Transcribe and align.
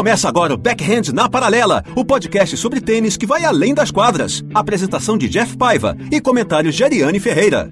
Começa 0.00 0.30
agora 0.30 0.54
o 0.54 0.56
Backhand 0.56 1.12
na 1.12 1.28
Paralela, 1.28 1.84
o 1.94 2.02
podcast 2.02 2.56
sobre 2.56 2.80
tênis 2.80 3.18
que 3.18 3.26
vai 3.26 3.44
além 3.44 3.74
das 3.74 3.90
quadras. 3.90 4.42
Apresentação 4.54 5.18
de 5.18 5.28
Jeff 5.28 5.58
Paiva 5.58 5.94
e 6.10 6.22
comentários 6.22 6.74
de 6.74 6.82
Ariane 6.82 7.20
Ferreira. 7.20 7.70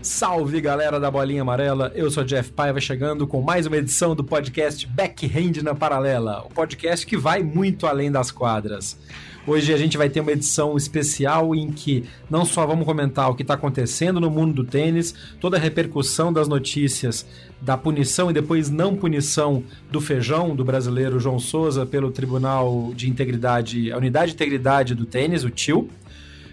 Salve 0.00 0.58
galera 0.58 0.98
da 0.98 1.10
Bolinha 1.10 1.42
Amarela, 1.42 1.92
eu 1.94 2.10
sou 2.10 2.24
Jeff 2.24 2.50
Paiva 2.50 2.80
chegando 2.80 3.26
com 3.26 3.42
mais 3.42 3.66
uma 3.66 3.76
edição 3.76 4.16
do 4.16 4.24
podcast 4.24 4.86
Backhand 4.86 5.62
na 5.62 5.74
Paralela, 5.74 6.42
o 6.46 6.48
podcast 6.48 7.06
que 7.06 7.18
vai 7.18 7.42
muito 7.42 7.86
além 7.86 8.10
das 8.10 8.30
quadras. 8.30 8.98
Hoje 9.46 9.72
a 9.72 9.76
gente 9.76 9.96
vai 9.98 10.08
ter 10.08 10.20
uma 10.20 10.32
edição 10.32 10.76
especial 10.76 11.54
em 11.54 11.70
que 11.70 12.04
não 12.28 12.44
só 12.44 12.66
vamos 12.66 12.84
comentar 12.86 13.30
o 13.30 13.34
que 13.34 13.42
está 13.42 13.54
acontecendo 13.54 14.20
no 14.20 14.30
mundo 14.30 14.52
do 14.52 14.64
tênis, 14.64 15.14
toda 15.40 15.56
a 15.56 15.60
repercussão 15.60 16.32
das 16.32 16.46
notícias 16.46 17.26
da 17.60 17.76
punição 17.76 18.30
e 18.30 18.32
depois 18.32 18.70
não 18.70 18.96
punição 18.96 19.62
do 19.90 20.00
feijão 20.00 20.54
do 20.54 20.64
brasileiro 20.64 21.20
João 21.20 21.38
Souza 21.38 21.84
pelo 21.84 22.10
Tribunal 22.10 22.92
de 22.94 23.08
Integridade, 23.08 23.92
a 23.92 23.98
Unidade 23.98 24.28
de 24.28 24.34
Integridade 24.34 24.94
do 24.94 25.04
Tênis, 25.04 25.44
o 25.44 25.50
TIL. 25.50 25.88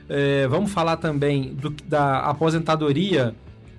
É, 0.09 0.47
vamos 0.47 0.71
falar 0.71 0.97
também 0.97 1.53
do, 1.53 1.69
da 1.69 2.19
aposentadoria 2.19 3.33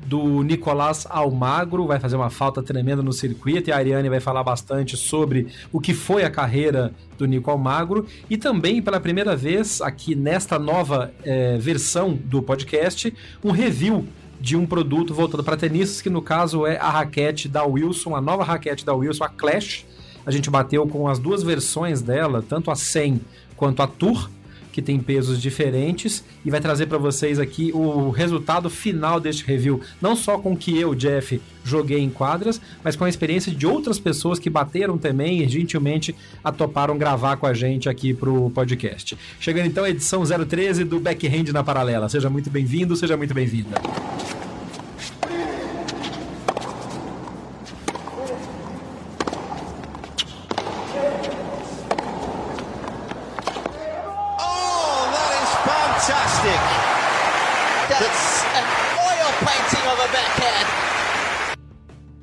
do 0.07 0.43
Nicolás 0.43 1.07
Almagro, 1.09 1.87
vai 1.87 1.99
fazer 1.99 2.17
uma 2.17 2.31
falta 2.31 2.63
tremenda 2.63 3.03
no 3.03 3.13
circuito, 3.13 3.69
e 3.69 3.73
a 3.73 3.77
Ariane 3.77 4.09
vai 4.09 4.21
falar 4.21 4.43
bastante 4.43 4.97
sobre 4.97 5.49
o 5.73 5.81
que 5.81 5.93
foi 5.93 6.25
a 6.25 6.31
carreira 6.31 6.93
do 7.19 7.27
Nico 7.27 7.51
Almagro, 7.51 8.07
e 8.31 8.37
também 8.37 8.81
pela 8.81 9.01
primeira 9.01 9.37
vez 9.37 9.81
aqui 9.81 10.15
nesta 10.15 10.59
nova 10.59 11.13
é, 11.25 11.59
versão 11.59 12.15
do 12.15 12.41
podcast, 12.41 13.13
um 13.45 13.51
review 13.51 14.07
de 14.41 14.57
um 14.57 14.67
produto 14.67 15.13
voltado 15.13 15.43
para 15.43 15.57
tenistas, 15.57 16.01
que 16.01 16.11
no 16.11 16.23
caso 16.23 16.67
é 16.67 16.77
a 16.79 16.91
raquete 16.91 17.49
da 17.49 17.65
Wilson, 17.65 18.15
a 18.15 18.21
nova 18.21 18.45
raquete 18.45 18.85
da 18.85 18.95
Wilson, 18.95 19.25
a 19.25 19.29
Clash. 19.29 19.85
A 20.25 20.31
gente 20.31 20.51
bateu 20.51 20.87
com 20.87 21.09
as 21.09 21.19
duas 21.19 21.43
versões 21.43 22.03
dela, 22.03 22.45
tanto 22.47 22.71
a 22.71 22.77
100 22.77 23.21
quanto 23.57 23.83
a 23.83 23.87
Tour, 23.87 24.31
que 24.73 24.83
tem 24.83 24.99
pesos 24.99 25.41
diferentes 25.41 26.25
e 26.45 26.51
vai 26.51 26.61
trazer 26.61 26.87
para 26.87 26.99
vocês 26.99 27.39
aqui 27.39 27.71
o 27.73 28.11
resultado 28.11 28.69
final 28.69 29.19
deste 29.21 29.45
review, 29.45 29.81
não 30.01 30.15
só 30.15 30.39
com 30.39 30.57
que 30.57 30.79
eu, 30.79 30.95
Jeff, 30.95 31.41
joguei 31.65 32.01
em 32.01 32.11
quadras, 32.11 32.61
mas 32.83 32.97
com 32.97 33.05
a 33.05 33.09
experiência 33.09 33.53
de 33.53 33.67
outras 33.67 33.99
pessoas 33.99 34.39
que 34.39 34.49
bateram 34.49 34.97
também 34.97 35.43
e 35.43 35.49
gentilmente 35.49 36.15
atoparam 36.43 36.97
gravar 36.97 37.37
com 37.37 37.47
a 37.47 37.55
gente 37.55 37.89
aqui 37.89 38.15
pro 38.15 38.51
podcast. 38.51 39.17
Chegando 39.39 39.67
então 39.67 39.85
à 39.85 39.91
edição 39.91 40.23
013 40.25 40.85
do 40.85 40.99
Backhand 40.99 41.53
na 41.53 41.63
Paralela. 41.63 42.09
Seja 42.09 42.31
muito 42.31 42.51
bem-vindo, 42.51 42.97
seja 42.97 43.17
muito 43.17 43.35
bem-vinda. 43.35 43.77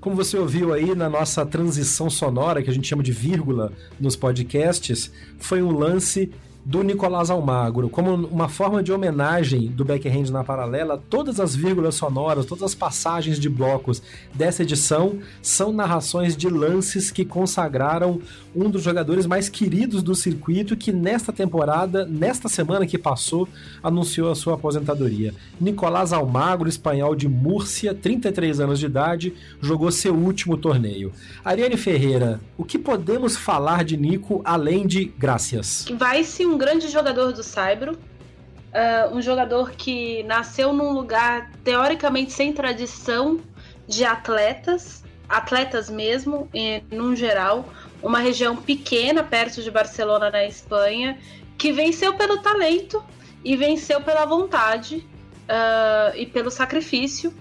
Como 0.02 0.16
você 0.16 0.38
ouviu 0.38 0.74
aí 0.74 0.94
na 0.94 1.10
nossa 1.10 1.46
transição 1.46 2.10
sonora, 2.10 2.62
que 2.62 2.70
a 2.70 2.74
gente 2.74 2.88
chama 2.88 3.02
de 3.02 3.12
vírgula 3.12 3.72
nos 4.00 4.16
podcasts, 4.16 5.12
foi 5.40 5.62
um 5.64 5.72
lance 5.72 6.32
do 6.66 6.82
Nicolás 6.82 7.30
Almagro, 7.30 7.88
como 7.90 8.12
uma 8.12 8.50
forma 8.50 8.82
de 8.82 8.92
homenagem 8.92 9.68
do 9.68 9.86
Backhand 9.86 10.32
na 10.32 10.44
paralela, 10.44 11.02
todas 11.12 11.40
as 11.40 11.56
vírgulas 11.56 11.94
sonoras, 11.94 12.48
todas 12.48 12.64
as 12.64 12.74
passagens 12.74 13.40
de 13.40 13.48
blocos 13.48 14.02
dessa 14.34 14.64
edição 14.64 15.20
são 15.44 15.72
narrações 15.72 16.36
de 16.36 16.50
lances 16.50 17.12
que 17.12 17.24
consagraram 17.24 18.20
um 18.56 18.68
dos 18.68 18.82
jogadores 18.82 19.28
mais 19.28 19.48
queridos 19.48 20.02
do 20.02 20.16
circuito 20.16 20.76
que 20.76 20.92
nesta 20.92 21.32
temporada, 21.32 22.04
nesta 22.04 22.50
semana 22.50 22.88
que 22.88 22.98
passou, 22.98 23.48
anunciou 23.84 24.32
a 24.32 24.36
sua 24.36 24.56
aposentadoria. 24.56 25.36
Nicolás 25.62 26.12
Almagro, 26.12 26.68
espanhol 26.68 27.16
de 27.16 27.28
Múrcia, 27.28 27.94
33 27.94 28.60
anos 28.60 28.80
de 28.80 28.88
idade, 28.88 29.34
jogou 29.62 29.92
seu 29.92 30.16
último 30.16 30.58
torneio. 30.58 31.12
Ariane 31.44 31.78
Ferreira, 31.78 32.42
o 32.58 32.64
que 32.64 32.80
podemos 32.80 33.38
falar 33.38 33.84
de 33.84 33.96
Nico 33.98 34.42
além 34.44 34.88
de 34.88 35.06
graças? 35.06 35.86
Vai 36.00 36.24
se 36.24 36.55
um 36.56 36.58
grande 36.58 36.88
jogador 36.88 37.34
do 37.34 37.44
Saibro, 37.44 37.92
uh, 37.94 39.14
um 39.14 39.22
jogador 39.22 39.72
que 39.72 40.24
nasceu 40.24 40.72
num 40.72 40.94
lugar 40.94 41.52
teoricamente 41.66 42.32
sem 42.32 42.54
tradição 42.54 43.42
de 43.86 44.06
atletas, 44.06 45.04
atletas 45.28 45.90
mesmo, 45.90 46.50
em, 46.54 46.82
num 46.90 47.14
geral, 47.14 47.68
uma 48.02 48.20
região 48.20 48.56
pequena 48.56 49.22
perto 49.22 49.62
de 49.62 49.70
Barcelona, 49.70 50.32
na 50.32 50.46
Espanha, 50.46 51.20
que 51.58 51.74
venceu 51.74 52.14
pelo 52.14 52.38
talento 52.42 53.04
e 53.44 53.58
venceu 53.58 54.00
pela 54.00 54.26
vontade 54.26 55.06
uh, 55.50 56.16
e 56.16 56.26
pelo 56.26 56.50
sacrifício. 56.50 57.34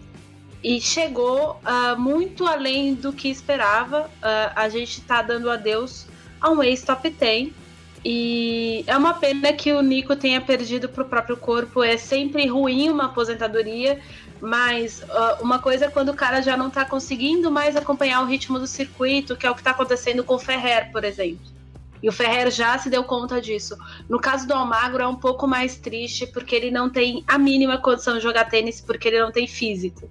E 0.61 0.81
chegou 0.81 1.61
uh, 1.63 2.01
muito 2.01 2.49
além 2.49 2.95
do 2.95 3.13
que 3.13 3.29
esperava. 3.29 4.11
a 4.57 4.69
gente 4.69 4.99
está 4.99 5.23
dando 5.23 5.49
adeus 5.49 6.07
a 6.41 6.51
um 6.51 6.63
ex-top 6.63 7.11
10 7.11 7.64
e 8.05 8.85
é 8.87 8.97
uma 8.97 9.15
pena 9.15 9.53
que 9.53 9.73
o 9.73 9.81
Nico 9.81 10.15
tenha 10.15 10.41
perdido 10.41 10.89
para 10.89 11.03
o 11.03 11.09
próprio 11.09 11.37
corpo. 11.37 11.83
É 11.83 11.97
sempre 11.97 12.47
ruim 12.47 12.91
uma 12.91 13.07
aposentadoria, 13.07 13.99
mas 14.41 15.01
uh, 15.03 15.43
uma 15.43 15.59
coisa 15.59 15.87
é 15.87 15.91
quando 15.91 16.11
o 16.11 16.15
cara 16.15 16.43
já 16.43 16.55
não 16.55 16.69
está 16.69 16.85
conseguindo 16.85 17.51
mais 17.51 17.77
acompanhar 17.77 18.21
o 18.21 18.27
ritmo 18.27 18.59
do 18.59 18.67
circuito, 18.67 19.37
que 19.37 19.47
é 19.47 19.51
o 19.51 19.55
que 19.55 19.61
está 19.61 19.71
acontecendo 19.71 20.23
com 20.23 20.35
o 20.35 20.39
Ferrer, 20.39 20.93
por 20.93 21.03
exemplo. 21.03 21.55
E 22.03 22.09
o 22.09 22.13
Ferrer 22.13 22.51
já 22.51 22.77
se 22.77 22.91
deu 22.91 23.03
conta 23.05 23.41
disso. 23.41 23.79
No 24.07 24.21
caso 24.21 24.47
do 24.47 24.53
Almagro 24.53 25.03
é 25.03 25.07
um 25.07 25.17
pouco 25.17 25.47
mais 25.47 25.79
triste, 25.79 26.27
porque 26.27 26.55
ele 26.55 26.71
não 26.71 26.91
tem 26.91 27.25
a 27.27 27.39
mínima 27.39 27.79
condição 27.79 28.19
de 28.19 28.23
jogar 28.23 28.45
tênis, 28.51 28.83
porque 28.83 29.09
ele 29.09 29.21
não 29.21 29.33
tem 29.33 29.47
físico. 29.47 30.11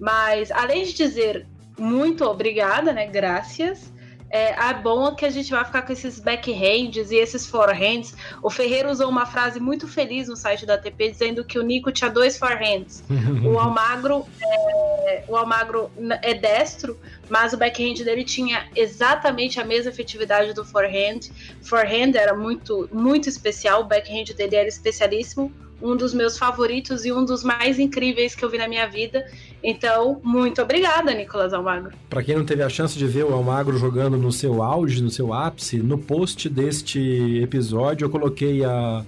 Mas, 0.00 0.50
além 0.50 0.84
de 0.84 0.94
dizer 0.94 1.46
muito 1.78 2.24
obrigada, 2.24 2.92
né? 2.92 3.06
Graças 3.06 3.92
é, 4.34 4.70
é 4.70 4.74
bom 4.74 5.14
que 5.14 5.24
a 5.24 5.30
gente 5.30 5.48
vai 5.52 5.64
ficar 5.64 5.82
com 5.82 5.92
esses 5.92 6.18
backhands 6.18 7.12
e 7.12 7.16
esses 7.16 7.46
forehands. 7.46 8.16
O 8.42 8.50
Ferreira 8.50 8.90
usou 8.90 9.08
uma 9.08 9.26
frase 9.26 9.60
muito 9.60 9.86
feliz 9.86 10.26
no 10.26 10.34
site 10.34 10.66
da 10.66 10.74
ATP 10.74 11.12
dizendo 11.12 11.44
que 11.44 11.56
o 11.56 11.62
Nico 11.62 11.92
tinha 11.92 12.10
dois 12.10 12.36
forehands. 12.36 13.04
o 13.46 13.56
Almagro 13.60 14.26
é, 14.42 15.24
o 15.28 15.36
Almagro 15.36 15.88
é 16.20 16.34
destro, 16.34 16.98
mas 17.30 17.52
o 17.52 17.56
backhand 17.56 18.02
dele 18.04 18.24
tinha 18.24 18.66
exatamente 18.74 19.60
a 19.60 19.64
mesma 19.64 19.92
efetividade 19.92 20.52
do 20.52 20.64
forehand. 20.64 21.30
Forehand 21.62 22.16
era 22.16 22.34
muito 22.34 22.88
muito 22.92 23.28
especial, 23.28 23.82
o 23.82 23.84
backhand 23.84 24.34
dele 24.36 24.56
era 24.56 24.68
especialíssimo 24.68 25.52
um 25.80 25.94
dos 25.94 26.14
meus 26.14 26.38
favoritos 26.38 27.04
e 27.04 27.12
um 27.12 27.24
dos 27.24 27.44
mais 27.44 27.78
incríveis 27.78 28.34
que 28.34 28.44
eu 28.44 28.50
vi 28.50 28.58
na 28.58 28.66
minha 28.66 28.86
vida. 28.88 29.24
Então, 29.66 30.20
muito 30.22 30.60
obrigada, 30.60 31.14
Nicolas 31.14 31.54
Almagro. 31.54 31.92
Para 32.10 32.22
quem 32.22 32.36
não 32.36 32.44
teve 32.44 32.62
a 32.62 32.68
chance 32.68 32.98
de 32.98 33.06
ver 33.06 33.24
o 33.24 33.32
Almagro 33.32 33.78
jogando 33.78 34.18
no 34.18 34.30
seu 34.30 34.62
auge, 34.62 35.02
no 35.02 35.10
seu 35.10 35.32
ápice, 35.32 35.78
no 35.78 35.96
post 35.96 36.50
deste 36.50 37.00
episódio 37.42 38.04
eu 38.04 38.10
coloquei 38.10 38.62
a, 38.62 39.02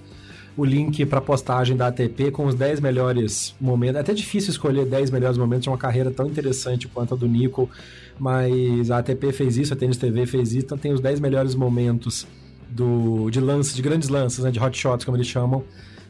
o 0.57 0.65
link 0.65 1.05
para 1.05 1.21
postagem 1.21 1.77
da 1.77 1.87
ATP 1.87 2.31
com 2.31 2.47
os 2.47 2.55
10 2.55 2.79
melhores 2.79 3.53
momentos. 3.61 3.97
É 3.97 3.99
até 3.99 4.15
difícil 4.15 4.49
escolher 4.49 4.87
10 4.87 5.11
melhores 5.11 5.37
momentos 5.37 5.65
de 5.65 5.69
uma 5.69 5.77
carreira 5.77 6.09
tão 6.09 6.25
interessante 6.25 6.87
quanto 6.87 7.13
a 7.13 7.17
do 7.17 7.27
Nico, 7.27 7.69
mas 8.17 8.89
a 8.89 8.97
ATP 8.97 9.31
fez 9.33 9.57
isso, 9.57 9.75
a 9.75 9.77
Tênis 9.77 9.97
TV 9.97 10.25
fez 10.25 10.53
isso, 10.53 10.65
então 10.65 10.77
tem 10.77 10.91
os 10.91 10.99
10 10.99 11.19
melhores 11.19 11.53
momentos 11.53 12.25
do, 12.67 13.29
de 13.29 13.39
lances, 13.39 13.75
de 13.75 13.81
grandes 13.83 14.09
lances, 14.09 14.43
né, 14.43 14.49
de 14.49 14.59
hot 14.59 14.75
shots, 14.75 15.05
como 15.05 15.17
eles 15.17 15.27
chamam, 15.27 15.63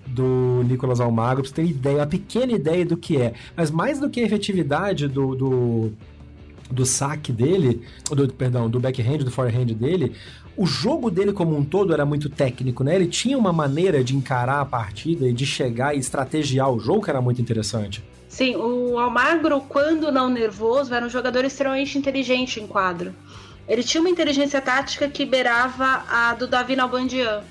do 0.07 0.63
Nicolas 0.63 1.00
Almagro, 1.00 1.44
pra 1.44 1.50
você 1.50 1.56
ter 1.56 1.65
ideia, 1.65 1.98
uma 1.98 2.07
pequena 2.07 2.54
ideia 2.54 2.86
do 2.86 2.98
que 2.98 3.18
é. 3.18 3.33
Mas 3.56 3.69
mais 3.69 4.00
do 4.00 4.09
que 4.09 4.21
a 4.21 4.24
efetividade 4.24 5.07
do, 5.07 5.36
do 5.36 5.94
do 6.69 6.86
saque 6.86 7.31
dele, 7.31 7.81
do, 8.09 8.27
perdão, 8.33 8.69
do 8.69 8.80
backhand, 8.80 9.19
do 9.19 9.31
forehand 9.31 9.68
dele, 9.68 10.13
o 10.56 10.65
jogo 10.65 11.09
dele 11.09 11.31
como 11.31 11.56
um 11.56 11.63
todo 11.63 11.94
era 11.94 12.06
muito 12.06 12.30
técnico, 12.30 12.83
né? 12.83 12.95
Ele 12.95 13.07
tinha 13.07 13.38
uma 13.38 13.54
maneira 13.54 14.04
de 14.04 14.15
encarar 14.15 14.59
a 14.59 14.65
partida 14.65 15.27
e 15.27 15.33
de 15.33 15.45
chegar 15.45 15.95
e 15.95 16.00
estrategiar 16.00 16.71
o 16.71 16.80
jogo 16.80 17.04
que 17.04 17.09
era 17.09 17.21
muito 17.21 17.42
interessante. 17.42 18.04
Sim, 18.27 18.56
o 18.56 18.98
Almagro, 18.98 19.62
quando 19.62 20.12
não 20.12 20.30
nervoso, 20.30 20.94
era 20.94 21.06
um 21.06 21.09
jogador 21.09 21.45
extremamente 21.45 21.98
inteligente 21.98 22.59
em 22.59 22.68
quadro. 22.68 23.13
Ele 23.68 23.83
tinha 23.83 24.01
uma 24.01 24.09
inteligência 24.09 24.62
tática 24.62 25.07
que 25.07 25.25
beirava 25.25 26.04
a 26.09 26.33
do 26.33 26.48
Davi 26.48 26.75
Nalbandian. 26.75 27.42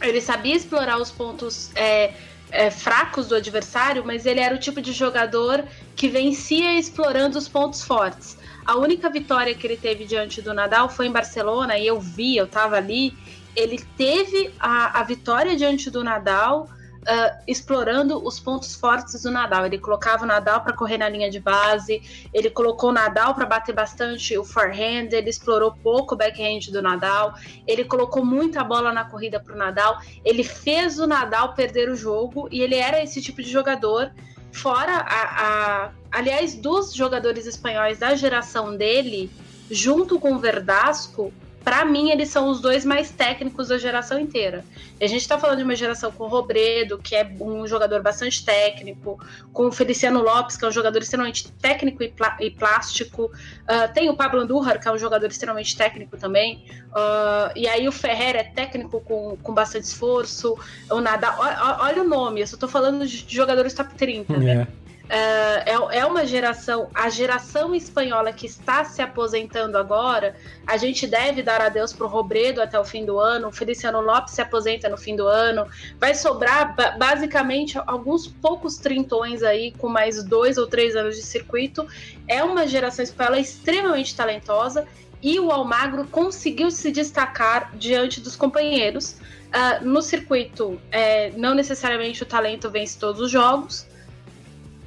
Ele 0.00 0.20
sabia 0.20 0.54
explorar 0.54 0.98
os 0.98 1.10
pontos 1.10 1.70
é, 1.74 2.12
é, 2.50 2.70
fracos 2.70 3.28
do 3.28 3.34
adversário, 3.34 4.04
mas 4.04 4.26
ele 4.26 4.40
era 4.40 4.54
o 4.54 4.58
tipo 4.58 4.80
de 4.80 4.92
jogador 4.92 5.64
que 5.96 6.08
vencia 6.08 6.78
explorando 6.78 7.36
os 7.38 7.48
pontos 7.48 7.82
fortes. 7.82 8.38
A 8.64 8.76
única 8.76 9.10
vitória 9.10 9.54
que 9.54 9.66
ele 9.66 9.76
teve 9.76 10.04
diante 10.04 10.42
do 10.42 10.54
Nadal 10.54 10.88
foi 10.88 11.06
em 11.06 11.12
Barcelona, 11.12 11.78
e 11.78 11.86
eu 11.86 11.98
vi, 11.98 12.36
eu 12.36 12.46
tava 12.46 12.76
ali. 12.76 13.14
Ele 13.56 13.78
teve 13.96 14.52
a, 14.60 15.00
a 15.00 15.02
vitória 15.02 15.56
diante 15.56 15.90
do 15.90 16.04
Nadal 16.04 16.68
uh, 17.08 17.42
explorando 17.46 18.22
os 18.24 18.38
pontos 18.38 18.74
fortes 18.74 19.22
do 19.22 19.30
Nadal. 19.30 19.66
Ele 19.66 19.78
colocava 19.78 20.24
o 20.24 20.26
Nadal 20.26 20.60
para 20.60 20.74
correr 20.74 20.98
na 20.98 21.08
linha 21.08 21.30
de 21.30 21.40
base, 21.40 22.28
ele 22.32 22.50
colocou 22.50 22.90
o 22.90 22.92
Nadal 22.92 23.34
para 23.34 23.46
bater 23.46 23.74
bastante 23.74 24.36
o 24.36 24.44
forehand, 24.44 25.08
ele 25.12 25.30
explorou 25.30 25.72
pouco 25.72 26.14
o 26.14 26.18
backhand 26.18 26.70
do 26.70 26.82
Nadal, 26.82 27.34
ele 27.66 27.84
colocou 27.84 28.24
muita 28.24 28.62
bola 28.62 28.92
na 28.92 29.04
corrida 29.04 29.40
para 29.40 29.54
o 29.54 29.58
Nadal, 29.58 30.00
ele 30.24 30.44
fez 30.44 30.98
o 30.98 31.06
Nadal 31.06 31.54
perder 31.54 31.88
o 31.88 31.96
jogo 31.96 32.48
e 32.50 32.60
ele 32.60 32.76
era 32.76 33.02
esse 33.02 33.22
tipo 33.22 33.42
de 33.42 33.50
jogador. 33.50 34.12
Fora 34.52 34.92
a, 34.92 35.86
a 35.86 35.90
aliás, 36.10 36.54
dos 36.54 36.92
jogadores 36.94 37.46
espanhóis 37.46 37.98
da 37.98 38.14
geração 38.14 38.76
dele, 38.76 39.30
junto 39.70 40.18
com 40.18 40.32
o 40.32 40.38
Verdasco, 40.38 41.32
para 41.68 41.84
mim, 41.84 42.10
eles 42.10 42.30
são 42.30 42.48
os 42.48 42.62
dois 42.62 42.82
mais 42.82 43.10
técnicos 43.10 43.68
da 43.68 43.76
geração 43.76 44.18
inteira. 44.18 44.64
A 44.98 45.06
gente 45.06 45.20
está 45.20 45.38
falando 45.38 45.58
de 45.58 45.64
uma 45.64 45.76
geração 45.76 46.10
com 46.10 46.24
o 46.24 46.26
Robredo, 46.26 46.96
que 46.96 47.14
é 47.14 47.30
um 47.38 47.66
jogador 47.66 48.00
bastante 48.00 48.42
técnico, 48.42 49.22
com 49.52 49.66
o 49.66 49.70
Feliciano 49.70 50.22
Lopes, 50.22 50.56
que 50.56 50.64
é 50.64 50.68
um 50.68 50.72
jogador 50.72 51.02
extremamente 51.02 51.52
técnico 51.60 52.02
e, 52.02 52.10
e 52.40 52.50
plástico. 52.50 53.24
Uh, 53.24 53.92
tem 53.92 54.08
o 54.08 54.16
Pablo 54.16 54.40
Andújar, 54.40 54.80
que 54.80 54.88
é 54.88 54.92
um 54.92 54.96
jogador 54.96 55.26
extremamente 55.26 55.76
técnico 55.76 56.16
também. 56.16 56.64
Uh, 56.86 57.52
e 57.54 57.68
aí 57.68 57.86
o 57.86 57.92
Ferrer 57.92 58.34
é 58.36 58.44
técnico 58.44 59.02
com, 59.02 59.36
com 59.36 59.52
bastante 59.52 59.84
esforço. 59.84 60.56
O 60.90 61.02
Nadal, 61.02 61.36
olha, 61.80 62.02
o 62.02 62.08
nome, 62.08 62.40
eu 62.40 62.46
só 62.46 62.56
estou 62.56 62.68
falando 62.70 63.06
de 63.06 63.26
jogadores 63.28 63.74
top 63.74 63.94
30, 63.94 64.38
né? 64.38 64.66
É. 65.08 65.78
Uh, 65.78 65.90
é, 65.90 65.98
é 65.98 66.06
uma 66.06 66.26
geração, 66.26 66.88
a 66.94 67.08
geração 67.08 67.74
espanhola 67.74 68.32
que 68.32 68.46
está 68.46 68.84
se 68.84 69.00
aposentando 69.00 69.78
agora. 69.78 70.36
A 70.66 70.76
gente 70.76 71.06
deve 71.06 71.42
dar 71.42 71.60
adeus 71.60 71.92
para 71.92 72.06
o 72.06 72.08
Robredo 72.08 72.60
até 72.60 72.78
o 72.78 72.84
fim 72.84 73.04
do 73.04 73.18
ano. 73.18 73.48
O 73.48 73.52
Feliciano 73.52 74.00
Lopes 74.00 74.34
se 74.34 74.42
aposenta 74.42 74.88
no 74.88 74.96
fim 74.96 75.16
do 75.16 75.26
ano. 75.26 75.66
Vai 75.98 76.14
sobrar 76.14 76.74
basicamente 76.98 77.78
alguns 77.86 78.26
poucos 78.26 78.76
trintões 78.76 79.42
aí, 79.42 79.72
com 79.72 79.88
mais 79.88 80.22
dois 80.22 80.58
ou 80.58 80.66
três 80.66 80.94
anos 80.94 81.16
de 81.16 81.22
circuito. 81.22 81.86
É 82.26 82.42
uma 82.42 82.66
geração 82.66 83.02
espanhola 83.02 83.38
extremamente 83.38 84.14
talentosa 84.14 84.86
e 85.22 85.40
o 85.40 85.50
Almagro 85.50 86.06
conseguiu 86.06 86.70
se 86.70 86.90
destacar 86.90 87.76
diante 87.76 88.20
dos 88.20 88.36
companheiros. 88.36 89.16
Uh, 89.48 89.84
no 89.84 90.02
circuito, 90.02 90.78
é, 90.90 91.30
não 91.30 91.54
necessariamente 91.54 92.22
o 92.22 92.26
talento 92.26 92.70
vence 92.70 92.98
todos 92.98 93.20
os 93.20 93.30
jogos, 93.30 93.86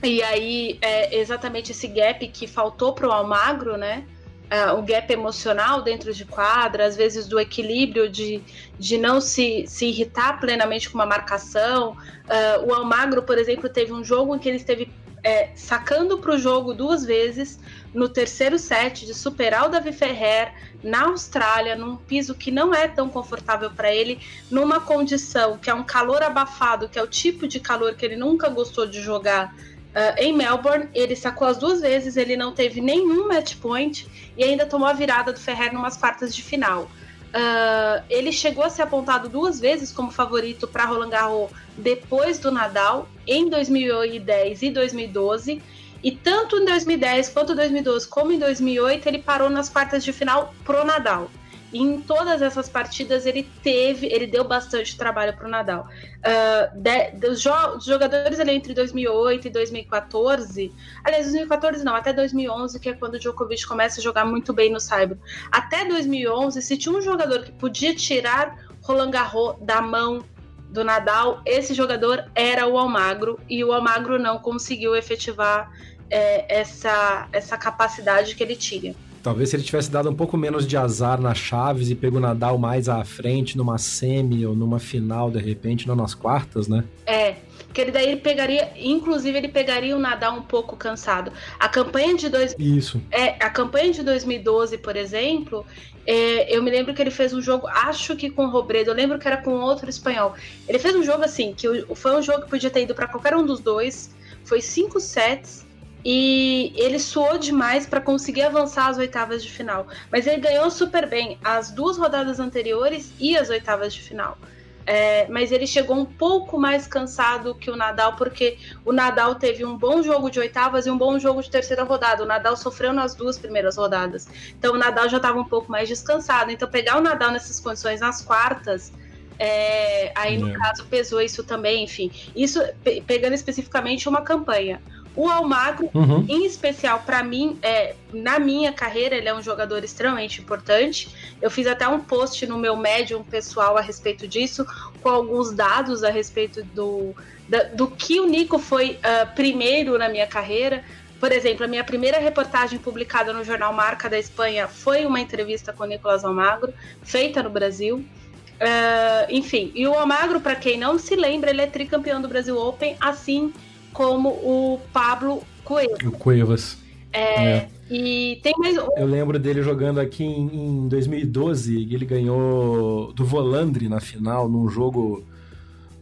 e 0.04 0.24
aí, 0.24 0.78
é 0.82 1.18
exatamente 1.20 1.72
esse 1.72 1.88
gap 1.88 2.28
que 2.28 2.48
faltou 2.48 2.94
para 2.94 3.08
o 3.08 3.12
Almagro, 3.12 3.78
né? 3.78 4.06
Uh, 4.52 4.78
o 4.78 4.82
gap 4.82 5.12
emocional 5.14 5.82
dentro 5.82 6.14
de 6.14 6.26
quadra, 6.26 6.86
às 6.86 6.98
vezes 6.98 7.26
do 7.26 7.40
equilíbrio 7.40 8.10
de, 8.10 8.42
de 8.78 8.98
não 8.98 9.22
se, 9.22 9.66
se 9.66 9.86
irritar 9.86 10.42
plenamente 10.42 10.90
com 10.90 10.98
uma 10.98 11.06
marcação. 11.06 11.92
Uh, 11.92 12.68
o 12.68 12.74
Almagro, 12.74 13.24
por 13.24 13.38
exemplo, 13.38 13.70
teve 13.70 13.94
um 13.94 14.04
jogo 14.04 14.36
em 14.36 14.40
que 14.40 14.50
ele 14.50 14.58
esteve 14.58 14.92
é, 15.24 15.52
sacando 15.56 16.18
para 16.18 16.34
o 16.34 16.38
jogo 16.38 16.74
duas 16.74 17.06
vezes 17.06 17.60
no 17.94 18.10
terceiro 18.10 18.58
set 18.58 19.06
de 19.06 19.14
superar 19.14 19.66
o 19.66 19.70
Davi 19.70 19.92
Ferrer 19.92 20.54
na 20.84 21.04
Austrália, 21.04 21.76
num 21.76 21.96
piso 21.96 22.34
que 22.34 22.50
não 22.50 22.74
é 22.74 22.88
tão 22.88 23.08
confortável 23.08 23.70
para 23.70 23.94
ele, 23.94 24.20
numa 24.50 24.80
condição 24.80 25.58
que 25.58 25.70
é 25.70 25.74
um 25.74 25.84
calor 25.84 26.24
abafado, 26.24 26.90
que 26.90 26.98
é 26.98 27.04
o 27.04 27.08
tipo 27.08 27.48
de 27.48 27.60
calor 27.60 27.94
que 27.94 28.06
ele 28.06 28.16
nunca 28.16 28.50
gostou 28.50 28.88
de 28.88 29.02
jogar 29.02 29.54
Uh, 29.92 30.16
em 30.18 30.34
Melbourne, 30.34 30.90
ele 30.94 31.16
sacou 31.16 31.48
as 31.48 31.58
duas 31.58 31.82
vezes, 31.82 32.16
ele 32.16 32.38
não 32.38 32.54
teve 32.54 32.80
nenhum 32.80 33.28
match 33.28 33.58
point 33.58 34.08
e 34.38 34.44
ainda 34.44 34.66
tomou 34.66 34.88
a 34.88 34.94
virada 34.94 35.34
do 35.34 35.40
Ferrer 35.40 35.74
numas 35.74 35.98
quartas 35.98 36.34
de 36.34 36.42
final. 36.42 36.84
Uh, 36.84 38.04
ele 38.10 38.32
chegou 38.32 38.64
a 38.64 38.70
ser 38.70 38.82
apontado 38.84 39.30
duas 39.30 39.60
vezes 39.60 39.92
como 39.92 40.12
favorito 40.12 40.68
para 40.68 40.86
Roland 40.86 41.10
Garros 41.10 41.50
depois 41.78 42.40
do 42.40 42.52
Nadal, 42.52 43.08
em 43.28 43.50
2010 43.50 44.62
e 44.62 44.70
2012. 44.70 45.62
E 46.04 46.12
tanto 46.12 46.58
em 46.58 46.66
2010 46.66 47.30
quanto 47.30 47.54
em 47.54 47.56
2012, 47.56 48.08
como 48.08 48.32
em 48.32 48.40
2008, 48.40 49.08
ele 49.08 49.20
parou 49.20 49.50
nas 49.50 49.70
quartas 49.70 50.04
de 50.04 50.12
final 50.12 50.54
pro 50.66 50.84
Nadal. 50.84 51.30
E 51.72 51.80
em 51.80 52.02
todas 52.02 52.42
essas 52.42 52.68
partidas 52.68 53.26
ele 53.26 53.50
teve, 53.64 54.08
ele 54.08 54.28
deu 54.28 54.44
bastante 54.44 54.98
trabalho 54.98 55.36
para 55.36 55.48
o 55.48 55.50
Nadal. 55.50 55.88
Uh, 56.20 56.78
de, 56.78 57.36
jo 57.36 57.52
jogadores 57.80 58.40
ali 58.40 58.52
entre 58.52 58.74
2008 58.74 59.48
e 59.48 59.50
2014, 59.50 60.72
aliás, 61.04 61.26
2014 61.26 61.84
não, 61.84 61.96
até 61.96 62.12
2011, 62.12 62.80
que 62.80 62.90
é 62.90 62.94
quando 62.94 63.16
o 63.16 63.20
Djokovic 63.20 63.66
começa 63.66 64.00
a 64.00 64.04
jogar 64.04 64.26
muito 64.26 64.54
bem 64.54 64.72
no 64.72 64.80
Saibro. 64.80 65.20
Até 65.52 65.86
2011, 65.86 66.62
se 66.62 66.78
tinha 66.78 66.96
um 66.96 67.02
jogador 67.02 67.44
que 67.44 67.52
podia 67.54 67.96
tirar 67.96 68.58
Roland 68.82 69.12
Garros 69.12 69.56
da 69.62 69.82
mão 69.82 70.24
do 70.70 70.84
Nadal, 70.84 71.42
esse 71.46 71.74
jogador 71.74 72.30
era 72.34 72.68
o 72.68 72.78
Almagro, 72.78 73.40
e 73.50 73.64
o 73.64 73.74
Almagro 73.74 74.18
não 74.18 74.40
conseguiu 74.40 74.96
efetivar 74.96 75.70
é, 76.10 76.60
essa, 76.60 77.28
essa 77.32 77.58
capacidade 77.58 78.36
que 78.36 78.44
ele 78.44 78.56
tinha. 78.56 78.96
Talvez 79.22 79.50
se 79.50 79.56
ele 79.56 79.64
tivesse 79.64 79.92
dado 79.92 80.10
um 80.10 80.16
pouco 80.16 80.36
menos 80.36 80.66
de 80.66 80.76
azar 80.76 81.22
nas 81.22 81.38
chaves 81.38 81.90
e 81.90 81.96
pego 81.96 82.18
o 82.18 82.20
Nadal 82.20 82.58
mais 82.58 82.90
à 82.90 83.04
frente, 83.04 83.56
numa 83.56 83.78
semi 83.78 84.46
ou 84.46 84.56
numa 84.56 84.80
final, 84.80 85.30
de 85.30 85.40
repente, 85.40 85.88
não 85.88 85.96
nas 85.96 86.16
quartas, 86.16 86.68
né? 86.68 86.84
É, 87.06 87.36
que 87.72 87.82
ele 87.82 87.92
daí 87.92 88.08
ele 88.08 88.22
pegaria, 88.22 88.72
inclusive 88.76 89.38
ele 89.38 89.48
pegaria 89.48 89.96
o 89.96 90.00
Nadal 90.00 90.36
um 90.38 90.42
pouco 90.42 90.76
cansado. 90.76 91.32
A 91.60 91.70
campanha 91.70 92.16
de 92.16 92.30
dois, 92.30 92.56
isso. 92.58 93.02
É, 93.12 93.44
a 93.44 93.50
campanha 93.50 93.92
de 93.92 94.02
2012, 94.02 94.80
por 94.80 94.96
exemplo, 94.96 95.66
é, 96.06 96.56
eu 96.56 96.64
me 96.64 96.72
lembro 96.72 96.94
que 96.94 97.02
ele 97.02 97.12
fez 97.12 97.32
um 97.32 97.42
jogo, 97.42 97.68
acho 97.68 98.16
que 98.16 98.30
com 98.30 98.46
o 98.46 98.50
Robredo, 98.50 98.90
eu 98.90 98.96
lembro 98.96 99.20
que 99.20 99.28
era 99.28 99.38
com 99.38 99.52
outro 99.52 99.90
espanhol. 99.90 100.34
Ele 100.68 100.80
fez 100.80 100.96
um 100.96 101.04
jogo 101.04 101.24
assim, 101.24 101.54
que 101.54 101.68
foi 101.96 102.16
um 102.16 102.22
jogo 102.22 102.44
que 102.44 102.50
podia 102.50 102.70
ter 102.70 102.82
ido 102.82 102.96
para 102.96 103.08
qualquer 103.08 103.36
um 103.36 103.46
dos 103.46 103.60
dois. 103.60 104.16
Foi 104.44 104.62
cinco 104.62 105.00
sets 105.00 105.61
e 106.04 106.74
ele 106.76 107.00
suou 107.00 107.38
demais 107.38 107.86
para 107.86 108.02
conseguir 108.02 108.44
avançar 108.44 108.88
às 108.88 108.98
oitavas 108.98 109.44
de 109.44 109.52
final. 109.52 109.88
Mas 110.12 110.26
ele 110.26 110.42
ganhou 110.42 110.70
super 110.72 111.08
bem 111.08 111.38
as 111.44 111.72
duas 111.72 111.98
rodadas 111.98 112.40
anteriores 112.40 113.12
e 113.20 113.38
as 113.38 113.50
oitavas 113.50 113.94
de 113.94 114.02
final. 114.02 114.38
É, 114.86 115.28
mas 115.28 115.52
ele 115.52 115.68
chegou 115.68 115.96
um 115.96 116.06
pouco 116.06 116.60
mais 116.60 116.88
cansado 116.88 117.54
que 117.54 117.70
o 117.70 117.76
Nadal, 117.76 118.16
porque 118.16 118.58
o 118.84 118.92
Nadal 118.92 119.36
teve 119.36 119.64
um 119.64 119.78
bom 119.78 120.02
jogo 120.02 120.30
de 120.30 120.40
oitavas 120.40 120.88
e 120.88 120.90
um 120.90 120.98
bom 120.98 121.20
jogo 121.20 121.42
de 121.42 121.50
terceira 121.50 121.84
rodada. 121.84 122.24
O 122.24 122.26
Nadal 122.26 122.58
sofreu 122.58 122.92
nas 122.92 123.14
duas 123.14 123.38
primeiras 123.38 123.78
rodadas. 123.78 124.28
Então 124.58 124.74
o 124.74 124.78
Nadal 124.78 125.08
já 125.08 125.18
estava 125.18 125.40
um 125.40 125.46
pouco 125.46 125.72
mais 125.72 125.88
descansado. 125.88 126.52
Então 126.52 126.68
pegar 126.68 126.98
o 126.98 127.02
Nadal 127.02 127.32
nessas 127.32 127.60
condições 127.60 128.00
nas 128.00 128.22
quartas. 128.24 128.92
É, 129.38 130.12
aí 130.16 130.38
no 130.38 130.50
é. 130.50 130.54
caso 130.54 130.86
pesou 130.86 131.22
isso 131.22 131.44
também, 131.44 131.84
enfim. 131.84 132.12
Isso 132.36 132.60
pegando 133.06 133.34
especificamente 133.34 134.10
uma 134.10 134.22
campanha. 134.22 134.82
O 135.16 135.30
Almagro, 135.30 135.90
uhum. 135.94 136.26
em 136.28 136.46
especial 136.46 137.04
para 137.06 137.22
mim, 137.22 137.60
é, 137.62 137.96
na 138.14 138.40
minha 138.40 138.72
carreira, 138.72 139.16
ele 139.16 139.28
é 139.28 139.34
um 139.34 139.42
jogador 139.42 139.84
extremamente 139.84 140.42
importante. 140.42 141.10
Eu 141.42 141.52
fiz 141.52 141.68
até 141.68 141.88
um 141.88 142.00
post 142.00 142.46
no 142.48 142.58
meu 142.58 142.78
médium 142.78 143.22
pessoal 143.22 143.78
a 143.78 143.82
respeito 143.82 144.26
disso, 144.26 144.66
com 145.02 145.10
alguns 145.10 145.52
dados 145.52 146.04
a 146.04 146.10
respeito 146.10 146.64
do, 146.64 147.14
da, 147.48 147.64
do 147.64 147.88
que 147.88 148.22
o 148.22 148.26
Nico 148.26 148.58
foi 148.58 148.92
uh, 148.92 149.36
primeiro 149.36 149.98
na 149.98 150.08
minha 150.08 150.28
carreira. 150.28 150.84
Por 151.20 151.32
exemplo, 151.32 151.66
a 151.66 151.68
minha 151.68 151.84
primeira 151.84 152.18
reportagem 152.18 152.80
publicada 152.80 153.34
no 153.34 153.44
jornal 153.44 153.74
Marca 153.74 154.10
da 154.10 154.18
Espanha 154.18 154.68
foi 154.68 155.06
uma 155.06 155.20
entrevista 155.20 155.74
com 155.74 155.84
o 155.84 155.88
Nicolas 155.88 156.24
Almagro, 156.24 156.74
feita 157.04 157.44
no 157.44 157.50
Brasil. 157.50 157.98
Uh, 157.98 159.26
enfim, 159.30 159.72
e 159.76 159.86
o 159.88 159.94
Almagro, 159.94 160.40
para 160.40 160.56
quem 160.56 160.78
não 160.78 160.98
se 160.98 161.16
lembra, 161.16 161.50
ele 161.50 161.62
é 161.62 161.68
tricampeão 161.68 162.22
do 162.22 162.28
Brasil 162.30 162.58
Open, 162.58 162.96
assim 163.00 163.52
como 163.94 164.30
o 164.30 164.80
Pablo 164.92 165.44
Cuevas. 165.64 166.00
O 166.06 166.12
Cuevas. 166.12 166.78
É, 167.14 167.44
é. 167.44 167.70
E 167.90 168.40
tem 168.42 168.54
mais 168.58 168.78
um. 168.78 168.88
Eu 168.96 169.06
lembro 169.06 169.38
dele 169.38 169.62
jogando 169.62 170.00
aqui 170.00 170.24
em, 170.24 170.86
em 170.86 170.88
2012, 170.88 171.94
ele 171.94 172.06
ganhou 172.06 173.12
do 173.14 173.26
Volandri 173.26 173.90
na 173.90 174.00
final, 174.00 174.48
num 174.48 174.70
jogo. 174.70 175.24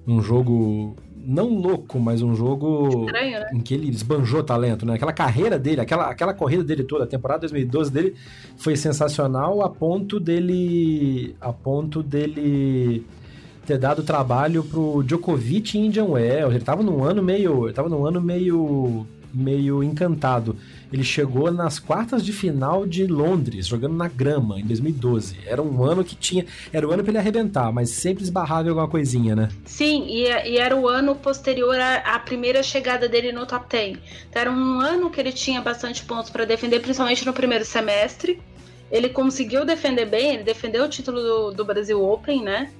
Num 0.05 0.21
jogo 0.21 0.95
não 1.29 1.49
louco, 1.49 1.99
mas 1.99 2.21
um 2.21 2.33
jogo 2.33 3.05
Estranho, 3.05 3.39
né? 3.39 3.49
em 3.53 3.59
que 3.59 3.73
ele 3.73 3.89
esbanjou 3.89 4.41
talento, 4.41 4.85
né? 4.85 4.93
Aquela 4.95 5.13
carreira 5.13 5.59
dele, 5.59 5.81
aquela, 5.81 6.09
aquela 6.09 6.33
corrida 6.33 6.63
dele 6.63 6.83
toda, 6.83 7.03
a 7.03 7.07
temporada 7.07 7.41
2012 7.41 7.91
dele 7.91 8.15
foi 8.57 8.75
sensacional 8.75 9.61
a 9.61 9.69
ponto 9.69 10.19
dele 10.19 11.35
a 11.39 11.51
ponto 11.51 12.01
dele 12.01 13.05
ter 13.69 13.77
dado 13.77 14.01
trabalho 14.01 14.63
pro 14.63 15.03
Djokovic 15.03 15.77
e 15.77 15.85
Indian 15.85 16.05
Wells. 16.05 16.55
Ele 16.55 16.63
tava 16.63 16.81
num 16.81 17.03
ano 17.03 17.21
meio, 17.21 17.67
ele 17.67 17.73
tava 17.73 17.87
num 17.87 18.03
ano 18.03 18.19
meio 18.19 19.05
meio 19.31 19.83
encantado. 19.83 20.57
Ele 20.91 21.03
chegou 21.03 21.51
nas 21.51 21.77
quartas 21.77 22.25
de 22.25 22.33
final 22.33 22.83
de 22.87 23.05
Londres, 23.05 23.67
jogando 23.67 23.95
na 23.95 24.07
grama, 24.07 24.59
em 24.59 24.65
2012. 24.65 25.37
Era 25.45 25.61
um 25.61 25.83
ano 25.83 26.03
que 26.03 26.15
tinha. 26.15 26.47
Era 26.73 26.87
o 26.87 26.91
ano 26.91 27.03
pra 27.03 27.11
ele 27.11 27.19
arrebentar, 27.19 27.71
mas 27.71 27.91
sempre 27.91 28.23
esbarrava 28.23 28.65
em 28.65 28.69
alguma 28.69 28.87
coisinha, 28.87 29.35
né? 29.35 29.49
Sim, 29.65 30.07
e, 30.07 30.23
e 30.23 30.57
era 30.57 30.75
o 30.75 30.87
ano 30.87 31.13
posterior 31.13 31.79
à, 31.79 31.97
à 32.15 32.17
primeira 32.17 32.63
chegada 32.63 33.07
dele 33.07 33.31
no 33.31 33.45
top 33.45 33.67
10. 33.69 33.99
Então, 34.31 34.41
era 34.41 34.51
um 34.51 34.79
ano 34.79 35.11
que 35.11 35.19
ele 35.19 35.31
tinha 35.31 35.61
bastante 35.61 36.03
pontos 36.05 36.31
para 36.31 36.43
defender, 36.43 36.79
principalmente 36.79 37.23
no 37.23 37.33
primeiro 37.33 37.65
semestre. 37.65 38.41
Ele 38.91 39.09
conseguiu 39.09 39.63
defender 39.63 40.07
bem, 40.07 40.33
ele 40.33 40.43
defendeu 40.43 40.85
o 40.85 40.89
título 40.89 41.21
do, 41.21 41.51
do 41.51 41.63
Brasil 41.63 42.03
Open, 42.03 42.41
né? 42.41 42.71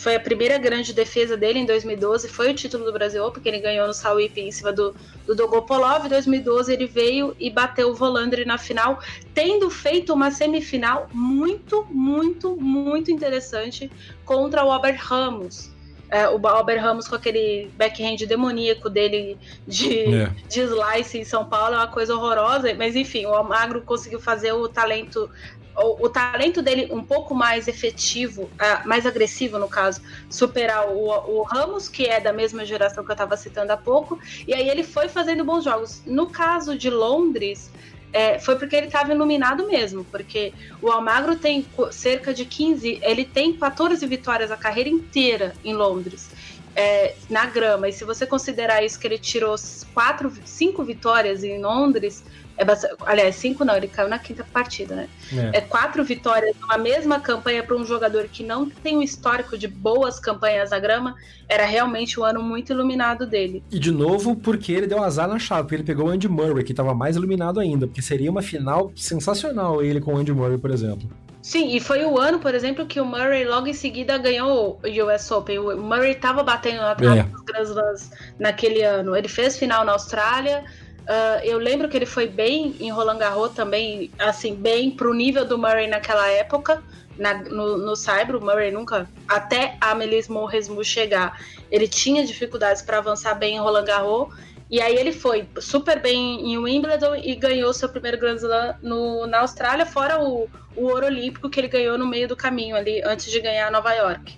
Foi 0.00 0.16
a 0.16 0.20
primeira 0.20 0.58
grande 0.58 0.92
defesa 0.92 1.36
dele 1.36 1.60
em 1.60 1.66
2012, 1.66 2.28
foi 2.28 2.50
o 2.50 2.54
título 2.54 2.84
do 2.84 2.92
Brasil 2.92 3.24
Open, 3.24 3.40
que 3.40 3.48
ele 3.48 3.60
ganhou 3.60 3.86
no 3.86 3.94
Sauip 3.94 4.40
em 4.40 4.50
cima 4.50 4.72
do, 4.72 4.94
do 5.24 5.36
Dogopolov. 5.36 6.04
Em 6.04 6.08
2012 6.08 6.72
ele 6.72 6.86
veio 6.86 7.36
e 7.38 7.48
bateu 7.48 7.90
o 7.90 7.94
Volandri 7.94 8.44
na 8.44 8.58
final, 8.58 8.98
tendo 9.32 9.70
feito 9.70 10.12
uma 10.12 10.32
semifinal 10.32 11.08
muito, 11.12 11.86
muito, 11.90 12.56
muito 12.56 13.10
interessante 13.10 13.90
contra 14.24 14.64
o 14.64 14.72
Albert 14.72 14.98
Ramos. 15.00 15.70
É, 16.10 16.28
o 16.28 16.44
Albert 16.46 16.80
Ramos 16.80 17.06
com 17.06 17.14
aquele 17.14 17.70
backhand 17.76 18.16
demoníaco 18.26 18.88
dele 18.88 19.38
de, 19.66 20.14
É. 20.14 20.30
de 20.48 20.60
slice 20.60 21.18
em 21.18 21.24
São 21.24 21.44
Paulo 21.44 21.74
é 21.74 21.78
uma 21.78 21.86
coisa 21.86 22.16
horrorosa, 22.16 22.74
mas 22.74 22.96
enfim, 22.96 23.26
o 23.26 23.34
Almagro 23.34 23.82
conseguiu 23.82 24.18
fazer 24.18 24.52
o 24.52 24.66
talento 24.68 25.30
o, 25.78 26.06
o 26.06 26.08
talento 26.08 26.60
dele 26.60 26.88
um 26.92 27.02
pouco 27.02 27.34
mais 27.34 27.68
efetivo, 27.68 28.50
ah, 28.58 28.82
mais 28.84 29.06
agressivo 29.06 29.58
no 29.58 29.68
caso, 29.68 30.00
superar 30.28 30.88
o, 30.88 31.06
o 31.06 31.42
Ramos, 31.42 31.88
que 31.88 32.06
é 32.06 32.20
da 32.20 32.32
mesma 32.32 32.64
geração 32.64 33.04
que 33.04 33.10
eu 33.10 33.14
estava 33.14 33.36
citando 33.36 33.72
há 33.72 33.76
pouco, 33.76 34.18
e 34.46 34.54
aí 34.54 34.68
ele 34.68 34.82
foi 34.82 35.08
fazendo 35.08 35.44
bons 35.44 35.64
jogos. 35.64 36.02
No 36.06 36.28
caso 36.28 36.76
de 36.76 36.90
Londres, 36.90 37.70
é, 38.12 38.38
foi 38.38 38.56
porque 38.56 38.74
ele 38.74 38.86
estava 38.86 39.12
iluminado 39.12 39.66
mesmo, 39.66 40.04
porque 40.04 40.52
o 40.80 40.90
Almagro 40.90 41.36
tem 41.36 41.66
cerca 41.90 42.32
de 42.32 42.44
15, 42.44 43.00
ele 43.02 43.24
tem 43.24 43.52
14 43.52 44.04
vitórias 44.06 44.50
a 44.50 44.56
carreira 44.56 44.88
inteira 44.88 45.54
em 45.64 45.74
Londres. 45.74 46.30
É, 46.78 47.16
na 47.28 47.44
grama, 47.44 47.88
e 47.88 47.92
se 47.92 48.04
você 48.04 48.24
considerar 48.24 48.84
isso 48.84 49.00
que 49.00 49.06
ele 49.08 49.18
tirou 49.18 49.56
quatro, 49.92 50.32
cinco 50.44 50.84
vitórias 50.84 51.42
em 51.42 51.60
Londres, 51.60 52.22
é 52.56 52.64
bastante, 52.64 52.94
aliás, 53.04 53.34
cinco 53.34 53.64
não, 53.64 53.76
ele 53.76 53.88
caiu 53.88 54.08
na 54.08 54.16
quinta 54.18 54.44
partida, 54.44 54.94
né? 54.94 55.08
É. 55.32 55.58
é, 55.58 55.60
quatro 55.60 56.04
vitórias 56.04 56.54
numa 56.60 56.78
mesma 56.78 57.18
campanha 57.18 57.64
para 57.64 57.74
um 57.74 57.84
jogador 57.84 58.28
que 58.28 58.44
não 58.44 58.70
tem 58.70 58.96
um 58.96 59.02
histórico 59.02 59.58
de 59.58 59.66
boas 59.66 60.20
campanhas 60.20 60.70
na 60.70 60.78
grama, 60.78 61.16
era 61.48 61.64
realmente 61.64 62.20
um 62.20 62.24
ano 62.24 62.40
muito 62.40 62.72
iluminado 62.72 63.26
dele. 63.26 63.60
E 63.72 63.78
de 63.78 63.90
novo, 63.90 64.36
porque 64.36 64.70
ele 64.70 64.86
deu 64.86 65.02
azar 65.02 65.26
na 65.26 65.38
chave, 65.40 65.62
porque 65.62 65.74
ele 65.74 65.82
pegou 65.82 66.06
o 66.06 66.10
Andy 66.10 66.28
Murray, 66.28 66.62
que 66.62 66.72
tava 66.72 66.94
mais 66.94 67.16
iluminado 67.16 67.58
ainda, 67.58 67.88
porque 67.88 68.02
seria 68.02 68.30
uma 68.30 68.42
final 68.42 68.92
sensacional 68.94 69.82
ele 69.82 70.00
com 70.00 70.14
o 70.14 70.16
Andy 70.16 70.32
Murray, 70.32 70.58
por 70.58 70.70
exemplo. 70.70 71.08
Sim, 71.48 71.74
e 71.74 71.80
foi 71.80 72.04
o 72.04 72.18
ano, 72.18 72.38
por 72.40 72.54
exemplo, 72.54 72.84
que 72.84 73.00
o 73.00 73.06
Murray 73.06 73.42
logo 73.46 73.66
em 73.68 73.72
seguida 73.72 74.18
ganhou 74.18 74.78
o 74.84 75.04
US 75.06 75.30
Open. 75.30 75.58
O 75.58 75.78
Murray 75.80 76.10
estava 76.12 76.42
batendo 76.42 76.82
na 76.82 76.94
trave 76.94 77.20
É. 77.20 77.22
dos 77.22 77.40
Grand 77.40 77.62
Slams 77.62 78.10
naquele 78.38 78.82
ano. 78.82 79.16
Ele 79.16 79.28
fez 79.28 79.56
final 79.58 79.82
na 79.82 79.92
Austrália. 79.92 80.62
ah, 81.08 81.40
eu 81.42 81.56
lembro 81.56 81.88
que 81.88 81.96
ele 81.96 82.04
foi 82.04 82.26
bem 82.28 82.76
em 82.78 82.90
Roland 82.90 83.16
Garros 83.16 83.52
também, 83.54 84.10
assim, 84.18 84.54
bem 84.54 84.90
pro 84.90 85.14
nível 85.14 85.42
do 85.46 85.56
Murray 85.56 85.86
naquela 85.86 86.28
época. 86.28 86.82
na- 87.16 87.34
no, 87.42 87.78
no 87.78 87.96
Cyber, 87.96 88.36
o 88.36 88.40
Murray 88.40 88.70
nunca, 88.70 89.08
até 89.26 89.76
a 89.80 89.92
Melis 89.92 90.28
Morresmu 90.28 90.84
chegar, 90.84 91.36
ele 91.68 91.88
tinha 91.88 92.24
dificuldades 92.24 92.80
para 92.82 92.98
avançar 92.98 93.34
bem 93.34 93.56
em 93.56 93.58
Roland 93.58 93.86
Garros. 93.86 94.28
E 94.70 94.82
aí 94.82 94.96
ele 94.96 95.12
foi 95.12 95.48
super 95.58 96.00
bem 96.00 96.52
em 96.52 96.58
Wimbledon 96.58 97.16
e 97.16 97.34
ganhou 97.34 97.72
seu 97.72 97.88
primeiro 97.88 98.18
Grand 98.18 98.36
Slam 98.36 98.74
no, 98.82 99.26
na 99.26 99.40
Austrália, 99.40 99.86
fora 99.86 100.22
o, 100.22 100.48
o 100.76 100.84
ouro 100.84 101.06
olímpico 101.06 101.48
que 101.48 101.58
ele 101.58 101.68
ganhou 101.68 101.96
no 101.96 102.06
meio 102.06 102.28
do 102.28 102.36
caminho 102.36 102.76
ali, 102.76 103.02
antes 103.02 103.30
de 103.30 103.40
ganhar 103.40 103.70
Nova 103.70 103.92
York. 103.94 104.36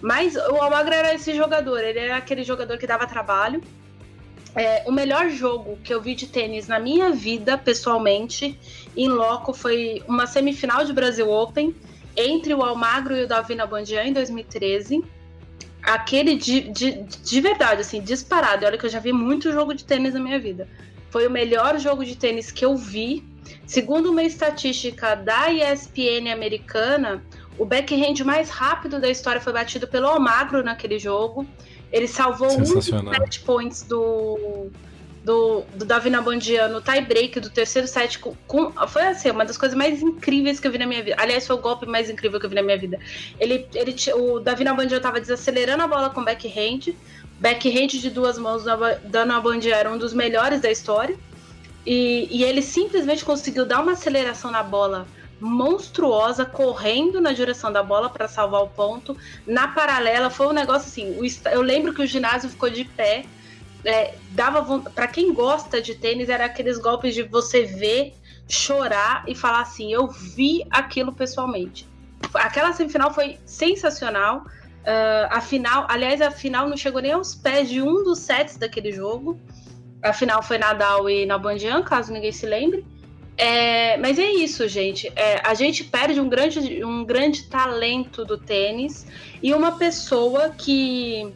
Mas 0.00 0.34
o 0.34 0.56
Almagro 0.56 0.94
era 0.94 1.14
esse 1.14 1.34
jogador, 1.34 1.78
ele 1.80 1.98
era 1.98 2.16
aquele 2.16 2.42
jogador 2.42 2.78
que 2.78 2.86
dava 2.86 3.06
trabalho. 3.06 3.62
É, 4.56 4.82
o 4.86 4.90
melhor 4.90 5.28
jogo 5.28 5.78
que 5.84 5.92
eu 5.92 6.00
vi 6.00 6.14
de 6.14 6.26
tênis 6.26 6.66
na 6.66 6.78
minha 6.78 7.10
vida, 7.10 7.58
pessoalmente, 7.58 8.58
em 8.96 9.08
loco, 9.08 9.52
foi 9.52 10.02
uma 10.08 10.26
semifinal 10.26 10.84
de 10.84 10.92
Brasil 10.92 11.30
Open 11.30 11.74
entre 12.16 12.54
o 12.54 12.62
Almagro 12.62 13.14
e 13.14 13.24
o 13.24 13.28
Davi 13.28 13.54
Nalbandian 13.54 14.04
em 14.04 14.12
2013. 14.12 15.04
Aquele 15.82 16.36
de, 16.36 16.60
de, 16.70 17.02
de 17.02 17.40
verdade, 17.40 17.80
assim, 17.80 18.00
disparado. 18.02 18.64
E 18.64 18.66
Olha 18.66 18.78
que 18.78 18.86
eu 18.86 18.90
já 18.90 19.00
vi 19.00 19.12
muito 19.12 19.52
jogo 19.52 19.74
de 19.74 19.84
tênis 19.84 20.14
na 20.14 20.20
minha 20.20 20.38
vida. 20.38 20.68
Foi 21.10 21.26
o 21.26 21.30
melhor 21.30 21.78
jogo 21.78 22.04
de 22.04 22.16
tênis 22.16 22.50
que 22.52 22.64
eu 22.64 22.76
vi. 22.76 23.24
Segundo 23.66 24.10
uma 24.10 24.22
estatística 24.22 25.14
da 25.14 25.50
ESPN 25.50 26.30
americana, 26.32 27.22
o 27.58 27.64
backhand 27.64 28.24
mais 28.24 28.48
rápido 28.50 29.00
da 29.00 29.08
história 29.08 29.40
foi 29.40 29.52
batido 29.52 29.88
pelo 29.88 30.06
Almagro 30.06 30.62
naquele 30.62 30.98
jogo. 30.98 31.46
Ele 31.92 32.06
salvou 32.06 32.52
um 32.52 32.62
dos 32.62 32.84
set 32.84 33.40
points 33.40 33.82
do, 33.82 34.70
do, 35.24 35.62
do 35.74 35.84
Davi 35.84 36.10
Nalbandian 36.10 36.68
no 36.68 36.80
tie 36.80 37.00
break 37.00 37.40
do 37.40 37.50
terceiro 37.50 37.86
set. 37.86 38.18
Com, 38.18 38.34
com- 38.46 38.72
foi 38.88 39.02
assim, 39.02 39.30
uma 39.30 39.44
das 39.44 39.58
coisas 39.58 39.76
mais 39.76 40.02
incríveis 40.02 40.58
que 40.58 40.66
eu 40.66 40.72
vi 40.72 40.78
na 40.78 40.86
minha 40.86 41.02
vida. 41.02 41.16
Aliás, 41.18 41.46
foi 41.46 41.56
o 41.56 41.60
golpe 41.60 41.86
mais 41.86 42.08
incrível 42.08 42.40
que 42.40 42.46
eu 42.46 42.50
vi 42.50 42.56
na 42.56 42.62
minha 42.62 42.78
vida. 42.78 42.98
Ele, 43.38 43.66
ele, 43.74 43.94
o 44.14 44.40
Davi 44.40 44.64
Nalbandian 44.64 44.96
estava 44.96 45.20
desacelerando 45.20 45.82
a 45.82 45.86
bola 45.86 46.10
com 46.10 46.24
backhand. 46.24 46.94
Backhand 47.38 47.88
de 47.88 48.10
duas 48.10 48.38
mãos 48.38 48.64
da 48.64 49.24
Nalbandian 49.24 49.74
era 49.74 49.90
um 49.90 49.98
dos 49.98 50.12
melhores 50.12 50.60
da 50.60 50.70
história. 50.70 51.16
E, 51.86 52.28
e 52.30 52.44
ele 52.44 52.62
simplesmente 52.62 53.24
conseguiu 53.24 53.64
dar 53.64 53.80
uma 53.80 53.92
aceleração 53.92 54.50
na 54.50 54.62
bola 54.62 55.06
monstruosa, 55.40 56.44
correndo 56.44 57.20
na 57.20 57.32
direção 57.32 57.72
da 57.72 57.82
bola 57.82 58.10
para 58.10 58.28
salvar 58.28 58.62
o 58.62 58.68
ponto. 58.68 59.16
Na 59.46 59.68
paralela, 59.68 60.28
foi 60.28 60.46
um 60.46 60.52
negócio 60.52 60.88
assim. 60.88 61.18
o 61.18 61.48
eu 61.50 61.62
lembro 61.62 61.94
que 61.94 62.02
o 62.02 62.06
ginásio 62.06 62.50
ficou 62.50 62.68
de 62.68 62.84
pé. 62.84 63.24
É, 63.84 64.14
dava 64.30 64.80
para 64.90 65.06
quem 65.06 65.32
gosta 65.32 65.80
de 65.80 65.94
tênis, 65.94 66.28
era 66.28 66.44
aqueles 66.44 66.78
golpes 66.78 67.14
de 67.14 67.22
você 67.22 67.64
ver, 67.64 68.14
chorar 68.48 69.24
e 69.26 69.34
falar 69.34 69.62
assim: 69.62 69.92
eu 69.92 70.08
vi 70.08 70.66
aquilo 70.70 71.12
pessoalmente. 71.12 71.88
Aquela 72.34 72.72
semifinal 72.72 73.12
foi 73.12 73.38
sensacional. 73.44 74.44
Ah, 74.84 75.28
a 75.38 75.40
final, 75.40 75.86
aliás, 75.88 76.20
a 76.20 76.30
final 76.30 76.68
não 76.68 76.76
chegou 76.76 77.00
nem 77.00 77.12
aos 77.12 77.34
pés 77.34 77.68
de 77.68 77.82
um 77.82 78.02
dos 78.02 78.18
sets 78.18 78.56
daquele 78.56 78.92
jogo. 78.92 79.38
A 80.02 80.12
final 80.12 80.42
foi 80.42 80.58
Nadal 80.58 81.10
e 81.10 81.26
Nalbandian, 81.26 81.82
caso 81.82 82.12
ninguém 82.12 82.32
se 82.32 82.46
lembre. 82.46 82.84
É, 83.36 83.96
mas 83.98 84.18
é 84.18 84.30
isso, 84.30 84.66
gente. 84.68 85.10
É, 85.16 85.40
a 85.46 85.54
gente 85.54 85.84
perde 85.84 86.20
um 86.20 86.28
grande, 86.28 86.84
um 86.84 87.04
grande 87.04 87.44
talento 87.44 88.24
do 88.24 88.36
tênis 88.36 89.06
e 89.42 89.54
uma 89.54 89.72
pessoa 89.72 90.50
que 90.50 91.32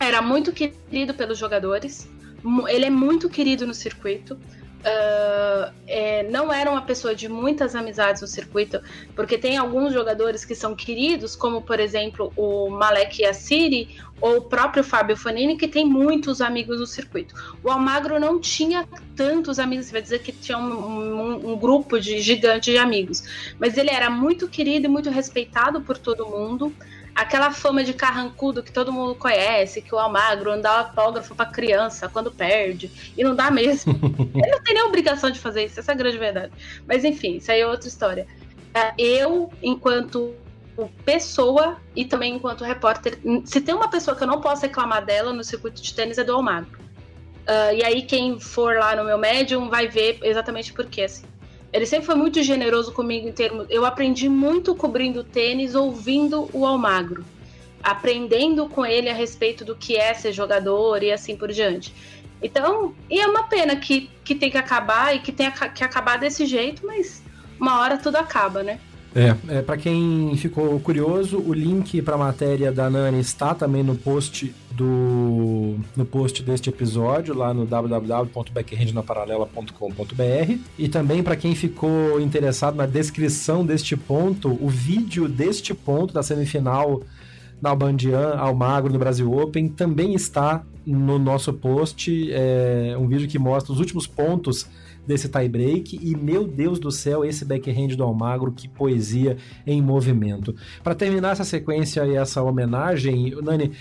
era 0.00 0.20
muito 0.22 0.52
querido 0.52 1.14
pelos 1.14 1.38
jogadores. 1.38 2.08
Ele 2.68 2.86
é 2.86 2.90
muito 2.90 3.28
querido 3.28 3.66
no 3.66 3.74
circuito. 3.74 4.38
Ah, 4.82 5.72
é, 5.86 6.22
não 6.30 6.50
era 6.50 6.70
uma 6.70 6.80
pessoa 6.80 7.14
de 7.14 7.28
muitas 7.28 7.74
amizades 7.74 8.22
no 8.22 8.28
circuito, 8.28 8.80
porque 9.14 9.36
tem 9.36 9.58
alguns 9.58 9.92
jogadores 9.92 10.42
que 10.42 10.54
são 10.54 10.74
queridos, 10.74 11.36
como 11.36 11.60
por 11.60 11.78
exemplo 11.78 12.32
o 12.34 12.70
Malek 12.70 13.22
Yassiri 13.22 13.98
ou 14.22 14.38
o 14.38 14.42
próprio 14.42 14.82
Fábio 14.82 15.16
Fanini, 15.18 15.56
que 15.58 15.68
tem 15.68 15.84
muitos 15.84 16.40
amigos 16.40 16.80
no 16.80 16.86
circuito. 16.86 17.34
O 17.62 17.70
Almagro 17.70 18.18
não 18.18 18.40
tinha 18.40 18.88
tantos 19.14 19.58
amigos, 19.58 19.90
vai 19.90 20.00
dizer 20.00 20.20
que 20.20 20.32
tinha 20.32 20.56
um, 20.56 20.72
um- 20.72 21.52
um 21.52 21.58
grupo 21.58 21.98
de 22.00 22.18
gigante 22.20 22.70
de 22.70 22.78
amigos, 22.78 23.22
mas 23.58 23.76
ele 23.76 23.90
era 23.90 24.08
muito 24.08 24.48
querido 24.48 24.86
e 24.86 24.88
muito 24.88 25.10
respeitado 25.10 25.82
por 25.82 25.98
todo 25.98 26.26
mundo. 26.26 26.74
Aquela 27.20 27.50
fama 27.50 27.84
de 27.84 27.92
carrancudo 27.92 28.62
que 28.62 28.72
todo 28.72 28.92
mundo 28.92 29.14
conhece, 29.14 29.82
que 29.82 29.94
o 29.94 29.98
Almagro 29.98 30.52
não 30.52 30.60
dá 30.60 30.78
autógrafo 30.78 31.34
pra 31.34 31.46
criança 31.46 32.08
quando 32.08 32.30
perde, 32.30 32.90
e 33.16 33.22
não 33.22 33.34
dá 33.34 33.50
mesmo. 33.50 33.92
ele 34.34 34.50
não 34.50 34.62
tem 34.62 34.74
nem 34.74 34.84
obrigação 34.84 35.30
de 35.30 35.38
fazer 35.38 35.64
isso, 35.64 35.78
essa 35.78 35.92
é 35.92 35.94
a 35.94 35.98
grande 35.98 36.18
verdade. 36.18 36.52
Mas 36.86 37.04
enfim, 37.04 37.36
isso 37.36 37.52
aí 37.52 37.60
é 37.60 37.66
outra 37.66 37.88
história. 37.88 38.26
É, 38.72 38.94
Eu, 38.96 39.52
enquanto 39.62 40.34
pessoa 41.04 41.76
e 41.94 42.06
também 42.06 42.36
enquanto 42.36 42.64
repórter, 42.64 43.18
se 43.44 43.60
tem 43.60 43.74
uma 43.74 43.90
pessoa 43.90 44.16
que 44.16 44.22
eu 44.22 44.28
não 44.28 44.40
posso 44.40 44.62
reclamar 44.62 45.04
dela 45.04 45.32
no 45.32 45.44
circuito 45.44 45.82
de 45.82 45.92
tênis 45.92 46.16
é 46.16 46.24
do 46.24 46.32
Almagro. 46.32 46.80
Ah, 47.46 47.72
e 47.72 47.82
aí 47.84 48.02
quem 48.02 48.38
for 48.38 48.76
lá 48.76 48.94
no 48.94 49.04
meu 49.04 49.18
Medium 49.18 49.68
vai 49.68 49.88
ver 49.88 50.20
exatamente 50.22 50.72
por 50.72 50.86
quê. 50.86 51.02
Assim. 51.02 51.24
Ele 51.72 51.86
sempre 51.86 52.06
foi 52.06 52.14
muito 52.16 52.42
generoso 52.42 52.92
comigo 52.92 53.28
em 53.28 53.32
termos. 53.32 53.66
Eu 53.70 53.84
aprendi 53.84 54.28
muito 54.28 54.74
cobrindo 54.74 55.22
tênis, 55.22 55.74
ouvindo 55.74 56.48
o 56.52 56.66
Almagro. 56.66 57.24
aprendendo 57.82 58.68
com 58.68 58.84
ele 58.84 59.08
a 59.08 59.14
respeito 59.14 59.64
do 59.64 59.74
que 59.74 59.96
é 59.96 60.12
ser 60.12 60.32
jogador 60.32 61.02
e 61.02 61.10
assim 61.10 61.36
por 61.36 61.50
diante. 61.50 61.94
Então, 62.42 62.94
e 63.08 63.20
é 63.20 63.26
uma 63.26 63.44
pena 63.44 63.76
que, 63.76 64.10
que 64.24 64.34
tem 64.34 64.50
que 64.50 64.58
acabar 64.58 65.14
e 65.14 65.20
que 65.20 65.32
tem 65.32 65.50
que 65.74 65.84
acabar 65.84 66.18
desse 66.18 66.46
jeito, 66.46 66.86
mas 66.86 67.22
uma 67.58 67.80
hora 67.80 67.98
tudo 67.98 68.16
acaba, 68.16 68.62
né? 68.62 68.80
É, 69.14 69.36
é 69.48 69.62
para 69.62 69.76
quem 69.76 70.36
ficou 70.36 70.78
curioso, 70.78 71.38
o 71.38 71.52
link 71.52 72.00
para 72.00 72.14
a 72.14 72.18
matéria 72.18 72.70
da 72.70 72.88
Nani 72.88 73.18
está 73.18 73.52
também 73.54 73.82
no 73.82 73.96
post 73.96 74.54
do 74.70 75.74
no 75.96 76.04
post 76.04 76.44
deste 76.44 76.70
episódio 76.70 77.34
lá 77.34 77.52
no 77.52 77.66
www.backhandnaparalela.com.br 77.66 80.58
e 80.78 80.88
também 80.88 81.24
para 81.24 81.34
quem 81.34 81.56
ficou 81.56 82.20
interessado 82.20 82.76
na 82.76 82.86
descrição 82.86 83.66
deste 83.66 83.96
ponto, 83.96 84.56
o 84.60 84.68
vídeo 84.68 85.26
deste 85.28 85.74
ponto 85.74 86.14
da 86.14 86.22
semifinal 86.22 87.02
da 87.60 87.70
Albandian 87.70 88.36
ao 88.36 88.54
Magro 88.54 88.92
no 88.92 88.98
Brasil 88.98 89.32
Open 89.32 89.66
também 89.68 90.14
está 90.14 90.62
no 90.86 91.18
nosso 91.18 91.52
post, 91.52 92.32
é 92.32 92.96
um 92.98 93.08
vídeo 93.08 93.26
que 93.28 93.40
mostra 93.40 93.72
os 93.72 93.80
últimos 93.80 94.06
pontos 94.06 94.68
desse 95.06 95.28
tie-break 95.28 95.98
e, 96.00 96.16
meu 96.16 96.44
Deus 96.44 96.78
do 96.78 96.90
céu, 96.90 97.24
esse 97.24 97.44
backhand 97.44 97.96
do 97.96 98.04
Almagro, 98.04 98.52
que 98.52 98.68
poesia 98.68 99.36
em 99.66 99.80
movimento. 99.82 100.54
Para 100.82 100.94
terminar 100.94 101.32
essa 101.32 101.44
sequência 101.44 102.06
e 102.06 102.16
essa 102.16 102.42
homenagem, 102.42 103.34
Nani, 103.42 103.72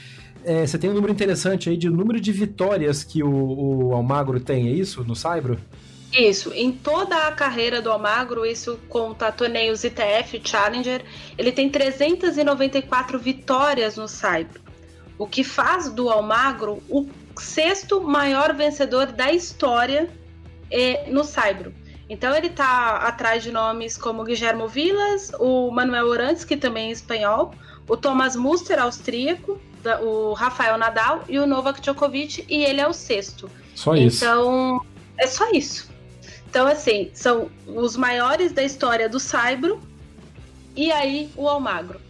é, 0.43 0.65
você 0.65 0.77
tem 0.77 0.89
um 0.89 0.93
número 0.93 1.11
interessante 1.11 1.69
aí 1.69 1.77
de 1.77 1.89
número 1.89 2.19
de 2.19 2.31
vitórias 2.31 3.03
que 3.03 3.21
o, 3.23 3.89
o 3.89 3.93
Almagro 3.93 4.39
tem, 4.39 4.67
é 4.67 4.71
isso, 4.71 5.03
no 5.03 5.15
Saibro? 5.15 5.59
Isso, 6.11 6.51
em 6.53 6.71
toda 6.71 7.27
a 7.27 7.31
carreira 7.31 7.81
do 7.81 7.91
Almagro, 7.91 8.45
isso 8.45 8.79
conta 8.89 9.31
torneios 9.31 9.83
ITF, 9.83 10.41
Challenger, 10.43 11.03
ele 11.37 11.51
tem 11.51 11.69
394 11.69 13.19
vitórias 13.19 13.95
no 13.95 14.07
Saibro, 14.07 14.59
o 15.19 15.27
que 15.27 15.43
faz 15.43 15.89
do 15.89 16.09
Almagro 16.09 16.81
o 16.89 17.05
sexto 17.37 18.01
maior 18.01 18.55
vencedor 18.55 19.07
da 19.07 19.31
história 19.31 20.09
no 21.07 21.23
Saibro. 21.23 21.73
Então 22.09 22.35
ele 22.35 22.47
está 22.47 22.97
atrás 22.97 23.43
de 23.43 23.51
nomes 23.51 23.95
como 23.95 24.23
Guilherme 24.23 24.67
Vilas, 24.67 25.31
o 25.39 25.69
Manuel 25.69 26.07
Orantes, 26.07 26.43
que 26.43 26.57
também 26.57 26.89
é 26.89 26.91
espanhol, 26.91 27.53
o 27.87 27.95
Thomas 27.95 28.35
Muster, 28.35 28.79
austríaco, 28.79 29.59
o 30.01 30.33
Rafael 30.33 30.77
Nadal 30.77 31.23
e 31.29 31.37
o 31.37 31.45
Novak 31.45 31.79
Djokovic, 31.81 32.45
e 32.49 32.63
ele 32.63 32.81
é 32.81 32.87
o 32.87 32.93
sexto. 32.93 33.49
Só 33.75 33.95
isso. 33.95 34.23
Então, 34.23 34.83
é 35.17 35.27
só 35.27 35.51
isso. 35.51 35.89
Então, 36.49 36.65
assim, 36.65 37.11
são 37.13 37.49
os 37.67 37.95
maiores 37.95 38.51
da 38.51 38.63
história 38.63 39.07
do 39.07 39.19
Saibro 39.19 39.79
e 40.75 40.91
aí 40.91 41.29
o 41.35 41.47
Almagro. 41.47 42.01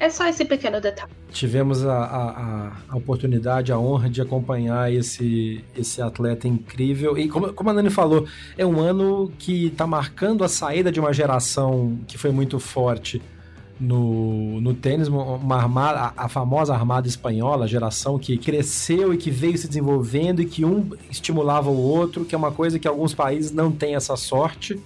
É 0.00 0.08
só 0.08 0.26
esse 0.26 0.44
pequeno 0.44 0.80
detalhe 0.80 1.23
tivemos 1.34 1.84
a, 1.84 1.98
a, 1.98 2.72
a, 2.88 2.96
oportunidade, 2.96 3.72
a 3.72 3.78
honra 3.78 4.08
de 4.08 4.22
acompanhar 4.22 4.92
esse, 4.92 5.62
esse 5.76 6.00
atleta 6.00 6.46
incrível. 6.46 7.18
E 7.18 7.28
como, 7.28 7.52
como 7.52 7.70
a 7.70 7.72
Nani 7.72 7.90
falou, 7.90 8.26
é 8.56 8.64
um 8.64 8.80
ano 8.80 9.30
que 9.38 9.66
está 9.66 9.86
marcando 9.86 10.44
a 10.44 10.48
saída 10.48 10.92
de 10.92 11.00
uma 11.00 11.12
geração 11.12 11.98
que 12.06 12.16
foi 12.16 12.30
muito 12.30 12.58
forte 12.60 13.20
no, 13.80 14.60
no 14.60 14.72
tênis, 14.72 15.08
uma 15.08 15.56
armada, 15.56 16.12
a, 16.16 16.24
a 16.24 16.28
famosa 16.28 16.72
armada 16.72 17.08
espanhola, 17.08 17.64
a 17.64 17.68
geração 17.68 18.18
que 18.18 18.38
cresceu 18.38 19.12
e 19.12 19.16
que 19.16 19.30
veio 19.30 19.58
se 19.58 19.66
desenvolvendo 19.66 20.40
e 20.40 20.46
que 20.46 20.64
um 20.64 20.90
estimulava 21.10 21.68
o 21.68 21.76
outro, 21.76 22.24
que 22.24 22.34
é 22.34 22.38
uma 22.38 22.52
coisa 22.52 22.78
que 22.78 22.86
alguns 22.86 23.12
países 23.12 23.50
não 23.50 23.72
têm 23.72 23.96
essa 23.96 24.16
sorte 24.16 24.80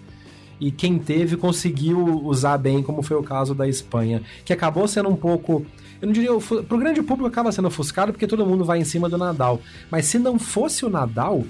e 0.60 0.70
quem 0.70 0.98
teve 0.98 1.36
conseguiu 1.36 2.00
usar 2.24 2.58
bem, 2.58 2.82
como 2.82 3.02
foi 3.02 3.16
o 3.16 3.22
caso 3.22 3.54
da 3.54 3.68
Espanha, 3.68 4.22
que 4.44 4.52
acabou 4.52 4.88
sendo 4.88 5.08
um 5.08 5.16
pouco 5.16 5.64
eu 6.00 6.06
não 6.06 6.12
diria. 6.12 6.30
Pro 6.38 6.78
grande 6.78 7.02
público 7.02 7.26
acaba 7.26 7.50
sendo 7.52 7.68
ofuscado 7.68 8.12
porque 8.12 8.26
todo 8.26 8.46
mundo 8.46 8.64
vai 8.64 8.78
em 8.78 8.84
cima 8.84 9.08
do 9.08 9.18
Nadal. 9.18 9.60
Mas 9.90 10.06
se 10.06 10.18
não 10.18 10.38
fosse 10.38 10.84
o 10.84 10.88
Nadal, 10.88 11.44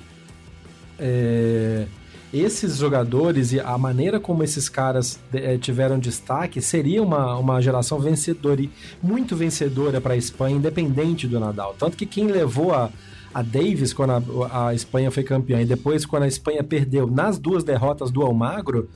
é, 0.98 1.86
esses 2.32 2.76
jogadores 2.76 3.52
e 3.52 3.60
a 3.60 3.76
maneira 3.78 4.18
como 4.20 4.42
esses 4.42 4.68
caras 4.68 5.18
é, 5.32 5.56
tiveram 5.56 5.98
destaque 5.98 6.60
seria 6.60 7.02
uma, 7.02 7.36
uma 7.36 7.60
geração 7.60 7.98
vencedora 7.98 8.60
e 8.60 8.70
muito 9.02 9.36
vencedora 9.36 10.00
para 10.00 10.14
a 10.14 10.16
Espanha, 10.16 10.56
independente 10.56 11.26
do 11.26 11.38
Nadal. 11.38 11.74
Tanto 11.78 11.96
que 11.96 12.06
quem 12.06 12.26
levou 12.26 12.74
a, 12.74 12.90
a 13.32 13.42
Davis 13.42 13.92
quando 13.92 14.12
a, 14.44 14.68
a 14.68 14.74
Espanha 14.74 15.10
foi 15.10 15.22
campeã 15.22 15.60
e 15.60 15.66
depois 15.66 16.04
quando 16.04 16.24
a 16.24 16.28
Espanha 16.28 16.64
perdeu 16.64 17.06
nas 17.06 17.38
duas 17.38 17.64
derrotas 17.64 18.10
do 18.10 18.22
Almagro 18.22 18.88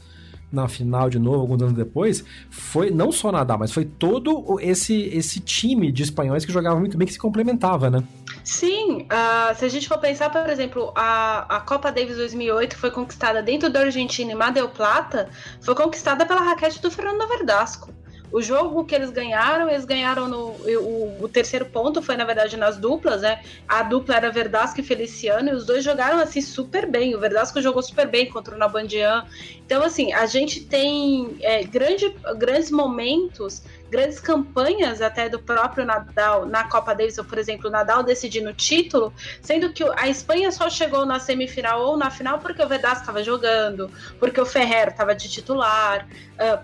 na 0.52 0.68
final 0.68 1.08
de 1.08 1.18
novo, 1.18 1.40
alguns 1.40 1.62
anos 1.62 1.74
depois, 1.74 2.24
foi 2.50 2.90
não 2.90 3.10
só 3.10 3.32
Nadal, 3.32 3.58
mas 3.58 3.72
foi 3.72 3.84
todo 3.84 4.58
esse, 4.60 5.04
esse 5.08 5.40
time 5.40 5.90
de 5.90 6.02
espanhóis 6.02 6.44
que 6.44 6.52
jogava 6.52 6.78
muito 6.78 6.96
bem, 6.98 7.06
que 7.06 7.12
se 7.12 7.18
complementava, 7.18 7.88
né? 7.88 8.04
Sim, 8.44 9.02
uh, 9.02 9.54
se 9.56 9.64
a 9.64 9.68
gente 9.68 9.88
for 9.88 9.98
pensar, 9.98 10.30
por 10.30 10.48
exemplo, 10.50 10.92
a, 10.94 11.56
a 11.56 11.60
Copa 11.60 11.90
Davis 11.90 12.16
2008 12.16 12.76
foi 12.76 12.90
conquistada 12.90 13.42
dentro 13.42 13.70
da 13.70 13.80
Argentina 13.80 14.32
e 14.32 14.34
Madeu 14.34 14.68
Plata 14.68 15.30
foi 15.60 15.74
conquistada 15.74 16.26
pela 16.26 16.40
raquete 16.40 16.82
do 16.82 16.90
Fernando 16.90 17.26
Verdasco. 17.28 18.01
O 18.32 18.40
jogo 18.40 18.84
que 18.86 18.94
eles 18.94 19.10
ganharam, 19.10 19.68
eles 19.68 19.84
ganharam 19.84 20.26
no. 20.26 20.52
O, 20.52 21.18
o, 21.24 21.28
terceiro 21.28 21.66
ponto 21.66 22.00
foi, 22.00 22.16
na 22.16 22.24
verdade, 22.24 22.56
nas 22.56 22.78
duplas, 22.78 23.20
né? 23.20 23.42
A 23.68 23.82
dupla 23.82 24.16
era 24.16 24.30
Verdasco 24.30 24.80
e 24.80 24.82
Feliciano, 24.82 25.50
e 25.50 25.52
os 25.52 25.66
dois 25.66 25.84
jogaram 25.84 26.18
assim 26.18 26.40
super 26.40 26.90
bem. 26.90 27.14
O 27.14 27.20
Verdasco 27.20 27.60
jogou 27.60 27.82
super 27.82 28.08
bem 28.08 28.30
contra 28.30 28.54
o 28.54 28.58
Nabandian. 28.58 29.26
Então, 29.66 29.82
assim, 29.82 30.14
a 30.14 30.24
gente 30.24 30.64
tem 30.64 31.36
é, 31.42 31.62
grande, 31.62 32.16
grandes 32.38 32.70
momentos 32.70 33.62
grandes 33.92 34.18
campanhas 34.18 35.02
até 35.02 35.28
do 35.28 35.38
próprio 35.38 35.84
Nadal 35.84 36.46
na 36.46 36.64
Copa 36.64 36.94
Davis, 36.94 37.18
ou, 37.18 37.24
por 37.24 37.36
exemplo, 37.36 37.68
o 37.68 37.70
Nadal 37.70 38.02
decidindo 38.02 38.48
o 38.48 38.54
título, 38.54 39.12
sendo 39.42 39.70
que 39.70 39.84
a 39.84 40.08
Espanha 40.08 40.50
só 40.50 40.70
chegou 40.70 41.04
na 41.04 41.20
semifinal 41.20 41.82
ou 41.82 41.96
na 41.98 42.10
final 42.10 42.38
porque 42.38 42.62
o 42.62 42.66
Vedas 42.66 43.00
estava 43.00 43.22
jogando, 43.22 43.90
porque 44.18 44.40
o 44.40 44.46
Ferrer 44.46 44.88
estava 44.88 45.14
de 45.14 45.28
titular, 45.28 46.08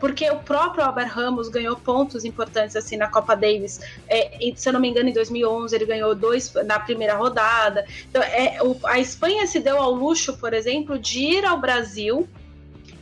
porque 0.00 0.28
o 0.30 0.38
próprio 0.38 0.82
Albert 0.82 1.12
Ramos 1.12 1.50
ganhou 1.50 1.76
pontos 1.76 2.24
importantes 2.24 2.74
assim 2.74 2.96
na 2.96 3.08
Copa 3.08 3.36
Davis. 3.36 3.78
É, 4.08 4.50
se 4.56 4.66
eu 4.66 4.72
não 4.72 4.80
me 4.80 4.88
engano, 4.88 5.10
em 5.10 5.12
2011 5.12 5.76
ele 5.76 5.84
ganhou 5.84 6.14
dois 6.14 6.50
na 6.64 6.80
primeira 6.80 7.14
rodada. 7.14 7.84
Então, 8.08 8.22
é, 8.22 8.58
a 8.84 8.98
Espanha 8.98 9.46
se 9.46 9.60
deu 9.60 9.76
ao 9.76 9.92
luxo, 9.92 10.38
por 10.38 10.54
exemplo, 10.54 10.98
de 10.98 11.20
ir 11.20 11.44
ao 11.44 11.60
Brasil, 11.60 12.26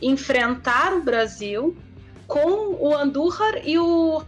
enfrentar 0.01 0.93
o 0.93 1.01
Brasil 1.01 1.77
com 2.27 2.75
o 2.79 2.93
Andújar 2.93 3.61
e 3.63 3.79
o. 3.79 4.21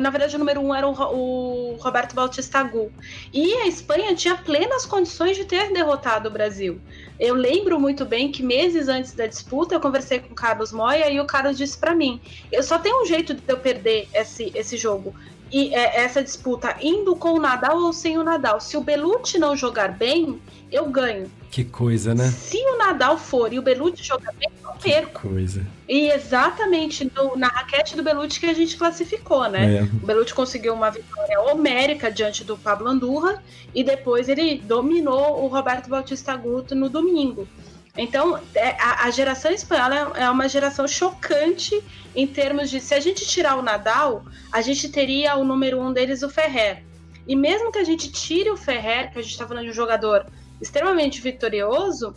Na 0.00 0.08
verdade, 0.08 0.36
o 0.36 0.38
número 0.38 0.60
um 0.60 0.74
era 0.74 0.86
o, 0.88 1.76
Roberto 1.80 2.14
Bautista 2.14 2.60
Agut. 2.60 2.92
E 3.32 3.52
a 3.54 3.66
Espanha 3.66 4.14
tinha 4.14 4.36
plenas 4.36 4.86
condições 4.86 5.36
de 5.36 5.44
ter 5.44 5.72
derrotado 5.72 6.28
o 6.28 6.32
Brasil. 6.32 6.80
Eu 7.18 7.34
lembro 7.34 7.78
muito 7.78 8.04
bem 8.04 8.30
que 8.30 8.42
meses 8.42 8.88
antes 8.88 9.12
da 9.12 9.26
disputa 9.26 9.74
eu 9.74 9.80
conversei 9.80 10.20
com 10.20 10.32
o 10.32 10.34
Carlos 10.34 10.72
Moya 10.72 11.10
e 11.10 11.20
o 11.20 11.26
Carlos 11.26 11.58
disse 11.58 11.76
para 11.76 11.94
mim: 11.94 12.20
eu 12.52 12.62
só 12.62 12.78
tenho 12.78 13.02
um 13.02 13.06
jeito 13.06 13.34
de 13.34 13.42
eu 13.48 13.58
perder 13.58 14.08
esse, 14.14 14.52
esse 14.54 14.76
jogo 14.76 15.14
e 15.50 15.74
é, 15.74 16.02
essa 16.02 16.22
disputa 16.22 16.76
indo 16.80 17.16
com 17.16 17.32
o 17.32 17.40
Nadal 17.40 17.78
ou 17.78 17.92
sem 17.92 18.16
o 18.18 18.24
Nadal. 18.24 18.60
Se 18.60 18.76
o 18.76 18.80
Belucci 18.80 19.38
não 19.38 19.56
jogar 19.56 19.88
bem, 19.88 20.40
eu 20.70 20.88
ganho. 20.88 21.30
Que 21.50 21.64
coisa, 21.64 22.14
né? 22.14 22.28
Se 22.28 22.56
o 22.56 22.78
Nadal 22.78 23.18
for 23.18 23.52
e 23.52 23.58
o 23.58 23.62
Belucci 23.62 24.04
jogar 24.04 24.32
bem, 24.34 24.48
eu 24.62 24.70
perco. 24.80 25.20
Que 25.20 25.28
coisa. 25.28 25.66
E 25.88 26.08
exatamente 26.08 27.10
no, 27.16 27.36
na 27.36 27.48
raquete 27.48 27.96
do 27.96 28.02
Belucci 28.04 28.38
que 28.38 28.46
a 28.46 28.54
gente 28.54 28.76
classificou, 28.76 29.48
né? 29.48 29.78
É. 29.78 29.82
O 29.82 30.06
Belucci 30.06 30.32
conseguiu 30.32 30.72
uma 30.72 30.90
vitória 30.90 31.40
homérica 31.40 32.10
diante 32.10 32.44
do 32.44 32.56
Pablo 32.56 32.86
Andurra 32.86 33.42
e 33.74 33.82
depois 33.82 34.28
ele 34.28 34.58
dominou 34.58 35.42
o 35.42 35.48
Roberto 35.48 35.88
Bautista 35.88 36.36
Guto 36.36 36.76
no 36.76 36.88
domingo. 36.88 37.48
Então, 37.96 38.40
é, 38.54 38.76
a, 38.80 39.10
geração 39.10 39.50
espanhola 39.50 40.12
é 40.16 40.30
uma 40.30 40.48
geração 40.48 40.86
chocante 40.86 41.82
em 42.14 42.26
termos 42.26 42.70
de. 42.70 42.80
Se 42.80 42.94
a 42.94 43.00
gente 43.00 43.26
tirar 43.26 43.56
o 43.56 43.62
Nadal, 43.62 44.24
a 44.52 44.60
gente 44.60 44.88
teria 44.88 45.36
o 45.36 45.44
número 45.44 45.80
um 45.80 45.92
deles, 45.92 46.22
o 46.22 46.28
Ferrer. 46.28 46.84
E 47.26 47.34
mesmo 47.34 47.72
que 47.72 47.78
a 47.78 47.84
gente 47.84 48.10
tire 48.10 48.50
o 48.50 48.56
Ferrer, 48.56 49.12
que 49.12 49.18
a 49.18 49.22
gente 49.22 49.32
está 49.32 49.46
falando 49.46 49.64
de 49.64 49.70
um 49.70 49.74
jogador 49.74 50.26
extremamente 50.60 51.20
vitorioso, 51.20 52.14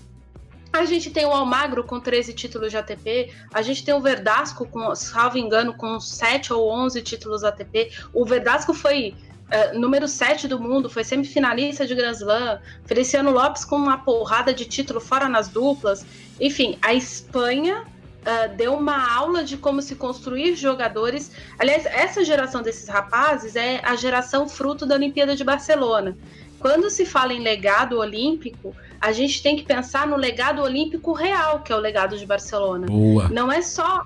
a 0.72 0.86
gente 0.86 1.12
tem 1.12 1.26
o 1.26 1.32
Almagro 1.32 1.84
com 1.84 2.00
13 2.00 2.34
títulos 2.34 2.72
de 2.72 2.78
ATP, 2.78 3.32
a 3.54 3.62
gente 3.62 3.84
tem 3.86 3.94
o 3.94 4.02
Verdasco, 4.02 4.68
com, 4.68 4.94
salvo 4.96 5.38
engano, 5.38 5.76
com 5.76 6.00
7 6.00 6.52
ou 6.52 6.68
11 6.68 7.02
títulos 7.04 7.44
ATP. 7.44 7.92
O 8.12 8.26
Verdasco 8.26 8.74
foi 8.74 9.16
uh, 9.48 9.80
número 9.80 10.08
7 10.08 10.48
do 10.48 10.60
mundo, 10.60 10.90
foi 10.90 11.04
semifinalista 11.04 11.86
de 11.86 11.96
Grand 11.96 12.12
Slam. 12.12 12.60
Feliciano 12.86 13.32
Lopes 13.32 13.66
com 13.66 13.76
uma 13.76 13.98
porrada 13.98 14.54
de 14.54 14.66
título 14.66 15.00
fora 15.00 15.28
nas 15.28 15.48
duplas. 15.48 16.06
Enfim, 16.40 16.78
a 16.82 16.94
Espanha 16.94 17.86
Uh, 18.24 18.56
deu 18.56 18.74
uma 18.74 19.14
aula 19.14 19.44
de 19.44 19.58
como 19.58 19.82
se 19.82 19.96
construir 19.96 20.56
jogadores. 20.56 21.30
Aliás, 21.60 21.86
essa 21.86 22.24
geração 22.24 22.62
desses 22.62 22.88
rapazes 22.88 23.54
é 23.58 23.82
a 23.84 23.98
geração 23.98 24.48
fruto 24.48 24.86
da 24.86 24.96
Olimpíada 24.96 25.36
de 25.36 25.44
Barcelona. 25.44 26.16
Quando 26.58 26.90
se 26.90 27.06
fala 27.06 27.34
em 27.34 27.42
legado 27.42 28.00
olímpico, 28.00 28.74
a 29.02 29.12
gente 29.12 29.44
tem 29.44 29.58
que 29.58 29.64
pensar 29.64 30.08
no 30.08 30.16
legado 30.16 30.62
olímpico 30.62 31.12
real, 31.12 31.60
que 31.60 31.74
é 31.74 31.76
o 31.76 31.80
legado 31.80 32.18
de 32.18 32.26
Barcelona. 32.26 32.88
Boa. 32.88 33.28
Não 33.28 33.52
é 33.52 33.62
só 33.62 34.06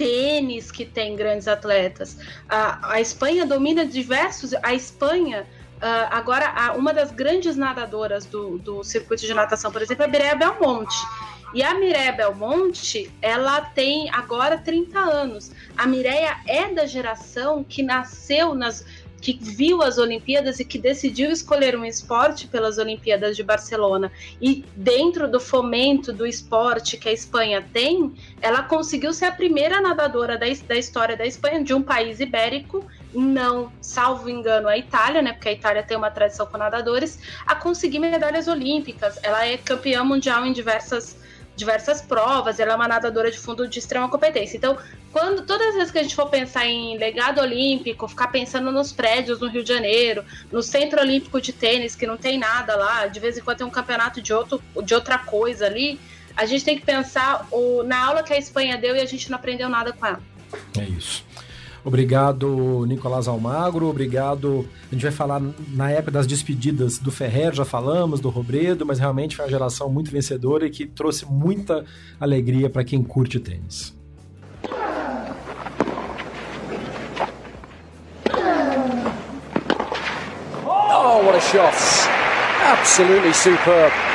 tênis 0.00 0.72
que 0.72 0.86
tem 0.86 1.14
grandes 1.14 1.46
atletas. 1.46 2.16
A, 2.48 2.94
a 2.94 3.00
Espanha 3.02 3.44
domina 3.44 3.84
diversos. 3.84 4.54
A 4.62 4.72
Espanha. 4.72 5.46
Uh, 5.76 6.08
agora, 6.10 6.72
uma 6.74 6.92
das 6.92 7.10
grandes 7.10 7.54
nadadoras 7.54 8.24
do, 8.24 8.58
do 8.58 8.82
circuito 8.82 9.26
de 9.26 9.34
natação, 9.34 9.70
por 9.70 9.82
exemplo, 9.82 10.04
é 10.04 10.06
a 10.06 10.10
Mireia 10.10 10.34
Belmonte. 10.34 10.96
E 11.52 11.62
a 11.62 11.74
Mireia 11.74 12.12
Belmonte, 12.12 13.12
ela 13.20 13.60
tem 13.60 14.08
agora 14.10 14.56
30 14.56 14.98
anos. 14.98 15.50
A 15.76 15.86
Mireia 15.86 16.38
é 16.46 16.68
da 16.72 16.86
geração 16.86 17.62
que 17.62 17.82
nasceu 17.82 18.54
nas 18.54 18.86
que 19.20 19.38
viu 19.40 19.82
as 19.82 19.98
Olimpíadas 19.98 20.58
e 20.60 20.64
que 20.64 20.78
decidiu 20.78 21.30
escolher 21.30 21.76
um 21.76 21.84
esporte 21.84 22.46
pelas 22.46 22.78
Olimpíadas 22.78 23.36
de 23.36 23.42
Barcelona. 23.42 24.10
E 24.40 24.64
dentro 24.74 25.30
do 25.30 25.38
fomento 25.38 26.12
do 26.12 26.26
esporte 26.26 26.96
que 26.96 27.08
a 27.08 27.12
Espanha 27.12 27.64
tem, 27.72 28.14
ela 28.40 28.62
conseguiu 28.62 29.12
ser 29.12 29.26
a 29.26 29.32
primeira 29.32 29.80
nadadora 29.80 30.38
da, 30.38 30.46
da 30.66 30.76
história 30.76 31.16
da 31.16 31.26
Espanha, 31.26 31.62
de 31.62 31.74
um 31.74 31.82
país 31.82 32.18
ibérico, 32.20 32.86
não, 33.12 33.70
salvo 33.80 34.30
engano, 34.30 34.68
a 34.68 34.78
Itália, 34.78 35.20
né? 35.20 35.32
Porque 35.32 35.48
a 35.48 35.52
Itália 35.52 35.82
tem 35.82 35.96
uma 35.96 36.10
tradição 36.10 36.46
com 36.46 36.56
nadadores, 36.56 37.18
a 37.46 37.54
conseguir 37.54 37.98
medalhas 37.98 38.48
olímpicas. 38.48 39.18
Ela 39.22 39.46
é 39.46 39.56
campeã 39.58 40.02
mundial 40.04 40.46
em 40.46 40.52
diversas 40.52 41.19
diversas 41.60 42.00
provas, 42.00 42.58
ela 42.58 42.72
é 42.72 42.74
uma 42.76 42.88
nadadora 42.88 43.30
de 43.30 43.38
fundo 43.38 43.68
de 43.68 43.78
extrema 43.78 44.08
competência. 44.08 44.56
Então, 44.56 44.76
quando 45.12 45.42
todas 45.42 45.68
as 45.68 45.74
vezes 45.74 45.90
que 45.92 45.98
a 45.98 46.02
gente 46.02 46.16
for 46.16 46.28
pensar 46.28 46.66
em 46.66 46.98
legado 46.98 47.40
olímpico, 47.40 48.08
ficar 48.08 48.28
pensando 48.28 48.72
nos 48.72 48.92
prédios 48.92 49.38
no 49.40 49.48
Rio 49.48 49.62
de 49.62 49.68
Janeiro, 49.68 50.24
no 50.50 50.62
Centro 50.62 51.00
Olímpico 51.00 51.40
de 51.40 51.52
Tênis, 51.52 51.94
que 51.94 52.06
não 52.06 52.16
tem 52.16 52.38
nada 52.38 52.74
lá, 52.74 53.06
de 53.06 53.20
vez 53.20 53.38
em 53.38 53.42
quando 53.42 53.58
tem 53.58 53.66
um 53.66 53.70
campeonato 53.70 54.20
de, 54.20 54.32
outro, 54.32 54.60
de 54.82 54.94
outra 54.94 55.18
coisa 55.18 55.66
ali, 55.66 56.00
a 56.36 56.46
gente 56.46 56.64
tem 56.64 56.78
que 56.78 56.84
pensar 56.84 57.46
o, 57.50 57.82
na 57.82 58.06
aula 58.06 58.22
que 58.22 58.32
a 58.32 58.38
Espanha 58.38 58.78
deu 58.78 58.96
e 58.96 59.00
a 59.00 59.06
gente 59.06 59.30
não 59.30 59.36
aprendeu 59.36 59.68
nada 59.68 59.92
com 59.92 60.06
ela. 60.06 60.20
É 60.78 60.84
isso. 60.84 61.24
Obrigado, 61.84 62.84
Nicolás 62.86 63.26
Almagro. 63.26 63.88
Obrigado. 63.88 64.68
A 64.90 64.94
gente 64.94 65.02
vai 65.02 65.12
falar 65.12 65.40
na 65.68 65.90
época 65.90 66.10
das 66.10 66.26
despedidas 66.26 66.98
do 66.98 67.10
Ferrer, 67.10 67.54
já 67.54 67.64
falamos, 67.64 68.20
do 68.20 68.28
Robredo, 68.28 68.84
mas 68.84 68.98
realmente 68.98 69.36
foi 69.36 69.44
uma 69.44 69.50
geração 69.50 69.88
muito 69.88 70.10
vencedora 70.10 70.66
e 70.66 70.70
que 70.70 70.86
trouxe 70.86 71.24
muita 71.24 71.84
alegria 72.18 72.68
para 72.68 72.84
quem 72.84 73.02
curte 73.02 73.40
tênis. 73.40 73.98
Oh, 80.66 81.22
what 81.24 81.36
a 81.36 81.40
shot! 81.40 81.74
Absolutely 82.62 83.32
superb. 83.32 84.09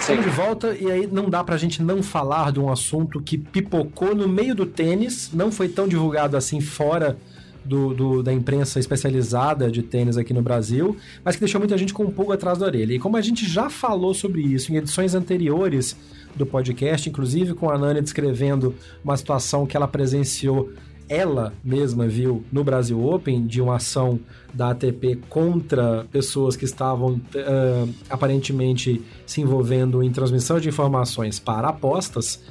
Estamos 0.00 0.24
de 0.24 0.30
volta 0.30 0.76
e 0.78 0.90
aí 0.90 1.06
não 1.06 1.28
dá 1.28 1.44
pra 1.44 1.56
gente 1.56 1.82
não 1.82 2.02
falar 2.02 2.50
de 2.50 2.58
um 2.58 2.70
assunto 2.70 3.20
que 3.20 3.36
pipocou 3.36 4.14
no 4.14 4.26
meio 4.26 4.54
do 4.54 4.64
tênis, 4.64 5.30
não 5.32 5.52
foi 5.52 5.68
tão 5.68 5.86
divulgado 5.86 6.36
assim 6.36 6.60
fora 6.60 7.18
do, 7.64 7.94
do, 7.94 8.22
da 8.22 8.32
imprensa 8.32 8.78
especializada 8.78 9.70
de 9.70 9.82
tênis 9.82 10.16
aqui 10.16 10.32
no 10.32 10.42
Brasil, 10.42 10.96
mas 11.24 11.36
que 11.36 11.40
deixou 11.40 11.60
muita 11.60 11.76
gente 11.78 11.92
com 11.92 12.04
um 12.04 12.10
pouco 12.10 12.32
atrás 12.32 12.58
da 12.58 12.66
orelha. 12.66 12.94
E 12.94 12.98
como 12.98 13.16
a 13.16 13.20
gente 13.20 13.48
já 13.48 13.68
falou 13.70 14.14
sobre 14.14 14.40
isso 14.40 14.72
em 14.72 14.76
edições 14.76 15.14
anteriores 15.14 15.96
do 16.34 16.46
podcast, 16.46 17.08
inclusive 17.08 17.54
com 17.54 17.70
a 17.70 17.78
Nani 17.78 18.00
descrevendo 18.00 18.74
uma 19.04 19.16
situação 19.16 19.66
que 19.66 19.76
ela 19.76 19.86
presenciou 19.86 20.70
ela 21.12 21.52
mesma 21.62 22.08
viu 22.08 22.42
no 22.50 22.64
Brasil 22.64 23.04
Open 23.04 23.46
de 23.46 23.60
uma 23.60 23.76
ação 23.76 24.18
da 24.54 24.70
ATP 24.70 25.20
contra 25.28 26.06
pessoas 26.10 26.56
que 26.56 26.64
estavam 26.64 27.16
uh, 27.16 27.94
aparentemente 28.08 29.02
se 29.26 29.42
envolvendo 29.42 30.02
em 30.02 30.10
transmissão 30.10 30.58
de 30.58 30.70
informações 30.70 31.38
para 31.38 31.68
apostas 31.68 32.42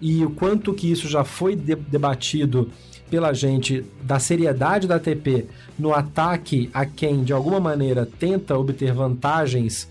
e 0.00 0.24
o 0.24 0.30
quanto 0.30 0.72
que 0.72 0.90
isso 0.90 1.06
já 1.08 1.24
foi 1.24 1.54
de 1.54 1.74
debatido 1.74 2.70
pela 3.10 3.34
gente 3.34 3.84
da 4.02 4.18
seriedade 4.18 4.88
da 4.88 4.94
ATP 4.96 5.46
no 5.78 5.92
ataque 5.92 6.70
a 6.72 6.86
quem 6.86 7.22
de 7.22 7.34
alguma 7.34 7.60
maneira 7.60 8.08
tenta 8.18 8.56
obter 8.56 8.94
vantagens 8.94 9.90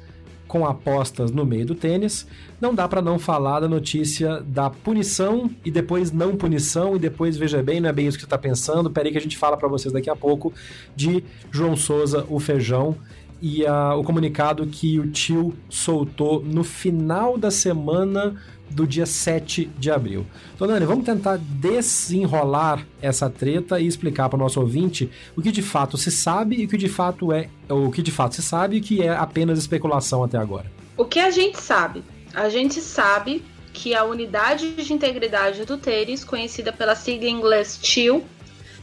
com 0.56 0.66
apostas 0.66 1.32
no 1.32 1.46
meio 1.46 1.66
do 1.66 1.76
tênis, 1.76 2.26
não 2.62 2.74
dá 2.74 2.88
para 2.88 3.02
não 3.02 3.20
falar 3.20 3.60
da 3.60 3.68
notícia 3.68 4.42
da 4.42 4.70
punição 4.70 5.52
e 5.66 5.70
depois 5.70 6.14
não 6.14 6.38
punição. 6.38 6.96
E 6.96 7.00
depois 7.00 7.36
veja 7.36 7.62
bem, 7.62 7.82
não 7.82 7.90
é 7.90 7.92
bem 7.92 8.08
isso 8.08 8.16
que 8.18 8.22
você 8.22 8.26
está 8.26 8.38
pensando, 8.38 8.90
peraí 8.90 9.12
que 9.12 9.18
a 9.18 9.22
gente 9.22 9.38
fala 9.38 9.58
para 9.58 9.68
vocês 9.68 9.94
daqui 9.94 10.10
a 10.10 10.16
pouco 10.16 10.54
de 10.96 11.22
João 11.52 11.76
Souza, 11.76 12.26
o 12.30 12.40
Feijão, 12.40 12.96
e 13.42 13.66
a, 13.66 13.96
o 13.96 14.04
comunicado 14.06 14.66
que 14.66 14.98
o 14.98 15.12
tio 15.12 15.54
soltou 15.70 16.42
no 16.42 16.64
final 16.64 17.38
da 17.38 17.52
semana 17.52 18.38
do 18.76 18.86
dia 18.86 19.06
7 19.06 19.72
de 19.80 19.90
abril. 19.90 20.26
Então, 20.54 20.68
Dani, 20.68 20.86
vamos 20.86 21.06
tentar 21.06 21.38
desenrolar 21.38 22.86
essa 23.02 23.30
treta 23.30 23.80
e 23.80 23.88
explicar 23.88 24.28
para 24.28 24.36
o 24.36 24.40
nosso 24.40 24.60
ouvinte 24.60 25.10
o 25.34 25.42
que 25.42 25.50
de 25.50 25.62
fato 25.62 25.98
se 25.98 26.12
sabe 26.12 26.58
e 26.58 26.66
o 26.66 26.68
que 26.68 26.78
de 26.78 26.90
fato 26.90 27.32
é 27.32 27.50
o 27.70 27.90
que 27.90 28.02
de 28.02 28.12
fato 28.12 28.36
se 28.36 28.44
sabe 28.44 28.76
e 28.76 28.82
que 28.82 29.02
é 29.02 29.16
apenas 29.16 29.58
especulação 29.58 30.26
até 30.26 30.38
agora. 30.38 30.70
O 30.98 31.06
que 31.06 31.20
a 31.20 31.32
gente 31.32 31.58
sabe? 31.58 32.04
A 32.34 32.50
gente 32.50 32.82
sabe 32.82 33.42
que 33.72 33.96
a 33.96 34.04
unidade 34.04 34.74
de 34.74 34.94
integridade 34.94 35.64
do 35.64 35.78
tênis, 35.78 36.26
conhecida 36.26 36.74
pela 36.74 36.96
sigla 36.96 37.30
em 37.30 37.34
inglês 37.34 37.80
TIL, 37.82 38.26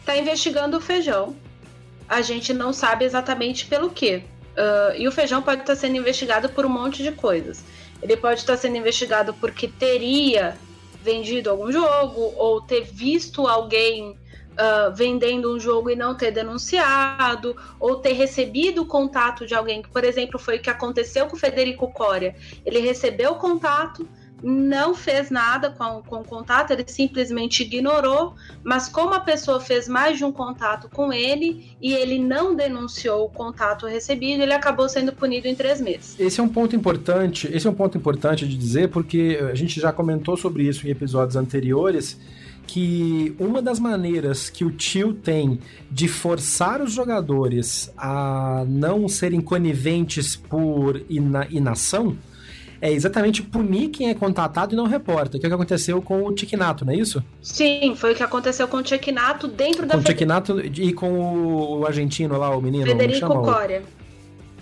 está 0.01 0.17
investigando 0.17 0.79
o 0.79 0.81
feijão. 0.81 1.37
A 2.09 2.23
gente 2.23 2.55
não 2.55 2.73
sabe 2.73 3.05
exatamente 3.05 3.67
pelo 3.67 3.91
quê. 3.91 4.23
Uh, 4.53 4.97
e 4.99 5.09
o 5.09 5.13
feijão 5.13 5.41
pode 5.43 5.63
estar 5.63 5.77
sendo 5.77 5.97
investigado 5.97 6.49
por 6.49 6.67
um 6.67 6.69
monte 6.69 7.03
de 7.03 7.13
coisas. 7.13 7.65
Ele 8.03 8.17
pode 8.17 8.41
estar 8.41 8.57
sendo 8.57 8.77
investigado 8.77 9.33
porque 9.35 9.69
teria 9.69 10.59
vendido 11.03 11.51
algum 11.51 11.71
jogo 11.71 12.33
ou 12.37 12.61
ter 12.61 12.83
visto 12.83 13.47
alguém 13.47 14.17
uh, 14.53 14.95
vendendo 14.95 15.55
um 15.55 15.59
jogo 15.59 15.91
e 15.91 15.97
não 15.97 16.15
ter 16.15 16.31
denunciado, 16.31 17.57
ou 17.79 17.97
ter 17.97 18.13
recebido 18.13 18.83
o 18.83 18.87
contato 18.87 19.47
de 19.47 19.55
alguém, 19.55 19.83
que, 19.83 19.89
por 19.89 20.05
exemplo, 20.05 20.39
foi 20.39 20.57
o 20.57 20.63
que 20.63 20.71
aconteceu 20.71 21.27
com 21.27 21.37
o 21.37 21.39
Federico 21.39 21.93
Coria. 21.93 22.35
Ele 22.65 22.81
recebeu 22.81 23.33
o 23.33 23.39
contato, 23.39 24.09
não 24.43 24.95
fez 24.95 25.31
nada 25.31 25.71
com, 25.71 26.03
com 26.03 26.17
o 26.17 26.25
contato, 26.25 26.73
ele 26.73 26.85
simplesmente 26.87 27.63
ignorou, 27.63 28.35
mas 28.65 28.89
como 28.89 29.15
a 29.15 29.21
pessoa 29.21 29.61
fez 29.61 29.89
mais 29.89 30.19
de 30.19 30.25
um 30.25 30.33
contato 30.33 30.89
com 30.89 31.13
ele 31.13 31.77
e 31.81 31.93
ele 31.93 32.19
não 32.19 32.55
denunciou 32.55 33.27
o 33.27 33.29
contato 33.31 33.87
recebido, 33.87 34.43
ele 34.43 34.53
acabou 34.53 34.89
sendo 34.89 35.13
punido 35.13 35.47
em 35.47 35.55
três 35.55 35.81
meses. 35.81 36.19
Esse 36.19 36.41
é 36.41 36.43
um 36.43 36.49
ponto 36.49 36.75
importante, 36.75 37.49
esse 37.53 37.67
é 37.67 37.71
um 37.71 37.75
ponto 37.75 37.97
importante 37.97 38.47
de 38.47 38.57
dizer, 38.57 38.89
porque 38.89 39.39
a 39.51 39.55
gente 39.55 39.81
já 39.81 39.93
comentou 39.93 40.37
sobre 40.37 40.65
isso 40.65 40.87
em 40.87 40.91
episódios 40.91 41.37
anteriores, 41.37 42.19
que 42.67 43.35
uma 43.39 43.61
das 43.61 43.79
maneiras 43.79 44.49
que 44.49 44.65
o 44.65 44.71
tio 44.71 45.13
tem 45.13 45.59
de 45.91 46.09
forçar 46.09 46.81
os 46.81 46.93
jogadores 46.93 47.93
a 47.97 48.65
não 48.67 49.09
serem 49.09 49.41
coniventes 49.41 50.37
por 50.37 51.03
ina 51.09 51.47
inação 51.51 52.17
é 52.83 52.91
exatamente 52.91 53.45
punir 53.45 53.91
quem 53.91 54.11
é 54.11 54.15
contatado 54.15 54.75
e 54.75 54.77
não 54.77 54.87
reporta, 54.87 55.39
que 55.39 55.47
é 55.47 55.49
o 55.49 55.51
que 55.51 55.55
aconteceu 55.55 56.03
com 56.03 56.25
o 56.25 56.33
Tiquinato, 56.33 56.85
não 56.85 56.93
é 56.93 56.97
isso? 56.97 57.23
Sim, 57.41 57.95
foi 57.95 58.13
o 58.13 58.17
que 58.17 58.25
aconteceu 58.25 58.67
com 58.67 58.79
o 58.79 58.83
Tiquinato 58.83 59.47
dentro 59.47 59.87
da... 59.87 59.95
Com 59.95 60.01
o 60.01 60.05
Tiquinato 60.05 60.61
e 60.61 60.93
com 60.93 61.79
o 61.79 61.87
argentino 61.87 62.37
lá, 62.37 62.51
o 62.55 62.61
menino, 62.61 62.85
Federico 62.85 63.41
Coria. 63.41 63.85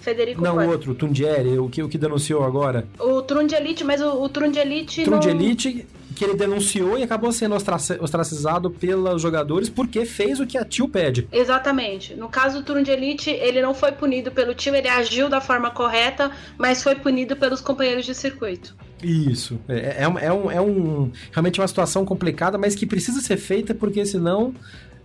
Federico 0.01 0.43
Não, 0.43 0.59
o 0.59 0.69
outro, 0.69 0.93
o 0.93 0.95
Tundieri, 0.95 1.59
o 1.59 1.69
que, 1.71 1.83
o 1.83 1.89
que 1.89 1.97
denunciou 1.97 2.45
agora. 2.45 2.87
O 2.99 3.23
Trundielite, 3.23 3.85
mas 3.85 4.03
o, 4.03 4.23
o 4.23 4.29
Trundielite... 4.29 5.03
Trundielite, 5.03 5.75
não 5.75 6.00
que 6.21 6.25
ele 6.27 6.35
denunciou 6.35 6.99
e 6.99 7.03
acabou 7.03 7.33
sendo 7.33 7.55
ostracizado 7.55 8.71
pelos 8.71 9.23
jogadores 9.23 9.71
porque 9.71 10.05
fez 10.05 10.39
o 10.39 10.47
que 10.47 10.59
a 10.59 10.67
tio 10.67 10.87
pede. 10.87 11.27
Exatamente. 11.33 12.15
No 12.15 12.29
caso 12.29 12.59
do 12.59 12.63
turno 12.63 12.83
de 12.83 12.91
elite, 12.91 13.31
ele 13.31 13.63
não 13.63 13.73
foi 13.73 13.91
punido 13.91 14.31
pelo 14.31 14.55
tio, 14.55 14.75
ele 14.75 14.87
agiu 14.87 15.31
da 15.31 15.41
forma 15.41 15.71
correta, 15.71 16.31
mas 16.59 16.83
foi 16.83 16.95
punido 16.95 17.35
pelos 17.37 17.63
companheiros 17.63 18.05
de 18.05 18.15
circuito. 18.15 18.77
Isso. 19.03 19.59
É, 19.67 20.03
é, 20.03 20.03
é, 20.03 20.31
um, 20.31 20.51
é 20.51 20.61
um, 20.61 21.11
realmente 21.33 21.59
uma 21.59 21.67
situação 21.67 22.05
complicada, 22.05 22.59
mas 22.59 22.75
que 22.75 22.85
precisa 22.85 23.23
ser 23.23 23.39
feita 23.39 23.75
porque 23.75 24.05
senão 24.05 24.55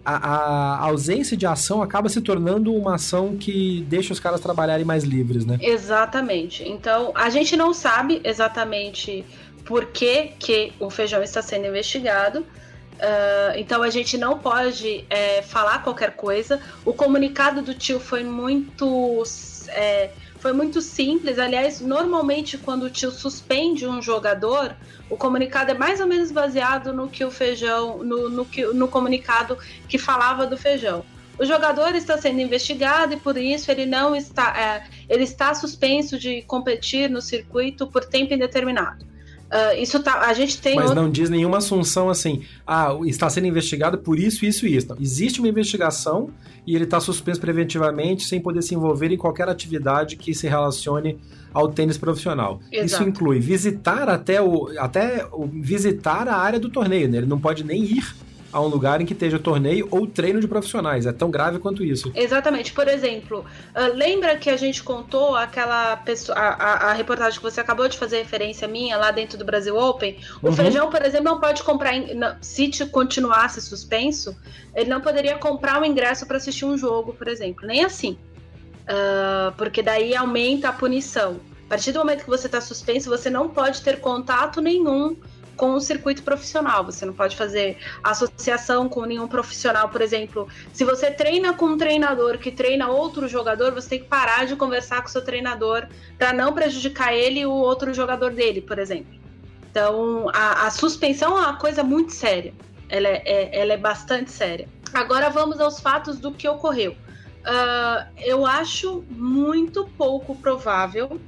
a, 0.06 0.16
a, 0.16 0.80
ausência 0.84 1.36
de 1.36 1.48
ação 1.48 1.82
acaba 1.82 2.10
se 2.10 2.20
tornando 2.20 2.74
uma 2.74 2.96
ação 2.96 3.38
que 3.38 3.86
deixa 3.90 4.12
os 4.12 4.20
caras 4.20 4.42
trabalharem 4.42 4.86
mais 4.86 5.06
livres, 5.06 5.46
né? 5.46 5.58
Exatamente. 5.62 6.68
Então, 6.68 7.14
a 7.16 7.30
gente 7.30 7.56
não 7.56 7.74
sabe 7.74 8.20
exatamente 8.24 9.26
por 9.66 9.88
que, 9.88 10.34
que 10.40 10.74
o 10.80 10.90
feijão 10.90 11.22
está 11.24 11.42
sendo 11.42 11.66
investigado. 11.66 12.40
Uh, 12.40 13.58
então 13.58 13.84
a 13.84 13.90
gente 13.90 14.18
não 14.18 14.40
pode 14.40 15.04
é, 15.10 15.42
falar 15.42 15.84
qualquer 15.84 16.16
coisa. 16.16 16.62
O 16.86 16.94
comunicado 16.94 17.62
do 17.62 17.74
tio 17.74 18.00
foi 18.00 18.24
muito. 18.24 19.24
É, 19.70 20.12
foi 20.40 20.54
muito 20.54 20.80
simples. 20.80 21.40
Aliás, 21.40 21.82
normalmente 21.82 22.58
quando 22.58 22.84
o 22.84 22.90
tio 22.90 23.12
suspende 23.12 23.88
um 23.88 24.02
jogador, 24.02 24.76
o 25.10 25.18
comunicado 25.18 25.72
é 25.72 25.74
mais 25.74 26.00
ou 26.00 26.08
menos 26.08 26.32
baseado 26.32 26.94
no 26.94 27.10
que 27.10 27.26
o 27.26 27.32
feijão, 27.32 28.04
no, 28.04 28.30
no, 28.30 28.46
que, 28.46 28.64
no 28.66 28.88
comunicado 28.88 29.58
que 29.90 29.98
falava 29.98 30.46
do 30.46 30.56
feijão. 30.56 31.04
O 31.38 31.46
jogador 31.46 31.96
está 31.96 32.18
sendo 32.18 32.40
investigado 32.40 33.14
e 33.14 33.18
por 33.18 33.36
isso 33.36 33.70
ele 33.70 33.86
não 33.86 34.16
está, 34.16 34.56
é, 34.58 34.88
ele 35.10 35.24
está 35.24 35.54
suspenso 35.54 36.18
de 36.18 36.44
competir 36.44 37.10
no 37.10 37.22
circuito 37.22 37.88
por 37.88 38.06
tempo 38.06 38.34
indeterminado. 38.34 39.15
Uh, 39.46 39.80
isso 39.80 40.02
tá, 40.02 40.22
a 40.22 40.34
gente 40.34 40.60
tem. 40.60 40.76
Mas 40.76 40.90
outro... 40.90 41.04
não 41.04 41.10
diz 41.10 41.30
nenhuma 41.30 41.58
assunção 41.58 42.10
assim, 42.10 42.42
ah, 42.66 42.98
está 43.06 43.30
sendo 43.30 43.48
investigado 43.48 43.98
por 43.98 44.20
isso, 44.20 44.46
isso 44.46 44.66
e 44.66 44.76
isso. 44.76 44.90
Não, 44.90 44.98
existe 45.00 45.40
uma 45.40 45.48
investigação 45.48 46.30
e 46.66 46.76
ele 46.76 46.86
está 46.86 47.00
suspenso 47.00 47.40
preventivamente 47.40 48.24
sem 48.24 48.42
poder 48.42 48.64
se 48.64 48.74
envolver 48.74 49.12
em 49.12 49.18
qualquer 49.18 49.48
atividade 49.48 50.16
que 50.16 50.34
se 50.34 50.48
relacione 50.48 51.20
ao 51.54 51.70
tênis 51.70 51.98
profissional. 51.98 52.60
Exato. 52.72 52.86
Isso 52.86 53.04
inclui 53.04 53.40
visitar 53.40 54.10
até 54.10 54.42
o 54.42 54.68
até 54.80 55.26
o, 55.32 55.46
visitar 55.48 56.28
a 56.28 56.38
área 56.38 56.60
do 56.60 56.70
torneio, 56.70 57.08
né? 57.08 57.20
Ele 57.20 57.28
não 57.28 57.40
pode 57.40 57.64
nem 57.64 57.84
ir 57.84 58.16
a 58.56 58.62
um 58.62 58.68
lugar 58.68 59.02
em 59.02 59.06
que 59.06 59.12
esteja 59.12 59.38
torneio 59.38 59.86
ou 59.92 60.08
treino 60.08 60.40
de 60.40 60.48
profissionais. 60.48 61.06
É 61.06 61.12
tão 61.12 61.30
grave 61.30 61.60
quanto 61.60 61.84
isso. 61.84 62.10
Exatamente. 62.16 62.72
Por 62.72 62.88
exemplo, 62.88 63.40
uh, 63.76 63.94
lembra 63.94 64.38
que 64.38 64.50
a 64.50 64.56
gente 64.56 64.82
contou 64.82 65.36
aquela 65.36 65.98
pessoa, 65.98 66.38
a, 66.38 66.54
a, 66.54 66.74
a, 66.92 66.94
reportagem 66.94 67.38
que 67.38 67.44
você 67.44 67.60
acabou 67.60 67.90
de 67.90 67.98
fazer 67.98 68.20
referência 68.20 68.66
minha 68.66 68.96
lá 68.96 69.12
dentro 69.12 69.38
do 69.38 69.44
Brasil 69.44 69.76
Open? 69.76 70.18
O 70.42 70.48
uhum. 70.48 70.54
feijão, 70.54 70.90
por 70.90 71.02
exemplo, 71.02 71.26
não 71.26 71.38
pode 71.38 71.64
comprar. 71.64 71.92
Se 72.40 72.70
continuasse 72.86 73.60
suspenso, 73.60 74.34
ele 74.74 74.90
não 74.90 75.02
poderia 75.02 75.38
comprar 75.38 75.78
o 75.78 75.82
um 75.82 75.86
ingresso 75.86 76.26
para 76.26 76.38
assistir 76.38 76.64
um 76.64 76.78
jogo, 76.78 77.14
por 77.14 77.28
exemplo. 77.28 77.68
Nem 77.68 77.84
assim. 77.84 78.18
Uh, 78.84 79.52
porque 79.58 79.82
daí 79.84 80.16
aumenta 80.16 80.70
a 80.70 80.72
punição. 80.72 81.42
A 81.66 81.68
partir 81.68 81.92
do 81.92 82.00
momento 82.00 82.24
que 82.24 82.30
você 82.30 82.46
está 82.46 82.62
suspenso, 82.62 83.10
você 83.10 83.30
não 83.30 83.50
pode 83.50 83.82
ter 83.82 84.00
contato 84.00 84.62
nenhum 84.62 85.18
com 85.56 85.74
o 85.74 85.82
circuito 85.82 86.24
profissional. 86.24 86.84
Você 86.86 87.06
não 87.06 87.14
pode 87.14 87.36
fazer 87.36 87.78
associação 88.04 88.88
com 88.90 89.06
nenhum 89.06 89.28
profissional, 89.28 89.90
por 89.90 90.02
exemplo. 90.02 90.48
Se 90.74 90.84
você 90.84 91.12
treina 91.12 91.54
com 91.54 91.66
um 91.66 91.78
treinador 91.78 92.38
que 92.38 92.52
treina 92.52 92.90
outro 92.90 93.28
jogador, 93.28 93.72
você 93.72 93.90
tem 93.90 94.00
que 94.00 94.06
parar 94.06 94.46
de 94.46 94.56
conversar 94.56 95.02
com 95.02 95.08
o 95.08 95.12
seu 95.12 95.24
treinador 95.24 95.88
para 96.18 96.34
não 96.34 96.54
prejudicar 96.54 97.14
ele 97.14 97.42
e 97.42 97.46
o 97.46 97.52
outro 97.52 97.94
jogador 97.94 98.32
dele, 98.32 98.62
por 98.62 98.80
exemplo. 98.80 99.14
Então, 99.70 100.30
a, 100.34 100.68
a 100.68 100.72
suspensão 100.72 101.38
é 101.38 101.42
uma 101.42 101.58
coisa 101.58 101.84
muito 101.84 102.14
séria. 102.14 102.54
Ela 102.88 103.08
é, 103.08 103.24
é, 103.26 103.60
ela 103.60 103.74
é 103.74 103.78
bastante 103.78 104.32
séria. 104.32 104.70
Agora 104.94 105.30
vamos 105.30 105.60
aos 105.60 105.80
fatos 105.80 106.20
do 106.20 106.32
que 106.32 106.48
ocorreu. 106.48 106.92
Uh, 106.92 108.08
eu 108.18 108.46
acho 108.46 109.04
muito 109.10 109.88
pouco 109.98 110.36
provável 110.36 111.20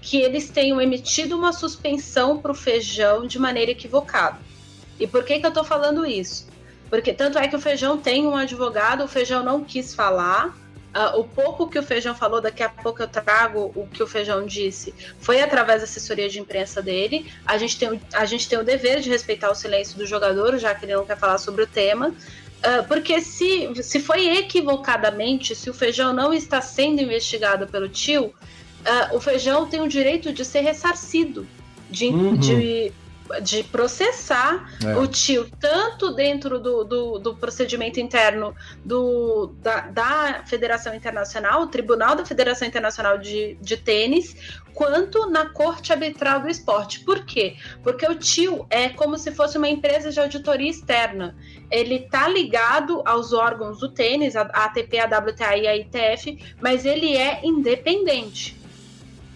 que 0.00 0.20
eles 0.20 0.48
tenham 0.48 0.80
emitido 0.80 1.36
uma 1.36 1.52
suspensão 1.52 2.38
para 2.38 2.52
o 2.52 2.54
feijão 2.54 3.26
de 3.26 3.38
maneira 3.38 3.70
equivocada. 3.70 4.38
E 4.98 5.06
por 5.06 5.24
que, 5.24 5.38
que 5.38 5.46
eu 5.46 5.50
estou 5.50 5.64
falando 5.64 6.04
isso? 6.06 6.46
Porque 6.90 7.12
tanto 7.12 7.38
é 7.38 7.46
que 7.46 7.56
o 7.56 7.60
feijão 7.60 7.98
tem 7.98 8.26
um 8.26 8.36
advogado, 8.36 9.04
o 9.04 9.08
feijão 9.08 9.42
não 9.42 9.62
quis 9.62 9.94
falar. 9.94 10.56
Uh, 10.88 11.20
o 11.20 11.24
pouco 11.24 11.68
que 11.68 11.78
o 11.78 11.82
feijão 11.82 12.14
falou, 12.14 12.40
daqui 12.40 12.62
a 12.62 12.68
pouco 12.68 13.02
eu 13.02 13.08
trago 13.08 13.70
o 13.74 13.86
que 13.86 14.02
o 14.02 14.06
feijão 14.06 14.46
disse, 14.46 14.94
foi 15.20 15.40
através 15.40 15.82
da 15.82 15.84
assessoria 15.84 16.28
de 16.28 16.40
imprensa 16.40 16.80
dele. 16.80 17.30
A 17.44 17.58
gente 17.58 17.78
tem, 17.78 18.00
a 18.14 18.24
gente 18.24 18.48
tem 18.48 18.58
o 18.58 18.64
dever 18.64 19.00
de 19.00 19.10
respeitar 19.10 19.50
o 19.50 19.54
silêncio 19.54 19.98
do 19.98 20.06
jogador, 20.06 20.56
já 20.58 20.74
que 20.74 20.86
ele 20.86 20.94
não 20.94 21.04
quer 21.04 21.18
falar 21.18 21.38
sobre 21.38 21.62
o 21.62 21.66
tema. 21.66 22.08
Uh, 22.08 22.82
porque 22.88 23.20
se, 23.20 23.70
se 23.82 24.00
foi 24.00 24.38
equivocadamente, 24.38 25.54
se 25.54 25.68
o 25.68 25.74
feijão 25.74 26.12
não 26.12 26.32
está 26.32 26.60
sendo 26.60 27.02
investigado 27.02 27.68
pelo 27.68 27.88
tio, 27.88 28.34
uh, 28.80 29.16
o 29.16 29.20
feijão 29.20 29.66
tem 29.66 29.80
o 29.80 29.88
direito 29.88 30.32
de 30.32 30.44
ser 30.44 30.60
ressarcido, 30.60 31.46
de, 31.90 32.08
uhum. 32.08 32.36
de, 32.36 32.92
de 33.42 33.62
processar 33.64 34.70
é. 34.84 34.96
o 34.96 35.06
tio, 35.06 35.48
tanto 35.60 36.14
dentro 36.14 36.58
do, 36.58 36.84
do, 36.84 37.18
do 37.18 37.34
procedimento 37.34 38.00
interno 38.00 38.54
do, 38.84 39.54
da, 39.62 39.80
da, 39.88 40.44
Federação 40.46 40.94
Internacional, 40.94 41.62
o 41.62 41.66
Tribunal 41.66 42.16
da 42.16 42.24
Federação 42.24 42.66
Internacional 42.66 43.18
de, 43.18 43.58
de 43.60 43.76
Tênis, 43.76 44.36
quanto 44.74 45.28
na 45.28 45.46
Corte 45.50 45.92
Arbitral 45.92 46.40
do 46.40 46.48
Esporte. 46.48 47.00
Por 47.00 47.24
quê? 47.24 47.56
Porque 47.82 48.06
o 48.06 48.14
tio 48.14 48.66
é 48.70 48.88
como 48.88 49.18
se 49.18 49.32
fosse 49.32 49.58
uma 49.58 49.68
empresa 49.68 50.10
de 50.10 50.20
auditoria 50.20 50.70
externa. 50.70 51.36
Ele 51.70 51.96
está 51.96 52.28
ligado 52.28 53.02
aos 53.04 53.32
órgãos 53.32 53.80
do 53.80 53.88
tênis, 53.88 54.36
a 54.36 54.42
ATP, 54.42 55.00
a 55.00 55.06
WTA 55.06 55.56
e 55.56 55.66
a 55.66 55.76
ITF, 55.76 56.56
mas 56.60 56.86
ele 56.86 57.16
é 57.16 57.40
independente. 57.44 58.57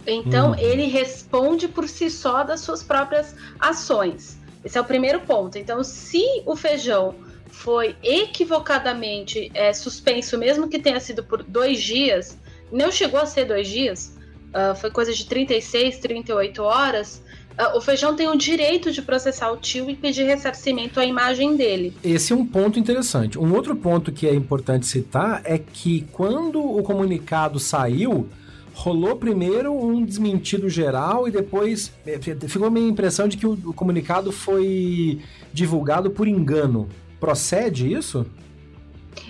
Então, 0.07 0.51
uhum. 0.51 0.59
ele 0.59 0.87
responde 0.87 1.69
por 1.69 1.89
si 1.89 2.11
só 2.11 2.43
das 2.43 2.61
suas 2.61 2.83
próprias 2.83 3.35
ações. 3.59 4.39
Esse 4.65 4.79
é 4.79 4.81
o 4.81 4.85
primeiro 4.85 5.21
ponto. 5.21 5.59
Então, 5.59 5.83
se 5.83 6.25
o 6.47 6.55
feijão 6.55 7.15
foi 7.49 7.95
equivocadamente 8.03 9.51
é, 9.55 9.73
suspenso, 9.73 10.39
mesmo 10.39 10.69
que 10.69 10.79
tenha 10.79 11.01
sido 11.01 11.23
por 11.23 11.43
dois 11.43 11.83
dias, 11.83 12.39
não 12.71 12.91
chegou 12.91 13.21
a 13.21 13.27
ser 13.27 13.45
dois 13.45 13.69
dias, 13.69 14.17
uh, 14.49 14.75
foi 14.75 14.91
coisa 14.91 15.13
de 15.13 15.27
36, 15.27 15.99
38 15.99 16.63
horas. 16.63 17.23
Uh, 17.53 17.77
o 17.77 17.81
feijão 17.81 18.17
tem 18.17 18.29
o 18.29 18.37
direito 18.37 18.91
de 18.91 19.03
processar 19.03 19.53
o 19.53 19.59
tio 19.59 19.91
e 19.91 19.95
pedir 19.95 20.25
ressarcimento 20.25 20.99
à 20.99 21.05
imagem 21.05 21.55
dele. 21.55 21.95
Esse 22.03 22.33
é 22.33 22.37
um 22.37 22.47
ponto 22.47 22.79
interessante. 22.79 23.39
Um 23.39 23.55
outro 23.55 23.77
ponto 23.77 24.11
que 24.11 24.27
é 24.27 24.35
importante 24.35 24.87
citar 24.87 25.43
é 25.45 25.59
que 25.59 26.07
quando 26.13 26.65
o 26.65 26.83
comunicado 26.83 27.59
saiu, 27.59 28.29
rolou 28.75 29.17
primeiro 29.17 29.73
um 29.73 30.05
desmentido 30.05 30.69
geral 30.69 31.29
e 31.29 31.31
depois 31.31 31.93
é, 32.07 32.19
ficou 32.49 32.69
a 32.69 32.71
minha 32.71 32.89
impressão 32.89 33.29
de 33.29 33.37
que 33.37 33.47
o, 33.47 33.57
comunicado 33.73 34.33
foi 34.33 35.21
divulgado 35.53 36.11
por 36.11 36.27
engano. 36.27 36.89
Procede 37.21 37.93
isso? 37.93 38.27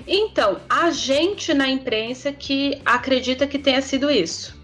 Então, 0.06 0.58
a 0.68 0.90
gente 0.90 1.52
na 1.52 1.68
imprensa 1.68 2.32
que 2.32 2.80
acredita 2.84 3.46
que 3.46 3.58
tenha 3.58 3.82
sido 3.82 4.10
isso. 4.10 4.56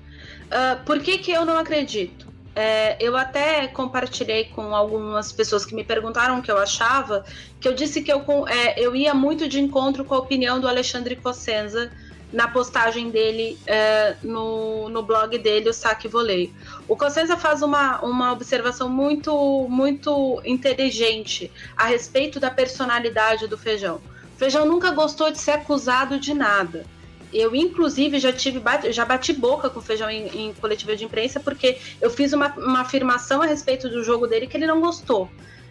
Uh, 0.47 0.83
por 0.85 1.01
que, 1.01 1.19
que 1.19 1.31
eu 1.31 1.45
não 1.45 1.59
acredito? 1.59 2.27
É, 2.61 2.97
eu 2.99 3.17
até 3.17 3.69
compartilhei 3.69 4.47
com 4.47 4.75
algumas 4.75 5.31
pessoas 5.31 5.65
que 5.65 5.77
me 5.77 5.85
perguntaram 5.85 6.39
o 6.39 6.43
que 6.43 6.51
eu 6.51 6.59
achava, 6.59 7.25
que 7.61 7.69
eu 7.69 7.75
disse 7.75 8.03
que 8.03 8.13
eu, 8.13 8.25
é, 8.49 8.81
eu 8.83 8.97
ia 8.97 9.15
muito 9.15 9.49
de 9.49 9.61
encontro 9.61 10.05
com 10.05 10.15
a 10.15 10.19
opinião 10.19 10.61
do 10.61 10.67
Alexandre 10.67 11.15
Cossenza, 11.15 11.89
na 12.33 12.49
postagem 12.49 13.11
dele 13.11 13.59
é, 13.67 14.17
no, 14.23 14.89
no 14.89 15.03
blog 15.03 15.39
dele, 15.39 15.71
o 15.71 15.73
Saque 15.73 16.09
Voleio. 16.09 16.53
O 16.87 16.97
Cossenza 16.97 17.37
faz 17.37 17.63
uma, 17.63 18.01
uma 18.01 18.33
observação 18.33 18.89
muito, 18.89 19.67
muito 19.69 20.41
inteligente 20.45 21.51
a 21.77 21.87
respeito 21.87 22.39
da 22.39 22.51
personalidade 22.51 23.47
do 23.47 23.57
Feijão. 23.57 23.97
O 24.35 24.39
Feijão 24.39 24.67
nunca 24.67 24.91
gostou 24.91 25.31
de 25.31 25.39
ser 25.39 25.53
acusado 25.53 26.19
de 26.19 26.35
nada. 26.35 26.87
Eu, 27.33 27.55
inclusive, 27.55 28.19
já 28.19 28.33
tive 28.33 28.61
já 28.91 29.05
bati 29.05 29.33
boca 29.33 29.69
com 29.69 29.81
o 29.81 29.83
Feijão 29.83 30.09
em, 30.09 30.29
em 30.29 30.55
coletiva 30.55 30.97
de 30.97 31.05
imprensa 31.05 31.39
porque 31.39 31.79
eu 32.01 32.11
fiz 32.11 32.33
uma, 32.33 32.49
uma 32.57 32.81
afirmação 32.81 33.43
a 33.43 33.47
respeito 33.47 33.89
do 33.89 34.03
jogo 34.03 34.27
dele 34.27 34.47
que 34.47 34.57
ele 34.57 34.67
não 34.67 34.81
gostou. 34.81 35.31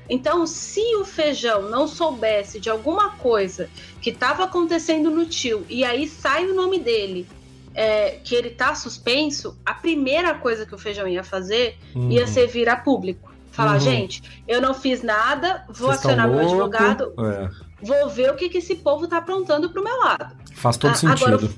Então, 0.09 0.47
se 0.47 0.95
o 0.95 1.05
feijão 1.05 1.63
não 1.63 1.87
soubesse 1.87 2.59
de 2.59 2.69
alguma 2.69 3.11
coisa 3.11 3.69
que 4.01 4.09
estava 4.09 4.45
acontecendo 4.45 5.09
no 5.11 5.25
tio 5.25 5.65
e 5.69 5.83
aí 5.83 6.07
sai 6.07 6.45
o 6.45 6.55
nome 6.55 6.79
dele, 6.79 7.27
é, 7.73 8.19
que 8.23 8.33
ele 8.33 8.49
tá 8.49 8.73
suspenso, 8.73 9.57
a 9.65 9.73
primeira 9.73 10.33
coisa 10.33 10.65
que 10.65 10.73
o 10.73 10.77
feijão 10.77 11.07
ia 11.07 11.23
fazer 11.23 11.77
uhum. 11.93 12.09
ia 12.09 12.25
ser 12.25 12.47
vir 12.47 12.67
a 12.67 12.75
público. 12.75 13.31
Falar, 13.51 13.73
uhum. 13.73 13.79
gente, 13.79 14.43
eu 14.47 14.61
não 14.61 14.73
fiz 14.73 15.01
nada, 15.01 15.65
vou 15.67 15.87
Vocês 15.87 15.99
acionar 15.99 16.29
meu 16.29 16.39
advogado, 16.39 17.13
é. 17.19 17.49
vou 17.81 18.09
ver 18.09 18.31
o 18.31 18.35
que, 18.35 18.49
que 18.49 18.59
esse 18.59 18.75
povo 18.75 19.07
tá 19.07 19.17
aprontando 19.17 19.69
pro 19.69 19.83
meu 19.83 19.97
lado. 19.97 20.35
Faz 20.53 20.77
todo 20.77 20.91
a, 20.91 20.95
sentido. 20.95 21.25
Agora, 21.25 21.49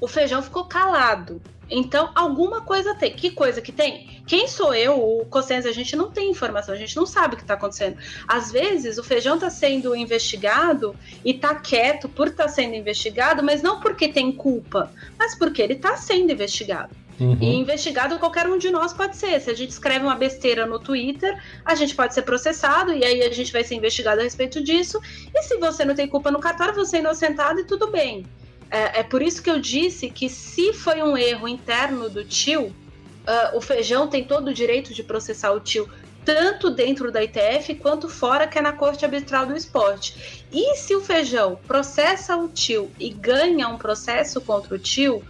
o 0.00 0.08
feijão 0.08 0.42
ficou 0.42 0.64
calado. 0.64 1.40
Então, 1.70 2.10
alguma 2.14 2.60
coisa 2.60 2.94
tem. 2.94 3.12
Que 3.12 3.30
coisa 3.30 3.60
que 3.60 3.72
tem? 3.72 4.22
Quem 4.26 4.46
sou 4.48 4.74
eu, 4.74 5.00
o 5.00 5.24
Cossenza? 5.26 5.68
A 5.68 5.72
gente 5.72 5.96
não 5.96 6.10
tem 6.10 6.30
informação, 6.30 6.74
a 6.74 6.78
gente 6.78 6.96
não 6.96 7.06
sabe 7.06 7.34
o 7.34 7.36
que 7.36 7.42
está 7.42 7.54
acontecendo. 7.54 7.96
Às 8.26 8.52
vezes, 8.52 8.98
o 8.98 9.04
feijão 9.04 9.34
está 9.34 9.50
sendo 9.50 9.94
investigado 9.94 10.94
e 11.24 11.32
está 11.32 11.54
quieto 11.54 12.08
por 12.08 12.28
estar 12.28 12.44
tá 12.44 12.48
sendo 12.48 12.74
investigado, 12.74 13.42
mas 13.42 13.62
não 13.62 13.80
porque 13.80 14.08
tem 14.08 14.32
culpa, 14.32 14.92
mas 15.18 15.34
porque 15.36 15.60
ele 15.60 15.74
está 15.74 15.96
sendo 15.96 16.32
investigado. 16.32 16.94
Uhum. 17.18 17.38
E 17.40 17.56
investigado 17.56 18.18
qualquer 18.18 18.46
um 18.46 18.58
de 18.58 18.70
nós 18.70 18.92
pode 18.92 19.16
ser. 19.16 19.40
Se 19.40 19.50
a 19.50 19.54
gente 19.54 19.70
escreve 19.70 20.04
uma 20.04 20.14
besteira 20.14 20.66
no 20.66 20.78
Twitter, 20.78 21.40
a 21.64 21.74
gente 21.74 21.94
pode 21.94 22.14
ser 22.14 22.22
processado 22.22 22.92
e 22.92 23.04
aí 23.04 23.22
a 23.22 23.32
gente 23.32 23.52
vai 23.52 23.64
ser 23.64 23.74
investigado 23.74 24.20
a 24.20 24.24
respeito 24.24 24.62
disso. 24.62 25.00
E 25.34 25.42
se 25.42 25.56
você 25.56 25.84
não 25.84 25.94
tem 25.94 26.06
culpa 26.06 26.30
no 26.30 26.38
cartório, 26.38 26.74
você 26.74 26.98
é 26.98 27.00
inocentado 27.00 27.60
e 27.60 27.64
tudo 27.64 27.90
bem. 27.90 28.26
É, 28.70 29.00
é, 29.00 29.02
por 29.02 29.22
isso 29.22 29.42
que 29.42 29.50
eu 29.50 29.60
disse 29.60 30.10
que 30.10 30.28
se 30.28 30.72
foi 30.72 31.02
um 31.02 31.16
erro 31.16 31.46
interno 31.46 32.08
do 32.08 32.24
tio, 32.24 32.66
uh, 32.66 33.56
o 33.56 33.60
feijão 33.60 34.08
tem 34.08 34.24
todo 34.24 34.48
o 34.48 34.54
direito 34.54 34.92
de 34.92 35.02
processar 35.02 35.52
o 35.52 35.60
tio, 35.60 35.88
tanto 36.24 36.70
dentro 36.70 37.12
da 37.12 37.22
ITF 37.22 37.76
quanto 37.76 38.08
fora, 38.08 38.48
que 38.48 38.58
é 38.58 38.60
na 38.62 38.72
Corte 38.72 39.04
Arbitral 39.04 39.46
do 39.46 39.56
Esporte. 39.56 40.44
E 40.52 40.76
se 40.76 40.94
o 40.96 41.00
feijão 41.00 41.58
processa 41.66 42.36
o 42.36 42.48
tio 42.48 42.90
e 42.98 43.10
ganha 43.10 43.68
um 43.68 43.78
processo 43.78 44.40
contra 44.40 44.74
o 44.74 44.78
tio, 44.78 45.22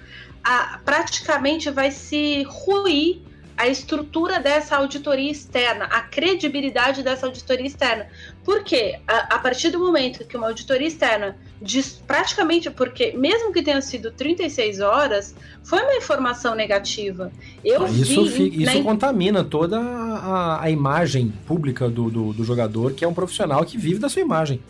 praticamente 0.85 1.71
vai 1.71 1.91
se 1.91 2.45
ruir 2.45 3.21
a 3.57 3.67
estrutura 3.69 4.39
dessa 4.39 4.77
auditoria 4.77 5.31
externa, 5.31 5.87
a 5.87 6.03
credibilidade 6.03 7.03
dessa 7.03 7.27
auditoria 7.27 7.67
externa. 7.67 8.07
Por 8.45 8.63
quê? 8.63 8.99
A, 9.07 9.37
a 9.37 9.39
partir 9.39 9.71
do 9.71 9.79
momento 9.79 10.25
que 10.27 10.37
uma 10.37 10.49
auditoria 10.49 10.87
externa 10.87 11.37
diz 11.61 12.01
praticamente, 12.07 12.71
porque 12.71 13.13
mesmo 13.13 13.53
que 13.53 13.63
tenha 13.63 13.81
sido 13.81 14.11
36 14.11 14.81
horas, 14.81 15.35
foi 15.65 15.81
uma 15.83 15.97
informação 15.97 16.55
negativa. 16.55 17.33
Eu 17.65 17.85
ah, 17.85 17.89
isso 17.89 18.27
vi, 18.27 18.63
isso 18.63 18.83
contamina 18.83 19.43
toda 19.43 19.81
a, 19.81 20.63
a 20.63 20.71
imagem 20.71 21.33
pública 21.47 21.89
do, 21.89 22.11
do, 22.11 22.33
do 22.35 22.45
jogador, 22.45 22.93
que 22.93 23.05
é 23.05 23.09
um 23.09 23.15
profissional 23.15 23.65
que 23.65 23.79
vive 23.79 23.99
da 23.99 24.09
sua 24.09 24.23
imagem. 24.23 24.61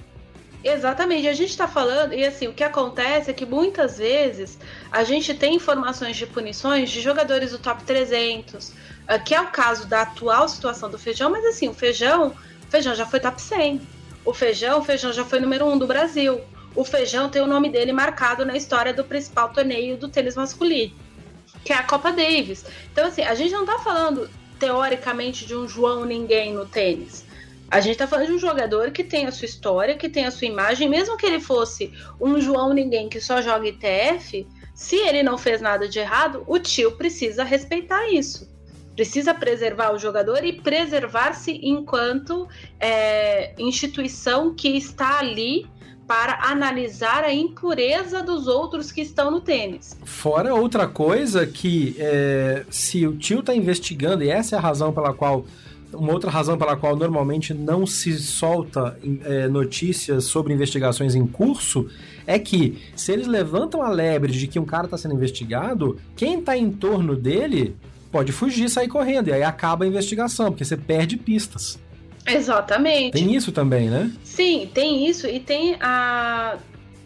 Exatamente, 0.64 1.28
a 1.28 1.32
gente 1.32 1.50
está 1.50 1.68
falando, 1.68 2.12
e 2.12 2.24
assim, 2.24 2.48
o 2.48 2.52
que 2.52 2.64
acontece 2.64 3.30
é 3.30 3.32
que 3.32 3.46
muitas 3.46 3.98
vezes 3.98 4.58
a 4.90 5.04
gente 5.04 5.32
tem 5.32 5.54
informações 5.54 6.16
de 6.16 6.26
punições 6.26 6.90
de 6.90 7.00
jogadores 7.00 7.52
do 7.52 7.58
top 7.58 7.84
300, 7.84 8.72
ah, 9.06 9.18
que 9.18 9.34
é 9.34 9.40
o 9.40 9.46
caso 9.46 9.86
da 9.86 10.02
atual 10.02 10.48
situação 10.48 10.90
do 10.90 10.98
Feijão, 10.98 11.30
mas 11.30 11.44
assim, 11.44 11.68
o 11.68 11.74
Feijão, 11.74 12.34
o 12.66 12.70
Feijão 12.70 12.94
já 12.94 13.06
foi 13.06 13.20
top 13.20 13.40
100. 13.40 13.80
O 14.24 14.34
Feijão, 14.34 14.80
o 14.80 14.84
Feijão 14.84 15.12
já 15.12 15.24
foi 15.24 15.38
número 15.38 15.66
1 15.66 15.78
do 15.78 15.86
Brasil. 15.86 16.40
O 16.74 16.84
Feijão 16.84 17.28
tem 17.28 17.40
o 17.40 17.46
nome 17.46 17.70
dele 17.70 17.92
marcado 17.92 18.44
na 18.44 18.56
história 18.56 18.92
do 18.92 19.04
principal 19.04 19.50
torneio 19.50 19.96
do 19.96 20.08
tênis 20.08 20.34
masculino, 20.34 20.92
que 21.64 21.72
é 21.72 21.76
a 21.76 21.84
Copa 21.84 22.10
Davis. 22.10 22.64
Então, 22.92 23.06
assim, 23.06 23.22
a 23.22 23.34
gente 23.34 23.52
não 23.52 23.60
está 23.60 23.78
falando 23.78 24.28
teoricamente 24.58 25.46
de 25.46 25.54
um 25.54 25.68
João 25.68 26.04
ninguém 26.04 26.52
no 26.52 26.66
tênis. 26.66 27.25
A 27.70 27.80
gente 27.80 27.96
tá 27.96 28.06
falando 28.06 28.28
de 28.28 28.32
um 28.32 28.38
jogador 28.38 28.90
que 28.90 29.02
tem 29.02 29.26
a 29.26 29.32
sua 29.32 29.46
história, 29.46 29.96
que 29.96 30.08
tem 30.08 30.24
a 30.24 30.30
sua 30.30 30.46
imagem, 30.46 30.88
mesmo 30.88 31.16
que 31.16 31.26
ele 31.26 31.40
fosse 31.40 31.92
um 32.20 32.40
João 32.40 32.72
Ninguém 32.72 33.08
que 33.08 33.20
só 33.20 33.42
joga 33.42 33.66
ITF, 33.66 34.46
se 34.74 34.96
ele 34.96 35.22
não 35.22 35.36
fez 35.36 35.60
nada 35.60 35.88
de 35.88 35.98
errado, 35.98 36.44
o 36.46 36.58
tio 36.58 36.92
precisa 36.92 37.42
respeitar 37.42 38.08
isso. 38.08 38.48
Precisa 38.94 39.34
preservar 39.34 39.92
o 39.92 39.98
jogador 39.98 40.44
e 40.44 40.52
preservar-se 40.52 41.52
enquanto 41.62 42.48
é, 42.78 43.54
instituição 43.58 44.54
que 44.54 44.68
está 44.68 45.18
ali 45.18 45.66
para 46.06 46.38
analisar 46.50 47.24
a 47.24 47.32
impureza 47.32 48.22
dos 48.22 48.46
outros 48.46 48.92
que 48.92 49.00
estão 49.00 49.30
no 49.30 49.40
tênis. 49.40 49.98
Fora 50.04 50.54
outra 50.54 50.86
coisa 50.86 51.46
que 51.46 51.96
é, 51.98 52.64
se 52.70 53.06
o 53.06 53.16
tio 53.16 53.40
está 53.40 53.54
investigando, 53.54 54.22
e 54.22 54.30
essa 54.30 54.54
é 54.54 54.58
a 54.58 54.62
razão 54.62 54.92
pela 54.92 55.12
qual 55.12 55.44
uma 55.92 56.12
outra 56.12 56.30
razão 56.30 56.58
pela 56.58 56.76
qual 56.76 56.96
normalmente 56.96 57.54
não 57.54 57.86
se 57.86 58.18
solta 58.18 58.98
é, 59.24 59.48
notícias 59.48 60.24
sobre 60.24 60.52
investigações 60.52 61.14
em 61.14 61.26
curso 61.26 61.88
é 62.26 62.38
que 62.38 62.82
se 62.94 63.12
eles 63.12 63.26
levantam 63.26 63.82
a 63.82 63.88
lebre 63.88 64.32
de 64.32 64.46
que 64.46 64.58
um 64.58 64.64
cara 64.64 64.86
está 64.86 64.98
sendo 64.98 65.14
investigado, 65.14 65.98
quem 66.16 66.40
está 66.40 66.56
em 66.56 66.70
torno 66.70 67.14
dele 67.14 67.76
pode 68.10 68.32
fugir, 68.32 68.68
sair 68.68 68.88
correndo, 68.88 69.28
e 69.28 69.32
aí 69.32 69.42
acaba 69.42 69.84
a 69.84 69.88
investigação, 69.88 70.50
porque 70.50 70.64
você 70.64 70.76
perde 70.76 71.16
pistas. 71.16 71.78
Exatamente. 72.26 73.12
Tem 73.12 73.34
isso 73.34 73.52
também, 73.52 73.88
né? 73.88 74.10
Sim, 74.24 74.68
tem 74.72 75.06
isso 75.06 75.26
e 75.26 75.38
tem 75.38 75.76
a 75.80 76.56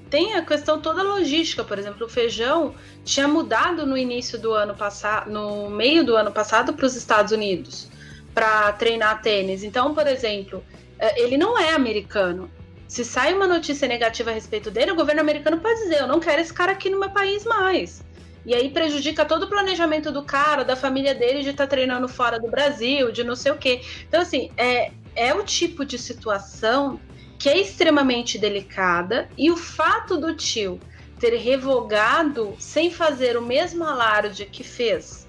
tem 0.09 0.35
a 0.35 0.43
questão 0.43 0.81
toda 0.81 1.05
logística, 1.05 1.63
por 1.63 1.79
exemplo, 1.79 2.05
o 2.05 2.09
feijão 2.09 2.75
tinha 3.05 3.29
mudado 3.29 3.87
no 3.87 3.97
início 3.97 4.41
do 4.41 4.53
ano 4.53 4.75
passado, 4.75 5.31
no 5.31 5.71
meio 5.71 6.05
do 6.05 6.17
ano 6.17 6.33
passado 6.33 6.73
para 6.73 6.85
os 6.85 6.97
Estados 6.97 7.31
Unidos 7.31 7.90
para 8.35 8.73
treinar 8.73 9.23
tênis. 9.23 9.63
Então, 9.63 9.95
por 9.95 10.07
exemplo, 10.07 10.65
é, 10.99 11.21
ele 11.23 11.37
não 11.37 11.59
é 11.59 11.73
americano. 11.73 12.51
Se 12.87 13.05
sai 13.05 13.33
uma 13.33 13.47
notícia 13.47 13.87
negativa 13.87 14.31
a 14.31 14.35
respeito 14.35 14.71
dele, 14.71 14.93
o 14.93 14.97
governo 14.97 15.21
americano 15.21 15.59
pode 15.59 15.81
dizer: 15.81 16.01
eu 16.01 16.09
não 16.09 16.21
quero 16.21 16.41
esse 16.41 16.53
cara 16.53 16.73
aqui 16.73 16.91
no 16.91 16.99
meu 16.99 17.11
país 17.11 17.45
mais. 17.45 18.03
E 18.45 18.55
aí 18.55 18.71
prejudica 18.71 19.25
todo 19.25 19.45
o 19.45 19.49
planejamento 19.49 20.11
do 20.11 20.23
cara, 20.23 20.65
da 20.65 20.75
família 20.75 21.15
dele 21.15 21.43
de 21.43 21.51
estar 21.51 21.65
tá 21.65 21.71
treinando 21.71 22.09
fora 22.09 22.41
do 22.41 22.49
Brasil, 22.49 23.13
de 23.13 23.23
não 23.23 23.37
sei 23.37 23.53
o 23.53 23.59
quê. 23.59 23.83
Então, 24.09 24.21
assim, 24.21 24.51
é, 24.57 24.93
é 25.15 25.35
o 25.35 25.45
tipo 25.45 25.85
de 25.85 25.99
situação 25.99 26.99
que 27.39 27.49
é 27.49 27.59
extremamente 27.59 28.39
delicada 28.39 29.29
e 29.37 29.51
o 29.51 29.57
fato 29.57 30.17
do 30.19 30.35
tio 30.35 30.81
ter 31.19 31.37
revogado 31.37 32.55
sem 32.59 32.91
fazer 32.91 33.37
o 33.37 33.43
mesmo 33.43 33.85
alarde 33.85 34.47
que 34.47 34.65
fez 34.65 35.27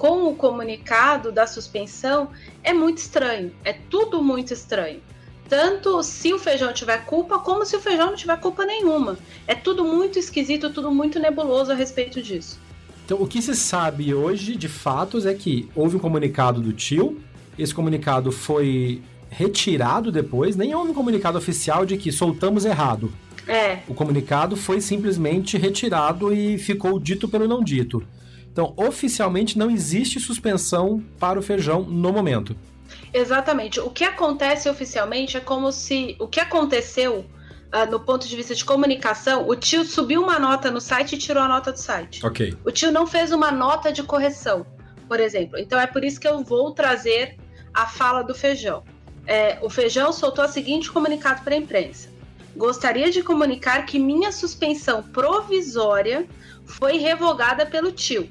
com 0.00 0.30
o 0.30 0.34
comunicado 0.34 1.30
da 1.30 1.46
suspensão 1.46 2.30
é 2.64 2.72
muito 2.72 2.96
estranho. 2.96 3.52
É 3.62 3.74
tudo 3.74 4.22
muito 4.22 4.50
estranho. 4.50 4.98
Tanto 5.46 6.02
se 6.02 6.32
o 6.32 6.38
feijão 6.38 6.72
tiver 6.72 7.04
culpa, 7.04 7.38
como 7.38 7.66
se 7.66 7.76
o 7.76 7.80
feijão 7.80 8.06
não 8.06 8.16
tiver 8.16 8.40
culpa 8.40 8.64
nenhuma. 8.64 9.18
É 9.46 9.54
tudo 9.54 9.84
muito 9.84 10.18
esquisito, 10.18 10.70
tudo 10.70 10.90
muito 10.90 11.18
nebuloso 11.18 11.70
a 11.70 11.74
respeito 11.74 12.22
disso. 12.22 12.58
Então, 13.04 13.20
o 13.20 13.26
que 13.26 13.42
se 13.42 13.54
sabe 13.54 14.14
hoje, 14.14 14.56
de 14.56 14.68
fatos, 14.68 15.26
é 15.26 15.34
que 15.34 15.68
houve 15.74 15.96
um 15.96 16.00
comunicado 16.00 16.62
do 16.62 16.72
tio, 16.72 17.20
esse 17.58 17.74
comunicado 17.74 18.32
foi 18.32 19.02
retirado 19.28 20.10
depois, 20.10 20.56
nem 20.56 20.74
houve 20.74 20.92
um 20.92 20.94
comunicado 20.94 21.36
oficial 21.36 21.84
de 21.84 21.98
que 21.98 22.10
soltamos 22.10 22.64
errado. 22.64 23.12
É. 23.46 23.80
O 23.86 23.92
comunicado 23.92 24.56
foi 24.56 24.80
simplesmente 24.80 25.58
retirado 25.58 26.32
e 26.32 26.56
ficou 26.56 26.98
dito 26.98 27.28
pelo 27.28 27.46
não 27.46 27.62
dito. 27.62 28.02
Então, 28.52 28.74
oficialmente 28.76 29.58
não 29.58 29.70
existe 29.70 30.18
suspensão 30.18 31.02
para 31.18 31.38
o 31.38 31.42
feijão 31.42 31.82
no 31.82 32.12
momento. 32.12 32.56
Exatamente. 33.12 33.80
O 33.80 33.90
que 33.90 34.04
acontece 34.04 34.68
oficialmente 34.68 35.36
é 35.36 35.40
como 35.40 35.70
se 35.72 36.16
o 36.18 36.26
que 36.26 36.40
aconteceu 36.40 37.24
uh, 37.72 37.90
no 37.90 38.00
ponto 38.00 38.26
de 38.26 38.36
vista 38.36 38.54
de 38.54 38.64
comunicação, 38.64 39.48
o 39.48 39.54
tio 39.56 39.84
subiu 39.84 40.22
uma 40.22 40.38
nota 40.38 40.70
no 40.70 40.80
site 40.80 41.14
e 41.14 41.18
tirou 41.18 41.42
a 41.42 41.48
nota 41.48 41.72
do 41.72 41.78
site. 41.78 42.24
Ok. 42.24 42.56
O 42.64 42.70
tio 42.70 42.90
não 42.92 43.06
fez 43.06 43.32
uma 43.32 43.50
nota 43.50 43.92
de 43.92 44.02
correção, 44.02 44.66
por 45.08 45.20
exemplo. 45.20 45.58
Então 45.58 45.78
é 45.78 45.86
por 45.86 46.04
isso 46.04 46.20
que 46.20 46.28
eu 46.28 46.42
vou 46.42 46.72
trazer 46.72 47.36
a 47.72 47.86
fala 47.86 48.22
do 48.22 48.34
feijão. 48.34 48.82
É, 49.26 49.58
o 49.62 49.70
feijão 49.70 50.12
soltou 50.12 50.44
o 50.44 50.48
seguinte 50.48 50.90
comunicado 50.90 51.42
para 51.42 51.54
a 51.54 51.58
imprensa. 51.58 52.08
Gostaria 52.56 53.10
de 53.10 53.22
comunicar 53.22 53.86
que 53.86 53.98
minha 53.98 54.32
suspensão 54.32 55.02
provisória 55.02 56.26
foi 56.64 56.98
revogada 56.98 57.64
pelo 57.64 57.92
tio. 57.92 58.30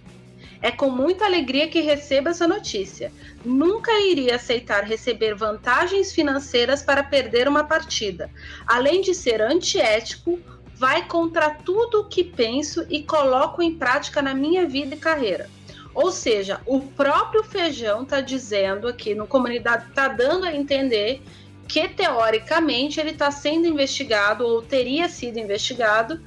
É 0.62 0.72
com 0.72 0.90
muita 0.90 1.26
alegria 1.26 1.70
que 1.70 1.80
recebo 1.80 2.30
essa 2.30 2.48
notícia. 2.48 3.12
Nunca 3.46 3.92
iria 4.02 4.36
aceitar 4.36 4.84
receber 4.84 5.34
vantagens 5.34 6.12
financeiras 6.12 6.84
para 6.84 7.04
perder 7.04 7.48
uma 7.48 7.64
partida. 7.64 8.30
Além 8.68 9.02
de 9.02 9.14
ser 9.14 9.42
antiético, 9.42 10.40
vai 10.76 11.06
contra 11.08 11.50
tudo 11.50 12.02
o 12.02 12.06
que 12.06 12.24
penso 12.24 12.86
e 12.90 13.04
coloco 13.04 13.62
em 13.62 13.76
prática 13.76 14.22
na 14.22 14.34
minha 14.34 14.66
vida 14.68 14.96
e 14.96 15.00
carreira. 15.00 15.50
Ou 15.94 16.12
seja, 16.12 16.62
o 16.66 16.82
próprio 16.82 17.44
Feijão 17.44 18.04
está 18.04 18.22
dizendo 18.22 18.88
aqui 18.88 19.16
no 19.16 19.28
comunidade, 19.28 19.88
está 19.90 20.08
dando 20.08 20.46
a 20.46 20.56
entender 20.56 21.22
que 21.68 21.88
teoricamente 21.88 23.00
ele 23.00 23.12
está 23.12 23.30
sendo 23.30 23.68
investigado 23.68 24.46
ou 24.46 24.62
teria 24.62 25.08
sido 25.08 25.38
investigado 25.38 26.20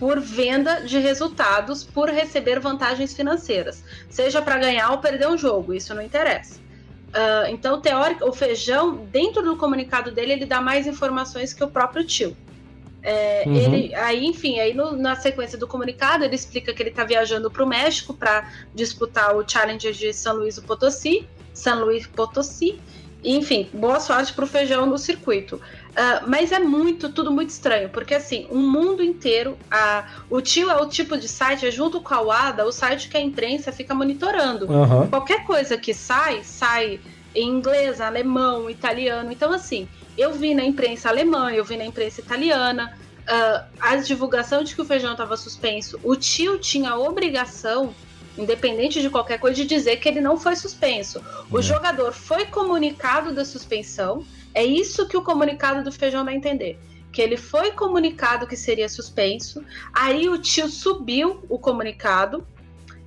por 0.00 0.18
venda 0.18 0.80
de 0.80 0.98
resultados 0.98 1.84
por 1.84 2.08
receber 2.08 2.58
vantagens 2.58 3.12
financeiras, 3.12 3.84
seja 4.08 4.40
para 4.40 4.56
ganhar 4.56 4.90
ou 4.92 4.98
perder 4.98 5.28
um 5.28 5.36
jogo, 5.36 5.74
isso 5.74 5.94
não 5.94 6.00
interessa. 6.00 6.58
Uh, 7.10 7.50
então, 7.50 7.78
teórico, 7.82 8.26
o 8.26 8.32
feijão, 8.32 9.04
dentro 9.12 9.42
do 9.42 9.58
comunicado 9.58 10.10
dele, 10.10 10.32
ele 10.32 10.46
dá 10.46 10.58
mais 10.58 10.86
informações 10.86 11.52
que 11.52 11.62
o 11.62 11.68
próprio 11.68 12.02
tio. 12.02 12.34
É, 13.02 13.44
uhum. 13.46 13.54
ele, 13.54 13.94
aí, 13.94 14.24
enfim, 14.24 14.58
aí 14.58 14.72
no, 14.72 14.96
na 14.96 15.16
sequência 15.16 15.58
do 15.58 15.66
comunicado, 15.66 16.24
ele 16.24 16.34
explica 16.34 16.72
que 16.72 16.82
ele 16.82 16.90
está 16.90 17.04
viajando 17.04 17.50
para 17.50 17.62
o 17.62 17.66
México 17.66 18.14
para 18.14 18.50
disputar 18.74 19.36
o 19.36 19.46
Challenger 19.46 19.92
de 19.92 20.14
São 20.14 20.36
Luís 20.36 20.58
Potosí, 20.58 21.28
São 21.52 21.84
Luís 21.84 22.06
Potosí. 22.06 22.80
Enfim, 23.24 23.68
boa 23.72 24.00
sorte 24.00 24.32
para 24.32 24.44
o 24.44 24.48
feijão 24.48 24.86
no 24.86 24.96
circuito. 24.96 25.56
Uh, 25.56 26.28
mas 26.28 26.52
é 26.52 26.58
muito, 26.58 27.08
tudo 27.10 27.30
muito 27.30 27.50
estranho, 27.50 27.88
porque 27.88 28.14
assim, 28.14 28.46
o 28.48 28.56
um 28.56 28.70
mundo 28.70 29.02
inteiro, 29.02 29.58
uh, 29.72 30.08
o 30.30 30.40
tio 30.40 30.70
é 30.70 30.76
o 30.76 30.86
tipo 30.86 31.16
de 31.16 31.28
site, 31.28 31.66
é 31.66 31.70
junto 31.70 32.00
com 32.00 32.14
a 32.14 32.20
WADA, 32.20 32.64
o 32.64 32.72
site 32.72 33.08
que 33.08 33.16
a 33.16 33.20
imprensa 33.20 33.72
fica 33.72 33.94
monitorando. 33.94 34.70
Uhum. 34.70 35.08
Qualquer 35.08 35.44
coisa 35.44 35.76
que 35.76 35.92
sai, 35.92 36.42
sai 36.44 37.00
em 37.34 37.48
inglês, 37.48 38.00
alemão, 38.00 38.70
italiano. 38.70 39.30
Então, 39.32 39.52
assim, 39.52 39.88
eu 40.16 40.32
vi 40.32 40.54
na 40.54 40.64
imprensa 40.64 41.08
alemã, 41.08 41.50
eu 41.50 41.64
vi 41.64 41.76
na 41.76 41.84
imprensa 41.84 42.20
italiana, 42.20 42.96
uh, 43.22 43.64
a 43.80 43.96
divulgação 43.96 44.62
de 44.62 44.74
que 44.74 44.80
o 44.80 44.84
feijão 44.84 45.12
estava 45.12 45.36
suspenso. 45.36 45.98
O 46.02 46.16
tio 46.16 46.58
tinha 46.58 46.90
a 46.90 46.98
obrigação 46.98 47.94
independente 48.36 49.00
de 49.00 49.10
qualquer 49.10 49.38
coisa, 49.38 49.56
de 49.56 49.66
dizer 49.66 49.96
que 49.96 50.08
ele 50.08 50.20
não 50.20 50.36
foi 50.38 50.56
suspenso. 50.56 51.22
O 51.50 51.58
é. 51.58 51.62
jogador 51.62 52.12
foi 52.12 52.46
comunicado 52.46 53.34
da 53.34 53.44
suspensão, 53.44 54.24
é 54.54 54.64
isso 54.64 55.06
que 55.08 55.16
o 55.16 55.22
comunicado 55.22 55.82
do 55.82 55.92
Feijão 55.92 56.26
a 56.26 56.34
entender. 56.34 56.78
Que 57.12 57.20
ele 57.20 57.36
foi 57.36 57.72
comunicado 57.72 58.46
que 58.46 58.56
seria 58.56 58.88
suspenso, 58.88 59.64
aí 59.92 60.28
o 60.28 60.38
tio 60.38 60.68
subiu 60.68 61.44
o 61.48 61.58
comunicado, 61.58 62.46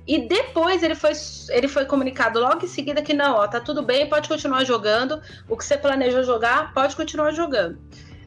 e 0.06 0.18
depois 0.18 0.82
ele 0.82 0.94
foi, 0.94 1.12
ele 1.48 1.66
foi 1.66 1.86
comunicado 1.86 2.38
logo 2.38 2.64
em 2.64 2.68
seguida 2.68 3.00
que 3.00 3.14
não, 3.14 3.36
ó, 3.36 3.48
tá 3.48 3.58
tudo 3.58 3.82
bem, 3.82 4.06
pode 4.06 4.28
continuar 4.28 4.64
jogando, 4.64 5.22
o 5.48 5.56
que 5.56 5.64
você 5.64 5.78
planejou 5.78 6.22
jogar, 6.22 6.74
pode 6.74 6.94
continuar 6.94 7.32
jogando. 7.32 7.76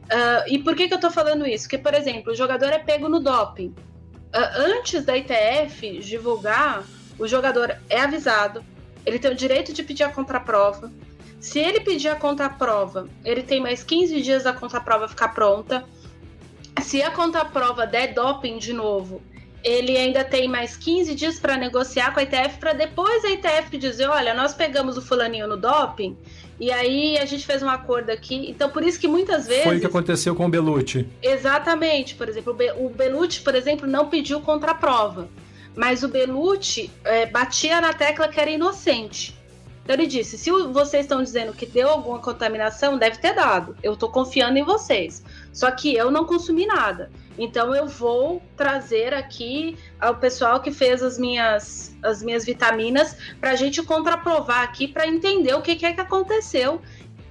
Uh, 0.08 0.42
e 0.48 0.58
por 0.58 0.74
que, 0.74 0.88
que 0.88 0.94
eu 0.94 1.00
tô 1.00 1.10
falando 1.10 1.46
isso? 1.46 1.64
Porque, 1.64 1.78
por 1.78 1.94
exemplo, 1.94 2.32
o 2.32 2.36
jogador 2.36 2.70
é 2.70 2.78
pego 2.78 3.08
no 3.08 3.20
doping. 3.20 3.74
Uh, 4.34 4.76
antes 4.78 5.04
da 5.04 5.16
ITF 5.16 6.00
divulgar, 6.00 6.84
o 7.18 7.26
jogador 7.26 7.76
é 7.88 8.00
avisado, 8.00 8.64
ele 9.04 9.18
tem 9.18 9.30
o 9.30 9.34
direito 9.34 9.72
de 9.72 9.82
pedir 9.82 10.04
a 10.04 10.12
contraprova. 10.12 10.92
Se 11.40 11.58
ele 11.58 11.80
pedir 11.80 12.08
a 12.08 12.16
contraprova, 12.16 13.08
ele 13.24 13.42
tem 13.42 13.60
mais 13.60 13.82
15 13.82 14.20
dias 14.20 14.42
da 14.42 14.52
contraprova 14.52 15.08
ficar 15.08 15.28
pronta. 15.28 15.84
Se 16.82 17.02
a 17.02 17.10
contraprova 17.10 17.86
der 17.86 18.12
doping 18.12 18.58
de 18.58 18.72
novo, 18.72 19.22
ele 19.62 19.96
ainda 19.96 20.24
tem 20.24 20.48
mais 20.48 20.76
15 20.76 21.14
dias 21.14 21.38
para 21.38 21.56
negociar 21.56 22.12
com 22.12 22.20
a 22.20 22.22
ITF 22.22 22.58
para 22.58 22.72
depois 22.72 23.24
a 23.24 23.30
ITF 23.30 23.76
dizer, 23.76 24.08
olha, 24.08 24.34
nós 24.34 24.54
pegamos 24.54 24.96
o 24.96 25.02
fulaninho 25.02 25.48
no 25.48 25.56
doping 25.56 26.16
e 26.60 26.70
aí 26.70 27.18
a 27.18 27.24
gente 27.24 27.44
fez 27.44 27.62
um 27.62 27.68
acordo 27.68 28.10
aqui. 28.10 28.48
Então 28.48 28.70
por 28.70 28.82
isso 28.82 28.98
que 28.98 29.08
muitas 29.08 29.46
vezes 29.46 29.64
Foi 29.64 29.76
o 29.76 29.80
que 29.80 29.86
aconteceu 29.86 30.34
com 30.34 30.46
o 30.46 30.48
Belucci. 30.48 31.06
Exatamente, 31.22 32.14
por 32.14 32.28
exemplo, 32.28 32.56
o 32.76 32.88
Belucci, 32.88 33.40
por 33.40 33.54
exemplo, 33.54 33.86
não 33.86 34.08
pediu 34.08 34.40
contraprova, 34.40 35.28
mas 35.74 36.02
o 36.02 36.08
Belucci 36.08 36.90
é, 37.04 37.26
batia 37.26 37.80
na 37.80 37.92
tecla 37.92 38.28
que 38.28 38.40
era 38.40 38.50
inocente. 38.50 39.36
Então 39.88 39.96
ele 39.96 40.06
disse: 40.06 40.36
se 40.36 40.50
vocês 40.50 41.04
estão 41.04 41.22
dizendo 41.22 41.54
que 41.54 41.64
deu 41.64 41.88
alguma 41.88 42.18
contaminação, 42.18 42.98
deve 42.98 43.16
ter 43.16 43.34
dado. 43.34 43.74
Eu 43.82 43.94
estou 43.94 44.10
confiando 44.10 44.58
em 44.58 44.62
vocês. 44.62 45.24
Só 45.50 45.70
que 45.70 45.94
eu 45.94 46.10
não 46.10 46.26
consumi 46.26 46.66
nada. 46.66 47.10
Então 47.38 47.74
eu 47.74 47.86
vou 47.86 48.42
trazer 48.56 49.14
aqui 49.14 49.78
ao 50.00 50.16
pessoal 50.16 50.60
que 50.60 50.72
fez 50.72 51.02
as 51.02 51.16
minhas, 51.16 51.96
as 52.02 52.22
minhas 52.22 52.44
vitaminas 52.44 53.16
para 53.40 53.52
a 53.52 53.56
gente 53.56 53.82
contraprovar 53.82 54.62
aqui 54.62 54.88
para 54.88 55.06
entender 55.06 55.54
o 55.54 55.62
que, 55.62 55.76
que, 55.76 55.86
é 55.86 55.92
que 55.92 56.00
aconteceu. 56.00 56.82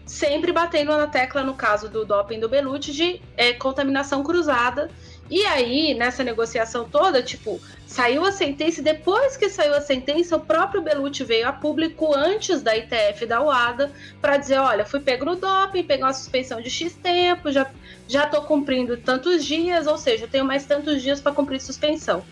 Sempre 0.05 0.53
batendo 0.53 0.95
na 0.97 1.07
tecla, 1.07 1.43
no 1.43 1.53
caso 1.53 1.89
do 1.89 2.05
doping 2.05 2.39
do 2.39 2.47
Belucci, 2.47 2.93
de 2.93 3.21
é, 3.35 3.51
contaminação 3.51 4.23
cruzada. 4.23 4.89
E 5.29 5.43
aí, 5.45 5.93
nessa 5.93 6.23
negociação 6.23 6.87
toda, 6.89 7.21
tipo, 7.21 7.59
saiu 7.85 8.23
a 8.23 8.31
sentença 8.31 8.79
e 8.79 8.83
depois 8.83 9.35
que 9.35 9.49
saiu 9.49 9.73
a 9.73 9.81
sentença, 9.81 10.35
o 10.35 10.39
próprio 10.39 10.81
Belucci 10.81 11.23
veio 11.23 11.47
a 11.47 11.51
público 11.51 12.13
antes 12.15 12.61
da 12.61 12.75
ITF 12.77 13.25
da 13.25 13.41
UADA 13.41 13.91
para 14.21 14.37
dizer, 14.37 14.57
olha, 14.57 14.85
fui 14.85 14.99
pego 14.99 15.25
no 15.25 15.35
doping, 15.35 15.83
pegou 15.83 16.05
uma 16.05 16.13
suspensão 16.13 16.61
de 16.61 16.69
X 16.69 16.93
tempo, 16.93 17.51
já 17.51 17.67
já 18.07 18.23
estou 18.23 18.41
cumprindo 18.43 18.95
tantos 18.95 19.43
dias, 19.43 19.85
ou 19.85 19.97
seja, 19.97 20.23
eu 20.23 20.29
tenho 20.29 20.45
mais 20.45 20.65
tantos 20.65 21.01
dias 21.01 21.19
para 21.19 21.33
cumprir 21.33 21.59
suspensão. 21.59 22.23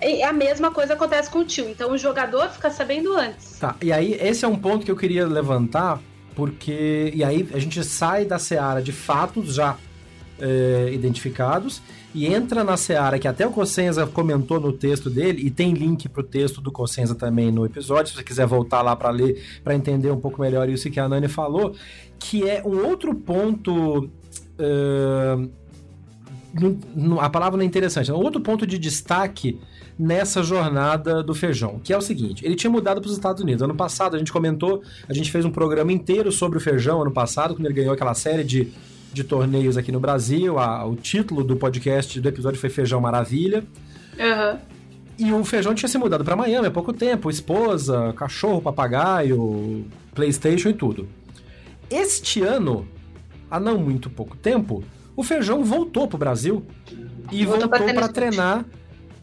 E 0.00 0.22
a 0.22 0.32
mesma 0.32 0.70
coisa 0.70 0.94
acontece 0.94 1.28
com 1.28 1.40
o 1.40 1.44
tio. 1.44 1.68
Então 1.68 1.92
o 1.92 1.98
jogador 1.98 2.48
fica 2.48 2.70
sabendo 2.70 3.14
antes. 3.14 3.58
Tá, 3.58 3.74
e 3.82 3.92
aí 3.92 4.14
esse 4.14 4.44
é 4.44 4.48
um 4.48 4.56
ponto 4.56 4.86
que 4.86 4.90
eu 4.90 4.96
queria 4.96 5.26
levantar, 5.26 6.00
porque. 6.34 7.12
E 7.14 7.22
aí 7.22 7.46
a 7.52 7.58
gente 7.58 7.82
sai 7.84 8.24
da 8.24 8.38
seara 8.38 8.80
de 8.80 8.92
fatos 8.92 9.54
já 9.54 9.76
é, 10.40 10.90
identificados 10.92 11.82
e 12.14 12.26
entra 12.26 12.64
na 12.64 12.76
seara 12.76 13.18
que 13.18 13.28
até 13.28 13.46
o 13.46 13.50
Cossenza 13.50 14.06
comentou 14.06 14.58
no 14.58 14.72
texto 14.72 15.10
dele, 15.10 15.42
e 15.46 15.50
tem 15.50 15.72
link 15.72 16.08
pro 16.08 16.22
texto 16.22 16.60
do 16.60 16.72
Cossenza 16.72 17.14
também 17.14 17.50
no 17.50 17.66
episódio, 17.66 18.10
se 18.10 18.16
você 18.16 18.24
quiser 18.24 18.46
voltar 18.46 18.82
lá 18.82 18.96
para 18.96 19.10
ler, 19.10 19.42
para 19.62 19.74
entender 19.74 20.10
um 20.10 20.20
pouco 20.20 20.40
melhor 20.40 20.68
isso 20.68 20.90
que 20.90 20.98
a 20.98 21.08
Nani 21.08 21.28
falou, 21.28 21.74
que 22.18 22.48
é 22.48 22.62
um 22.64 22.86
outro 22.86 23.14
ponto 23.14 24.08
Uh, 24.58 25.48
a 27.20 27.30
palavra 27.30 27.56
não 27.56 27.62
é 27.62 27.66
interessante. 27.66 28.10
Outro 28.10 28.40
ponto 28.40 28.66
de 28.66 28.78
destaque 28.78 29.60
nessa 29.98 30.42
jornada 30.42 31.22
do 31.22 31.34
feijão, 31.34 31.80
que 31.82 31.92
é 31.92 31.96
o 31.96 32.00
seguinte: 32.00 32.44
ele 32.44 32.56
tinha 32.56 32.70
mudado 32.70 33.00
para 33.00 33.08
os 33.08 33.14
Estados 33.14 33.42
Unidos. 33.42 33.62
Ano 33.62 33.74
passado 33.74 34.16
a 34.16 34.18
gente 34.18 34.32
comentou, 34.32 34.82
a 35.08 35.12
gente 35.12 35.30
fez 35.30 35.44
um 35.44 35.50
programa 35.50 35.92
inteiro 35.92 36.32
sobre 36.32 36.58
o 36.58 36.60
feijão 36.60 37.02
ano 37.02 37.12
passado, 37.12 37.54
quando 37.54 37.66
ele 37.66 37.74
ganhou 37.74 37.92
aquela 37.92 38.14
série 38.14 38.42
de, 38.42 38.72
de 39.12 39.24
torneios 39.24 39.76
aqui 39.76 39.92
no 39.92 40.00
Brasil. 40.00 40.58
A, 40.58 40.84
o 40.86 40.96
título 40.96 41.42
do 41.42 41.56
podcast 41.56 42.20
do 42.20 42.28
episódio 42.28 42.58
foi 42.58 42.70
Feijão 42.70 43.00
Maravilha. 43.00 43.64
Uhum. 44.18 44.58
E 45.18 45.32
o 45.32 45.44
feijão 45.44 45.74
tinha 45.74 45.88
se 45.88 45.98
mudado 45.98 46.24
para 46.24 46.36
Miami 46.36 46.68
há 46.68 46.70
pouco 46.70 46.92
tempo, 46.92 47.28
esposa, 47.28 48.12
cachorro, 48.16 48.62
papagaio, 48.62 49.84
PlayStation 50.14 50.68
e 50.68 50.74
tudo. 50.74 51.08
Este 51.90 52.42
ano, 52.42 52.86
há 53.50 53.58
não 53.58 53.78
muito 53.78 54.08
pouco 54.08 54.36
tempo, 54.36 54.84
o 55.16 55.24
Feijão 55.24 55.64
voltou 55.64 56.06
pro 56.06 56.16
Brasil 56.16 56.64
e 57.32 57.44
voltou, 57.44 57.68
voltou 57.68 57.94
para 57.94 58.08
treinar 58.08 58.64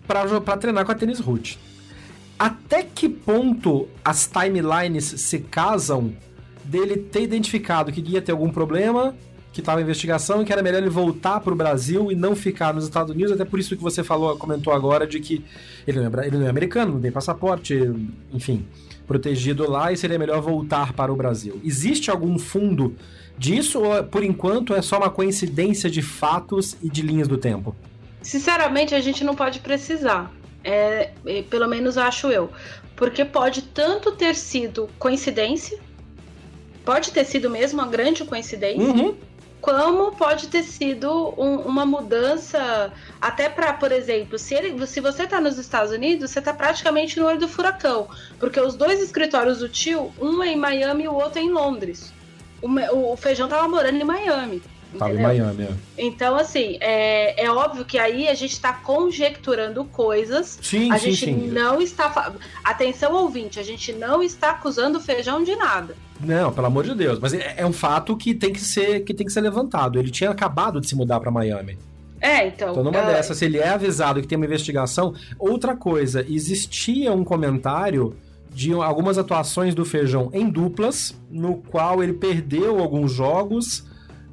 para 0.05 0.57
treinar 0.57 0.85
com 0.85 0.91
a 0.91 0.95
Tênis 0.95 1.19
Root. 1.19 1.57
Até 2.37 2.83
que 2.83 3.07
ponto 3.07 3.87
as 4.03 4.27
timelines 4.27 5.05
se 5.05 5.39
casam 5.39 6.13
dele 6.63 6.97
ter 6.97 7.21
identificado 7.23 7.91
que 7.91 8.01
ia 8.01 8.21
ter 8.21 8.33
algum 8.33 8.49
problema, 8.49 9.15
que 9.55 9.61
estava 9.61 9.79
em 9.79 9.85
investigação 9.85 10.41
e 10.41 10.45
que 10.45 10.51
era 10.51 10.61
melhor 10.61 10.79
ele 10.79 10.89
voltar 10.89 11.39
para 11.39 11.53
o 11.53 11.55
Brasil 11.55 12.11
e 12.11 12.15
não 12.15 12.35
ficar 12.35 12.73
nos 12.73 12.83
Estados 12.83 13.15
Unidos, 13.15 13.31
até 13.31 13.45
por 13.45 13.57
isso 13.57 13.73
que 13.77 13.81
você 13.81 14.03
falou, 14.03 14.35
comentou 14.35 14.73
agora 14.73 15.07
de 15.07 15.17
que 15.21 15.45
ele 15.87 16.01
não 16.01 16.19
é, 16.19 16.27
ele 16.27 16.37
não 16.37 16.45
é 16.45 16.49
americano, 16.49 16.95
não 16.95 16.99
tem 16.99 17.09
passaporte, 17.09 17.73
enfim, 18.33 18.65
protegido 19.07 19.71
lá 19.71 19.93
e 19.93 19.97
seria 19.97 20.19
melhor 20.19 20.41
voltar 20.41 20.91
para 20.91 21.09
o 21.09 21.15
Brasil. 21.15 21.61
Existe 21.63 22.11
algum 22.11 22.37
fundo 22.37 22.97
disso 23.37 23.81
ou 23.81 24.03
por 24.03 24.25
enquanto 24.25 24.73
é 24.73 24.81
só 24.81 24.97
uma 24.97 25.09
coincidência 25.09 25.89
de 25.89 26.01
fatos 26.01 26.75
e 26.83 26.89
de 26.89 27.01
linhas 27.01 27.29
do 27.29 27.37
tempo? 27.37 27.73
Sinceramente, 28.21 28.93
a 28.93 28.99
gente 28.99 29.23
não 29.23 29.35
pode 29.35 29.59
precisar. 29.59 30.33
É, 30.65 31.11
é, 31.25 31.43
pelo 31.43 31.69
menos 31.69 31.97
acho 31.97 32.27
eu. 32.27 32.49
Porque 32.93 33.23
pode 33.23 33.61
tanto 33.61 34.11
ter 34.11 34.35
sido 34.35 34.89
coincidência, 34.99 35.79
pode 36.83 37.11
ter 37.11 37.23
sido 37.23 37.49
mesmo 37.49 37.79
uma 37.79 37.87
grande 37.87 38.25
coincidência, 38.25 38.83
uhum. 38.83 39.15
Como 39.65 40.11
pode 40.11 40.47
ter 40.47 40.61
sido 40.61 41.33
um, 41.35 41.55
uma 41.61 41.87
mudança, 41.87 42.93
até 43.19 43.49
para, 43.49 43.73
por 43.73 43.91
exemplo, 43.91 44.37
se, 44.37 44.53
ele, 44.53 44.85
se 44.85 45.01
você 45.01 45.23
está 45.23 45.41
nos 45.41 45.57
Estados 45.57 45.91
Unidos, 45.91 46.29
você 46.29 46.37
está 46.37 46.53
praticamente 46.53 47.19
no 47.19 47.25
olho 47.25 47.39
do 47.39 47.47
furacão, 47.47 48.07
porque 48.39 48.59
os 48.59 48.75
dois 48.75 49.01
escritórios 49.01 49.57
do 49.57 49.67
tio, 49.67 50.13
um 50.21 50.43
é 50.43 50.49
em 50.49 50.55
Miami 50.55 51.05
e 51.05 51.07
o 51.07 51.15
outro 51.15 51.39
é 51.39 51.41
em 51.41 51.49
Londres 51.49 52.13
o, 52.65 53.13
o 53.13 53.17
Feijão 53.17 53.47
tava 53.47 53.67
morando 53.67 53.99
em 53.99 54.03
Miami. 54.03 54.61
Tava 54.97 55.13
em 55.13 55.21
Miami, 55.21 55.63
é. 55.63 55.71
Então, 55.97 56.35
assim, 56.35 56.77
é, 56.79 57.45
é 57.45 57.51
óbvio 57.51 57.85
que 57.85 57.97
aí 57.97 58.27
a 58.27 58.33
gente 58.33 58.51
está 58.51 58.73
conjecturando 58.73 59.83
coisas. 59.85 60.59
Sim, 60.61 60.91
a 60.91 60.97
sim, 60.97 61.11
gente 61.11 61.25
sim. 61.25 61.47
não 61.47 61.81
está. 61.81 62.33
Atenção, 62.63 63.13
ouvinte, 63.13 63.59
a 63.59 63.63
gente 63.63 63.93
não 63.93 64.23
está 64.23 64.51
acusando 64.51 64.97
o 64.97 65.01
feijão 65.01 65.43
de 65.43 65.55
nada. 65.55 65.95
Não, 66.19 66.51
pelo 66.51 66.67
amor 66.67 66.83
de 66.83 66.95
Deus. 66.95 67.19
Mas 67.19 67.33
é, 67.33 67.55
é 67.57 67.65
um 67.65 67.73
fato 67.73 68.15
que 68.15 68.33
tem 68.33 68.51
que 68.51 68.61
ser 68.61 69.01
que 69.01 69.13
tem 69.13 69.25
que 69.25 69.33
ser 69.33 69.41
levantado. 69.41 69.99
Ele 69.99 70.09
tinha 70.09 70.29
acabado 70.29 70.79
de 70.79 70.87
se 70.87 70.95
mudar 70.95 71.19
para 71.19 71.29
Miami. 71.29 71.77
É, 72.21 72.47
então. 72.47 72.71
Então, 72.71 72.83
numa 72.83 72.99
é... 72.99 73.05
dessas, 73.05 73.37
se 73.37 73.45
ele 73.45 73.57
é 73.57 73.69
avisado 73.69 74.21
que 74.21 74.27
tem 74.27 74.35
uma 74.35 74.45
investigação. 74.45 75.13
Outra 75.37 75.75
coisa, 75.75 76.25
existia 76.27 77.13
um 77.13 77.23
comentário 77.23 78.15
de 78.55 78.71
algumas 78.71 79.17
atuações 79.17 79.75
do 79.75 79.83
Feijão 79.83 80.29
em 80.33 80.49
duplas, 80.49 81.13
no 81.29 81.57
qual 81.57 82.01
ele 82.01 82.13
perdeu 82.13 82.79
alguns 82.79 83.11
jogos 83.11 83.85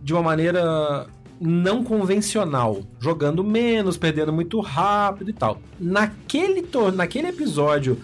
de 0.03 0.12
uma 0.12 0.22
maneira 0.22 1.07
não 1.40 1.82
convencional, 1.82 2.82
jogando 3.00 3.42
menos, 3.42 3.96
perdendo 3.96 4.32
muito 4.32 4.61
rápido 4.61 5.30
e 5.30 5.32
tal. 5.32 5.61
Naquele, 5.78 6.64
naquele 6.94 7.28
episódio 7.28 7.98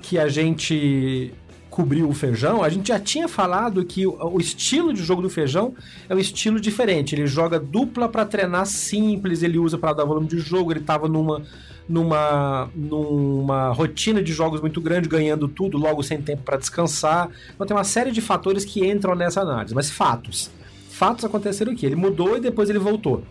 que 0.00 0.18
a 0.18 0.28
gente 0.28 1.32
cobriu 1.68 2.08
o 2.08 2.12
feijão, 2.12 2.62
a 2.62 2.68
gente 2.68 2.88
já 2.88 3.00
tinha 3.00 3.26
falado 3.26 3.84
que 3.84 4.06
o, 4.06 4.38
estilo 4.38 4.92
de 4.92 5.02
jogo 5.02 5.22
do 5.22 5.30
feijão 5.30 5.74
é 6.08 6.14
um 6.14 6.18
estilo 6.18 6.60
diferente. 6.60 7.14
Ele 7.14 7.26
joga 7.26 7.58
dupla 7.58 8.08
para 8.08 8.24
treinar 8.24 8.66
simples, 8.66 9.42
ele 9.42 9.58
usa 9.58 9.78
para 9.78 9.94
dar 9.94 10.04
volume 10.04 10.26
de 10.26 10.38
jogo, 10.38 10.72
ele 10.72 10.80
estava 10.80 11.08
numa 11.08 11.42
numa, 11.88 12.70
numa 12.74 13.72
rotina 13.72 14.22
de 14.22 14.32
jogos 14.32 14.60
muito 14.60 14.80
grande, 14.80 15.08
ganhando 15.08 15.48
tudo, 15.48 15.76
logo 15.76 16.02
sem 16.02 16.22
tempo 16.22 16.42
para 16.42 16.56
descansar. 16.56 17.28
Então 17.54 17.66
tem 17.66 17.76
uma 17.76 17.84
série 17.84 18.12
de 18.12 18.20
fatores 18.20 18.64
que 18.64 18.86
entram 18.86 19.14
nessa 19.14 19.40
análise, 19.40 19.74
mas 19.74 19.90
fatos. 19.90 20.50
Fatos 21.02 21.24
aconteceram 21.24 21.72
aqui. 21.72 21.84
Ele 21.84 21.96
mudou 21.96 22.36
e 22.36 22.40
depois 22.40 22.70
ele 22.70 22.78
voltou. 22.78 23.24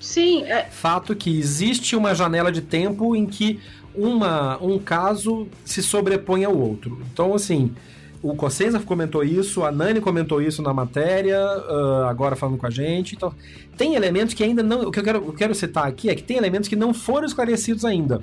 Sim. 0.00 0.42
É... 0.42 0.64
Fato 0.64 1.14
que 1.14 1.38
existe 1.38 1.94
uma 1.94 2.12
janela 2.12 2.50
de 2.50 2.60
tempo 2.60 3.14
em 3.14 3.24
que 3.24 3.60
uma, 3.94 4.60
um 4.60 4.80
caso 4.80 5.46
se 5.64 5.80
sobrepõe 5.80 6.42
ao 6.42 6.58
outro. 6.58 7.00
Então, 7.12 7.32
assim, 7.32 7.72
o 8.20 8.34
Cossenza 8.34 8.80
comentou 8.80 9.22
isso, 9.22 9.62
a 9.62 9.70
Nani 9.70 10.00
comentou 10.00 10.42
isso 10.42 10.60
na 10.60 10.74
matéria, 10.74 11.38
uh, 11.38 12.06
agora 12.06 12.34
falando 12.34 12.58
com 12.58 12.66
a 12.66 12.70
gente. 12.70 13.14
Então, 13.14 13.32
tem 13.76 13.94
elementos 13.94 14.34
que 14.34 14.42
ainda 14.42 14.64
não. 14.64 14.88
O 14.88 14.90
que 14.90 14.98
eu 14.98 15.04
quero, 15.04 15.18
eu 15.24 15.32
quero 15.32 15.54
citar 15.54 15.86
aqui 15.86 16.10
é 16.10 16.16
que 16.16 16.22
tem 16.24 16.36
elementos 16.36 16.68
que 16.68 16.74
não 16.74 16.92
foram 16.92 17.28
esclarecidos 17.28 17.84
ainda. 17.84 18.20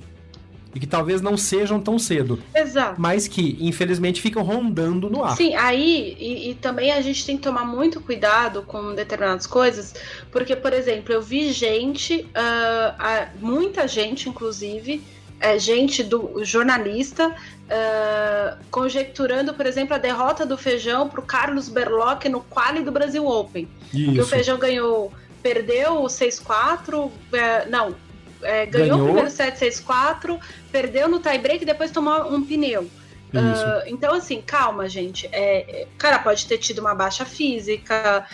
E 0.73 0.79
que 0.79 0.87
talvez 0.87 1.21
não 1.21 1.35
sejam 1.35 1.79
tão 1.79 1.99
cedo. 1.99 2.41
Exato. 2.55 2.99
Mas 2.99 3.27
que, 3.27 3.57
infelizmente, 3.59 4.21
ficam 4.21 4.41
rondando 4.41 5.09
no 5.09 5.23
ar. 5.23 5.35
Sim, 5.35 5.53
aí, 5.55 6.15
e, 6.19 6.51
e 6.51 6.55
também 6.55 6.91
a 6.91 7.01
gente 7.01 7.25
tem 7.25 7.35
que 7.35 7.43
tomar 7.43 7.65
muito 7.65 7.99
cuidado 7.99 8.61
com 8.61 8.95
determinadas 8.95 9.45
coisas, 9.45 9.93
porque, 10.31 10.55
por 10.55 10.71
exemplo, 10.73 11.13
eu 11.13 11.21
vi 11.21 11.51
gente, 11.51 12.21
uh, 12.21 13.27
muita 13.39 13.87
gente, 13.87 14.29
inclusive, 14.29 15.01
é, 15.41 15.57
gente 15.57 16.03
do 16.03 16.43
jornalista 16.45 17.29
uh, 17.29 18.63
conjecturando, 18.69 19.53
por 19.53 19.65
exemplo, 19.65 19.95
a 19.95 19.97
derrota 19.97 20.45
do 20.45 20.57
Feijão 20.57 21.09
para 21.09 21.19
o 21.19 21.23
Carlos 21.23 21.67
Berloc 21.67 22.25
no 22.25 22.41
quali 22.41 22.83
do 22.83 22.91
Brasil 22.91 23.25
Open. 23.25 23.67
Isso. 23.91 24.13
Que 24.13 24.21
o 24.21 24.25
Feijão 24.25 24.59
ganhou, 24.59 25.11
perdeu 25.41 26.03
o 26.03 26.05
6-4, 26.05 27.09
é, 27.33 27.65
não, 27.67 27.95
é, 28.43 28.65
ganhou, 28.65 28.89
ganhou 28.89 29.01
o 29.01 29.03
primeiro 29.05 29.29
set 29.29 29.57
6-4, 29.57 30.39
perdeu 30.71 31.07
no 31.07 31.19
tie-break 31.19 31.63
e 31.63 31.65
depois 31.65 31.91
tomou 31.91 32.33
um 32.33 32.43
pneu. 32.43 32.89
Uh, 33.33 33.87
então, 33.87 34.13
assim, 34.13 34.41
calma, 34.41 34.89
gente. 34.89 35.27
É, 35.31 35.87
o 35.93 35.97
cara 35.97 36.19
pode 36.19 36.45
ter 36.45 36.57
tido 36.57 36.79
uma 36.79 36.93
baixa 36.93 37.23
física. 37.23 38.25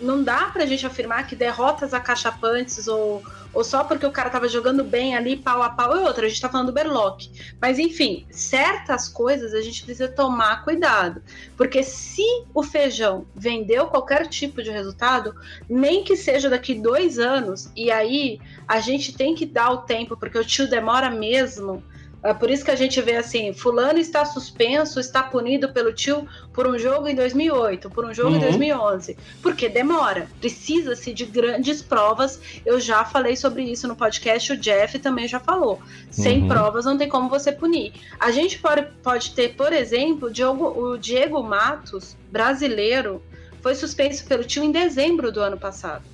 Não 0.00 0.22
dá 0.22 0.46
pra 0.46 0.64
gente 0.64 0.86
afirmar 0.86 1.26
que 1.26 1.34
derrotas 1.34 1.92
acachapantes 1.92 2.86
ou, 2.86 3.22
ou 3.52 3.64
só 3.64 3.82
porque 3.82 4.06
o 4.06 4.12
cara 4.12 4.30
tava 4.30 4.46
jogando 4.48 4.84
bem 4.84 5.16
ali, 5.16 5.36
pau 5.36 5.60
a 5.60 5.70
pau, 5.70 5.92
é 5.96 6.00
outra. 6.00 6.26
A 6.26 6.28
gente 6.28 6.40
tá 6.40 6.48
falando 6.48 6.68
do 6.68 6.72
Berlock. 6.72 7.28
Mas, 7.60 7.80
enfim, 7.80 8.26
certas 8.30 9.08
coisas 9.08 9.54
a 9.54 9.60
gente 9.60 9.84
precisa 9.84 10.08
tomar 10.08 10.62
cuidado. 10.62 11.20
Porque 11.56 11.82
se 11.82 12.44
o 12.54 12.62
feijão 12.62 13.26
vendeu 13.34 13.88
qualquer 13.88 14.28
tipo 14.28 14.62
de 14.62 14.70
resultado, 14.70 15.34
nem 15.68 16.04
que 16.04 16.16
seja 16.16 16.48
daqui 16.48 16.76
dois 16.76 17.18
anos, 17.18 17.70
e 17.74 17.90
aí 17.90 18.38
a 18.68 18.78
gente 18.78 19.16
tem 19.16 19.34
que 19.34 19.44
dar 19.44 19.70
o 19.72 19.78
tempo, 19.78 20.16
porque 20.16 20.38
o 20.38 20.44
tio 20.44 20.70
demora 20.70 21.10
mesmo 21.10 21.82
é 22.24 22.32
por 22.32 22.50
isso 22.50 22.64
que 22.64 22.70
a 22.70 22.76
gente 22.76 23.00
vê 23.02 23.16
assim, 23.16 23.52
fulano 23.52 23.98
está 23.98 24.24
suspenso, 24.24 24.98
está 24.98 25.22
punido 25.22 25.68
pelo 25.74 25.92
tio 25.92 26.26
por 26.54 26.66
um 26.66 26.78
jogo 26.78 27.06
em 27.06 27.14
2008, 27.14 27.90
por 27.90 28.06
um 28.06 28.14
jogo 28.14 28.30
uhum. 28.30 28.36
em 28.36 28.40
2011. 28.40 29.14
Porque 29.42 29.68
demora, 29.68 30.26
precisa-se 30.40 31.12
de 31.12 31.26
grandes 31.26 31.82
provas. 31.82 32.40
Eu 32.64 32.80
já 32.80 33.04
falei 33.04 33.36
sobre 33.36 33.62
isso 33.64 33.86
no 33.86 33.94
podcast, 33.94 34.54
o 34.54 34.56
Jeff 34.56 34.98
também 34.98 35.28
já 35.28 35.38
falou. 35.38 35.82
Sem 36.10 36.42
uhum. 36.42 36.48
provas 36.48 36.86
não 36.86 36.96
tem 36.96 37.10
como 37.10 37.28
você 37.28 37.52
punir. 37.52 37.92
A 38.18 38.30
gente 38.30 38.58
pode, 38.58 38.86
pode 39.02 39.34
ter, 39.34 39.54
por 39.54 39.74
exemplo, 39.74 40.32
Diogo, 40.32 40.64
o 40.64 40.96
Diego 40.96 41.42
Matos, 41.42 42.16
brasileiro, 42.32 43.22
foi 43.60 43.74
suspenso 43.74 44.24
pelo 44.24 44.44
tio 44.44 44.64
em 44.64 44.72
dezembro 44.72 45.30
do 45.30 45.40
ano 45.40 45.58
passado. 45.58 46.13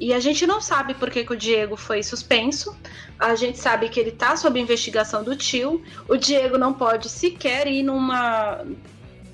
E 0.00 0.12
a 0.12 0.20
gente 0.20 0.46
não 0.46 0.60
sabe 0.60 0.94
por 0.94 1.10
que, 1.10 1.24
que, 1.24 1.32
o 1.32 1.36
Diego 1.36 1.76
foi 1.76 2.02
suspenso. 2.02 2.76
A 3.18 3.34
gente 3.34 3.58
sabe 3.58 3.88
que 3.88 4.00
ele 4.00 4.10
está 4.10 4.36
sob 4.36 4.58
investigação 4.58 5.22
do 5.22 5.36
tio. 5.36 5.82
O 6.08 6.16
Diego 6.16 6.58
não 6.58 6.72
pode 6.72 7.08
sequer 7.08 7.66
ir 7.66 7.82
numa, 7.82 8.64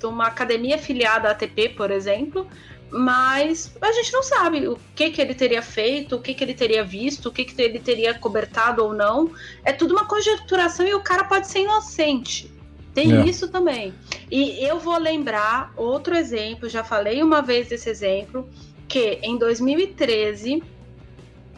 numa 0.01 0.27
academia 0.27 0.77
filiada 0.77 1.27
à 1.27 1.31
ATP, 1.31 1.69
por 1.69 1.89
exemplo. 1.89 2.47
Mas 2.91 3.73
a 3.81 3.91
gente 3.93 4.11
não 4.11 4.21
sabe 4.21 4.67
o 4.67 4.77
que, 4.93 5.09
que 5.11 5.21
ele 5.21 5.33
teria 5.33 5.61
feito, 5.61 6.17
o 6.17 6.21
que, 6.21 6.33
que 6.33 6.43
ele 6.43 6.53
teria 6.53 6.83
visto, 6.83 7.27
o 7.27 7.31
que, 7.31 7.45
que 7.45 7.59
ele 7.61 7.79
teria 7.79 8.13
cobertado 8.13 8.83
ou 8.83 8.93
não. 8.93 9.31
É 9.63 9.71
tudo 9.71 9.93
uma 9.93 10.05
conjecturação 10.05 10.85
e 10.85 10.93
o 10.93 11.01
cara 11.01 11.23
pode 11.23 11.47
ser 11.47 11.61
inocente. 11.61 12.51
Tem 12.93 13.13
é. 13.13 13.25
isso 13.25 13.47
também. 13.47 13.93
E 14.29 14.63
eu 14.65 14.77
vou 14.77 14.97
lembrar 14.97 15.71
outro 15.77 16.13
exemplo, 16.13 16.67
já 16.67 16.83
falei 16.83 17.23
uma 17.23 17.41
vez 17.41 17.69
desse 17.69 17.89
exemplo 17.89 18.49
que 18.91 19.19
em 19.23 19.37
2013 19.37 20.57
uh, 20.57 20.63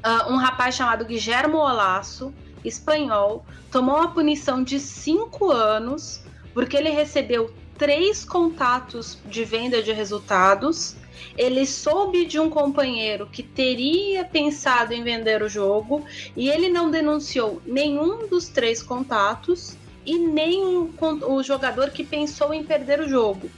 ah, 0.04 0.28
um 0.30 0.38
rapaz 0.38 0.76
chamado 0.76 1.04
Guillermo 1.04 1.58
Olaço, 1.58 2.32
espanhol, 2.64 3.44
tomou 3.72 3.96
uma 3.96 4.12
punição 4.14 4.64
de 4.64 4.80
cinco 4.80 5.52
anos 5.52 6.22
porque 6.54 6.78
ele 6.78 6.90
recebeu 6.90 7.52
três 7.76 8.24
contatos 8.24 9.18
de 9.26 9.44
venda 9.44 9.82
de 9.82 9.92
resultados. 9.92 10.96
Ele 11.36 11.66
soube 11.66 12.24
de 12.28 12.40
um 12.40 12.52
companheiro 12.52 13.26
que 13.26 13.42
teria 13.42 14.24
pensado 14.24 14.94
em 14.94 15.04
vender 15.04 15.42
o 15.42 15.50
jogo 15.50 16.06
e 16.38 16.48
ele 16.50 16.70
não 16.70 16.92
denunciou 16.92 17.60
nenhum 17.66 18.28
dos 18.28 18.48
três 18.48 18.84
contatos 18.84 19.76
e 20.06 20.20
nem 20.20 20.64
o 20.64 21.42
jogador 21.42 21.90
que 21.90 22.04
pensou 22.04 22.54
em 22.54 22.64
perder 22.64 23.00
o 23.00 23.10
jogo. 23.10 23.50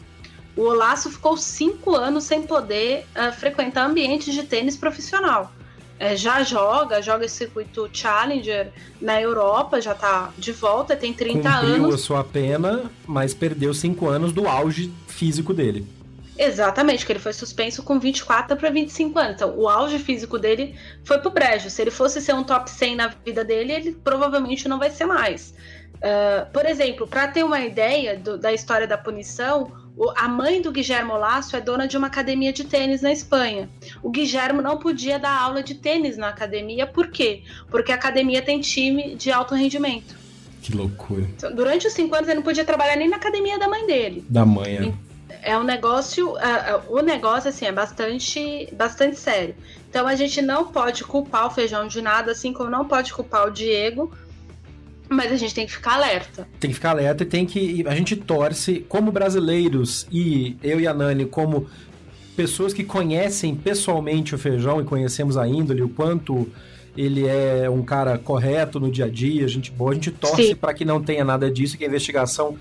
O 0.55 0.61
Olaço 0.61 1.09
ficou 1.09 1.35
cinco 1.35 1.95
anos 1.95 2.23
sem 2.23 2.43
poder 2.43 3.05
uh, 3.15 3.31
frequentar 3.33 3.89
ambientes 3.89 4.33
de 4.33 4.43
tênis 4.43 4.77
profissional. 4.77 5.51
É, 5.97 6.15
já 6.15 6.43
joga, 6.43 7.01
joga 7.01 7.25
esse 7.25 7.35
circuito 7.35 7.89
Challenger 7.91 8.69
na 8.99 9.21
Europa, 9.21 9.79
já 9.79 9.93
tá 9.95 10.33
de 10.37 10.51
volta, 10.51 10.95
tem 10.95 11.13
30 11.13 11.37
Cumpriu 11.37 11.53
anos. 11.53 11.71
Cumpriu 11.71 11.95
a 11.95 11.97
sua 11.97 12.23
pena, 12.23 12.91
mas 13.07 13.33
perdeu 13.33 13.73
cinco 13.73 14.07
anos 14.07 14.33
do 14.33 14.45
auge 14.45 14.91
físico 15.07 15.53
dele. 15.53 15.87
Exatamente, 16.37 17.05
que 17.05 17.13
ele 17.13 17.19
foi 17.19 17.31
suspenso 17.31 17.81
com 17.81 17.97
24 17.97 18.57
para 18.57 18.69
25 18.69 19.17
anos. 19.17 19.35
Então, 19.35 19.57
o 19.57 19.69
auge 19.69 19.97
físico 19.97 20.37
dele 20.37 20.75
foi 21.05 21.17
pro 21.19 21.31
brejo. 21.31 21.69
Se 21.69 21.81
ele 21.81 21.91
fosse 21.91 22.19
ser 22.19 22.33
um 22.33 22.43
top 22.43 22.69
100 22.69 22.95
na 22.97 23.07
vida 23.25 23.45
dele, 23.45 23.71
ele 23.71 23.91
provavelmente 24.03 24.67
não 24.67 24.77
vai 24.77 24.91
ser 24.91 25.05
mais. 25.05 25.53
Uh, 25.95 26.51
por 26.51 26.65
exemplo, 26.65 27.07
para 27.07 27.29
ter 27.29 27.43
uma 27.43 27.61
ideia 27.61 28.19
do, 28.19 28.37
da 28.37 28.51
história 28.51 28.85
da 28.85 28.97
punição, 28.97 29.71
a 30.15 30.27
mãe 30.27 30.61
do 30.61 30.71
Guilherme 30.71 31.11
Lasso 31.11 31.55
é 31.55 31.61
dona 31.61 31.87
de 31.87 31.97
uma 31.97 32.07
academia 32.07 32.51
de 32.51 32.63
tênis 32.63 33.01
na 33.01 33.11
Espanha. 33.11 33.69
O 34.03 34.09
Guilherme 34.09 34.61
não 34.61 34.77
podia 34.77 35.17
dar 35.17 35.39
aula 35.39 35.63
de 35.63 35.75
tênis 35.75 36.17
na 36.17 36.29
academia, 36.29 36.85
por 36.85 37.07
quê? 37.07 37.43
Porque 37.69 37.91
a 37.91 37.95
academia 37.95 38.41
tem 38.41 38.59
time 38.59 39.15
de 39.15 39.31
alto 39.31 39.55
rendimento. 39.55 40.15
Que 40.61 40.75
loucura. 40.75 41.21
Então, 41.21 41.53
durante 41.53 41.87
os 41.87 41.93
cinco 41.93 42.15
anos 42.15 42.27
ele 42.27 42.37
não 42.37 42.43
podia 42.43 42.65
trabalhar 42.65 42.95
nem 42.95 43.07
na 43.07 43.17
academia 43.17 43.57
da 43.59 43.67
mãe 43.67 43.85
dele. 43.85 44.25
Da 44.27 44.45
mãe, 44.45 44.77
é. 44.77 44.93
É 45.41 45.57
um 45.57 45.63
negócio, 45.63 46.31
uh, 46.31 46.33
uh, 46.33 46.97
o 46.97 47.01
negócio 47.01 47.49
assim 47.49 47.65
é 47.65 47.71
bastante, 47.71 48.67
bastante 48.73 49.15
sério. 49.17 49.55
Então 49.87 50.07
a 50.07 50.15
gente 50.15 50.41
não 50.41 50.65
pode 50.65 51.03
culpar 51.03 51.45
o 51.45 51.51
feijão 51.51 51.87
de 51.87 52.01
nada, 52.01 52.31
assim 52.31 52.51
como 52.51 52.69
não 52.69 52.85
pode 52.85 53.13
culpar 53.13 53.47
o 53.47 53.51
Diego, 53.51 54.11
mas 55.09 55.31
a 55.31 55.35
gente 55.35 55.53
tem 55.53 55.65
que 55.65 55.71
ficar 55.71 55.93
alerta. 55.93 56.47
Tem 56.59 56.69
que 56.69 56.75
ficar 56.75 56.91
alerta 56.91 57.23
e 57.23 57.25
tem 57.25 57.45
que. 57.45 57.83
A 57.87 57.95
gente 57.95 58.15
torce, 58.15 58.85
como 58.87 59.11
brasileiros, 59.11 60.07
e 60.11 60.57
eu 60.63 60.79
e 60.79 60.87
a 60.87 60.93
Nani, 60.93 61.25
como 61.25 61.67
pessoas 62.35 62.73
que 62.73 62.83
conhecem 62.83 63.55
pessoalmente 63.55 64.35
o 64.35 64.37
feijão 64.37 64.81
e 64.81 64.83
conhecemos 64.83 65.37
a 65.37 65.47
índole, 65.47 65.81
o 65.81 65.89
quanto 65.89 66.49
ele 66.97 67.27
é 67.27 67.69
um 67.69 67.83
cara 67.83 68.17
correto 68.17 68.79
no 68.79 68.91
dia 68.91 69.05
a 69.05 69.09
dia, 69.09 69.47
gente 69.47 69.71
boa, 69.71 69.91
a 69.91 69.93
gente 69.93 70.11
torce 70.11 70.55
para 70.55 70.73
que 70.73 70.85
não 70.85 71.01
tenha 71.01 71.23
nada 71.23 71.51
disso, 71.51 71.77
que 71.77 71.83
a 71.83 71.87
investigação 71.87 72.57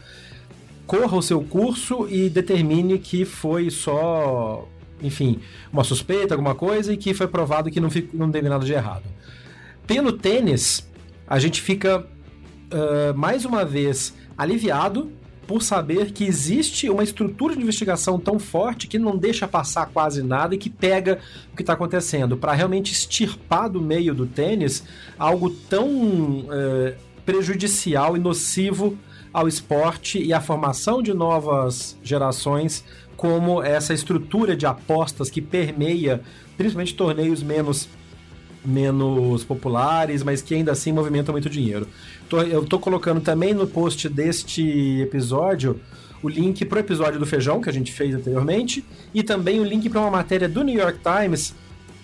corra 0.86 1.16
o 1.16 1.22
seu 1.22 1.42
curso 1.42 2.08
e 2.08 2.28
determine 2.28 2.98
que 2.98 3.24
foi 3.24 3.70
só, 3.70 4.68
enfim, 5.02 5.40
uma 5.72 5.84
suspeita, 5.84 6.34
alguma 6.34 6.54
coisa, 6.54 6.92
e 6.92 6.96
que 6.96 7.14
foi 7.14 7.28
provado 7.28 7.70
que 7.70 7.80
não, 7.80 7.90
fica, 7.90 8.08
não 8.12 8.30
teve 8.30 8.48
nada 8.48 8.64
de 8.64 8.72
errado. 8.72 9.04
Pelo 9.86 10.12
tênis, 10.12 10.86
a 11.26 11.38
gente 11.38 11.60
fica 11.60 12.06
uh, 12.72 13.16
mais 13.16 13.44
uma 13.44 13.64
vez, 13.64 14.14
aliviado 14.36 15.12
por 15.46 15.62
saber 15.62 16.12
que 16.12 16.24
existe 16.24 16.88
uma 16.88 17.02
estrutura 17.02 17.54
de 17.54 17.62
investigação 17.62 18.18
tão 18.18 18.38
forte 18.38 18.86
que 18.86 18.98
não 18.98 19.16
deixa 19.16 19.46
passar 19.46 19.86
quase 19.86 20.22
nada 20.22 20.54
e 20.54 20.58
que 20.58 20.70
pega 20.70 21.18
o 21.52 21.56
que 21.56 21.62
está 21.62 21.74
acontecendo, 21.74 22.36
para 22.36 22.52
realmente 22.52 22.92
extirpar 22.92 23.68
do 23.68 23.80
meio 23.80 24.14
do 24.14 24.26
tênis 24.26 24.84
algo 25.18 25.50
tão 25.50 25.88
uh, 25.88 26.94
prejudicial 27.24 28.16
e 28.16 28.20
nocivo 28.20 28.96
ao 29.32 29.48
esporte 29.48 30.22
e 30.22 30.32
à 30.32 30.40
formação 30.40 31.02
de 31.02 31.12
novas 31.12 31.98
gerações, 32.02 32.84
como 33.16 33.62
essa 33.62 33.92
estrutura 33.92 34.56
de 34.56 34.66
apostas 34.66 35.28
que 35.28 35.40
permeia 35.40 36.22
principalmente 36.56 36.94
torneios 36.94 37.42
menos 37.42 37.88
menos 38.64 39.44
populares, 39.44 40.22
mas 40.22 40.40
que 40.40 40.54
ainda 40.54 40.72
assim 40.72 40.92
movimentam 40.92 41.32
muito 41.32 41.50
dinheiro. 41.50 41.86
Tô, 42.28 42.40
eu 42.42 42.64
tô 42.64 42.78
colocando 42.78 43.20
também 43.20 43.52
no 43.52 43.66
post 43.66 44.08
deste 44.08 45.00
episódio 45.00 45.80
o 46.22 46.28
link 46.28 46.64
pro 46.64 46.78
episódio 46.78 47.20
do 47.20 47.26
feijão 47.26 47.60
que 47.60 47.68
a 47.68 47.72
gente 47.72 47.92
fez 47.92 48.14
anteriormente 48.14 48.82
e 49.12 49.22
também 49.22 49.60
o 49.60 49.64
link 49.64 49.90
para 49.90 50.00
uma 50.00 50.10
matéria 50.10 50.48
do 50.48 50.62
New 50.62 50.78
York 50.78 50.98
Times 51.00 51.54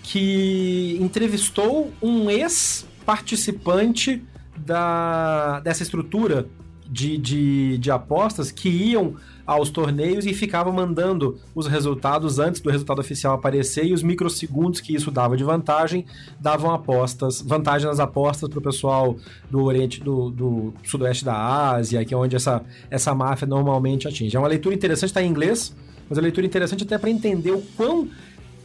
que 0.03 0.99
entrevistou 1.01 1.91
um 2.03 2.31
ex-participante 2.31 4.23
da, 4.57 5.61
dessa 5.61 5.83
estrutura 5.83 6.47
de, 6.87 7.17
de, 7.17 7.79
de 7.79 7.91
apostas 7.91 8.51
que 8.51 8.69
iam 8.69 9.15
aos 9.51 9.69
torneios 9.69 10.27
e 10.27 10.33
ficava 10.33 10.71
mandando 10.71 11.37
os 11.57 11.67
resultados 11.67 12.39
antes 12.39 12.61
do 12.61 12.71
resultado 12.71 13.01
oficial 13.01 13.35
aparecer 13.35 13.85
e 13.85 13.93
os 13.93 14.01
microsegundos 14.01 14.81
que 14.81 14.95
isso 14.95 15.11
dava 15.11 15.37
de 15.37 15.43
vantagem 15.43 16.07
davam 16.39 16.73
apostas, 16.73 17.43
vantagem 17.43 17.89
nas 17.89 17.99
apostas 17.99 18.49
para 18.49 18.61
o 18.61 18.63
pessoal 18.63 19.17
do 19.51 19.65
Oriente, 19.65 19.99
do, 19.99 20.31
do, 20.31 20.73
Sudoeste 20.85 21.25
da 21.25 21.35
Ásia, 21.75 22.05
que 22.05 22.15
é 22.15 22.17
onde 22.17 22.37
essa, 22.37 22.63
essa 22.89 23.13
máfia 23.13 23.45
normalmente 23.45 24.07
atinge. 24.07 24.37
É 24.37 24.39
uma 24.39 24.47
leitura 24.47 24.73
interessante, 24.73 25.11
está 25.11 25.21
em 25.21 25.29
inglês, 25.29 25.75
mas 26.09 26.17
é 26.17 26.21
uma 26.21 26.27
leitura 26.27 26.47
interessante 26.47 26.85
até 26.85 26.97
para 26.97 27.11
entender 27.11 27.51
o 27.51 27.61
quão 27.77 28.09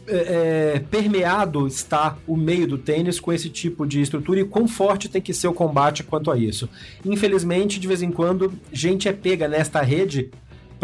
é, 0.07 0.75
é, 0.75 0.79
permeado 0.79 1.65
está 1.65 2.15
o 2.27 2.37
meio 2.37 2.67
do 2.67 2.77
tênis 2.77 3.19
com 3.19 3.33
esse 3.33 3.49
tipo 3.49 3.87
de 3.87 4.01
estrutura 4.01 4.41
e 4.41 4.45
quão 4.45 4.67
forte 4.67 5.09
tem 5.09 5.19
que 5.19 5.33
ser 5.33 5.47
o 5.47 5.53
combate 5.53 6.03
quanto 6.03 6.29
a 6.29 6.37
isso. 6.37 6.69
Infelizmente, 7.03 7.79
de 7.79 7.87
vez 7.87 8.03
em 8.03 8.11
quando, 8.11 8.53
gente 8.71 9.07
é 9.07 9.13
pega 9.13 9.47
nesta 9.47 9.81
rede 9.81 10.29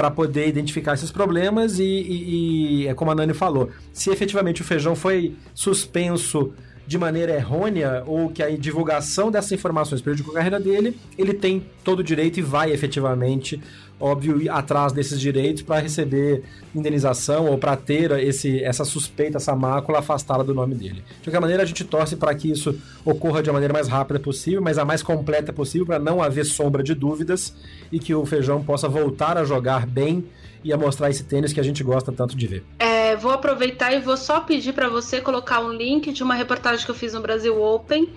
para 0.01 0.09
poder 0.09 0.47
identificar 0.47 0.95
esses 0.95 1.11
problemas 1.11 1.77
e, 1.77 1.83
e, 1.83 2.85
e, 2.85 2.87
é 2.87 2.93
como 2.95 3.11
a 3.11 3.15
Nani 3.15 3.35
falou, 3.35 3.69
se 3.93 4.09
efetivamente 4.09 4.59
o 4.59 4.65
feijão 4.65 4.95
foi 4.95 5.35
suspenso 5.53 6.53
de 6.87 6.97
maneira 6.97 7.35
errônea 7.35 8.01
ou 8.07 8.27
que 8.31 8.41
a 8.41 8.49
divulgação 8.57 9.29
dessas 9.29 9.51
informações 9.51 10.01
prejudicou 10.01 10.33
a 10.33 10.37
carreira 10.37 10.59
dele, 10.59 10.97
ele 11.15 11.35
tem 11.35 11.63
todo 11.83 11.99
o 11.99 12.03
direito 12.03 12.39
e 12.39 12.41
vai 12.41 12.71
efetivamente, 12.71 13.61
óbvio, 14.01 14.41
ir 14.41 14.49
atrás 14.49 14.91
desses 14.91 15.19
direitos 15.19 15.61
para 15.61 15.79
receber 15.79 16.43
indenização 16.75 17.47
ou 17.47 17.57
para 17.57 17.75
ter 17.75 18.11
esse, 18.19 18.63
essa 18.63 18.83
suspeita, 18.83 19.37
essa 19.37 19.55
mácula 19.55 19.99
afastada 19.99 20.43
do 20.43 20.53
nome 20.53 20.75
dele. 20.75 21.03
De 21.19 21.25
qualquer 21.25 21.39
maneira, 21.39 21.63
a 21.63 21.65
gente 21.65 21.83
torce 21.83 22.15
para 22.15 22.33
que 22.33 22.51
isso 22.51 22.77
ocorra 23.05 23.43
de 23.43 23.49
uma 23.49 23.53
maneira 23.53 23.73
mais 23.73 23.87
rápida 23.87 24.19
possível, 24.19 24.61
mas 24.61 24.77
a 24.77 24.85
mais 24.85 25.03
completa 25.03 25.53
possível, 25.53 25.85
para 25.85 25.99
não 25.99 26.21
haver 26.21 26.45
sombra 26.45 26.83
de 26.83 26.93
dúvidas 26.93 27.53
e 27.91 27.99
que 27.99 28.13
o 28.13 28.25
Feijão 28.25 28.63
possa 28.63 28.89
voltar 28.89 29.37
a 29.37 29.43
jogar 29.43 29.85
bem 29.85 30.25
e 30.63 30.71
a 30.71 30.77
mostrar 30.77 31.09
esse 31.09 31.23
tênis 31.23 31.53
que 31.53 31.59
a 31.59 31.63
gente 31.63 31.83
gosta 31.83 32.11
tanto 32.11 32.35
de 32.35 32.47
ver. 32.47 32.63
É, 32.79 33.15
vou 33.15 33.31
aproveitar 33.31 33.93
e 33.93 33.99
vou 33.99 34.15
só 34.15 34.39
pedir 34.39 34.73
para 34.73 34.89
você 34.89 35.19
colocar 35.19 35.59
um 35.59 35.71
link 35.71 36.11
de 36.11 36.23
uma 36.23 36.35
reportagem 36.35 36.85
que 36.85 36.91
eu 36.91 36.95
fiz 36.95 37.13
no 37.13 37.21
Brasil 37.21 37.61
Open. 37.61 38.09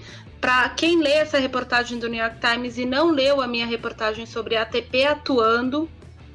Para 0.44 0.68
quem 0.68 1.00
lê 1.00 1.12
essa 1.12 1.38
reportagem 1.38 1.98
do 1.98 2.06
New 2.06 2.22
York 2.22 2.36
Times 2.38 2.76
e 2.76 2.84
não 2.84 3.10
leu 3.10 3.40
a 3.40 3.46
minha 3.46 3.64
reportagem 3.64 4.26
sobre 4.26 4.56
a 4.56 4.60
ATP 4.60 5.06
atuando 5.06 5.88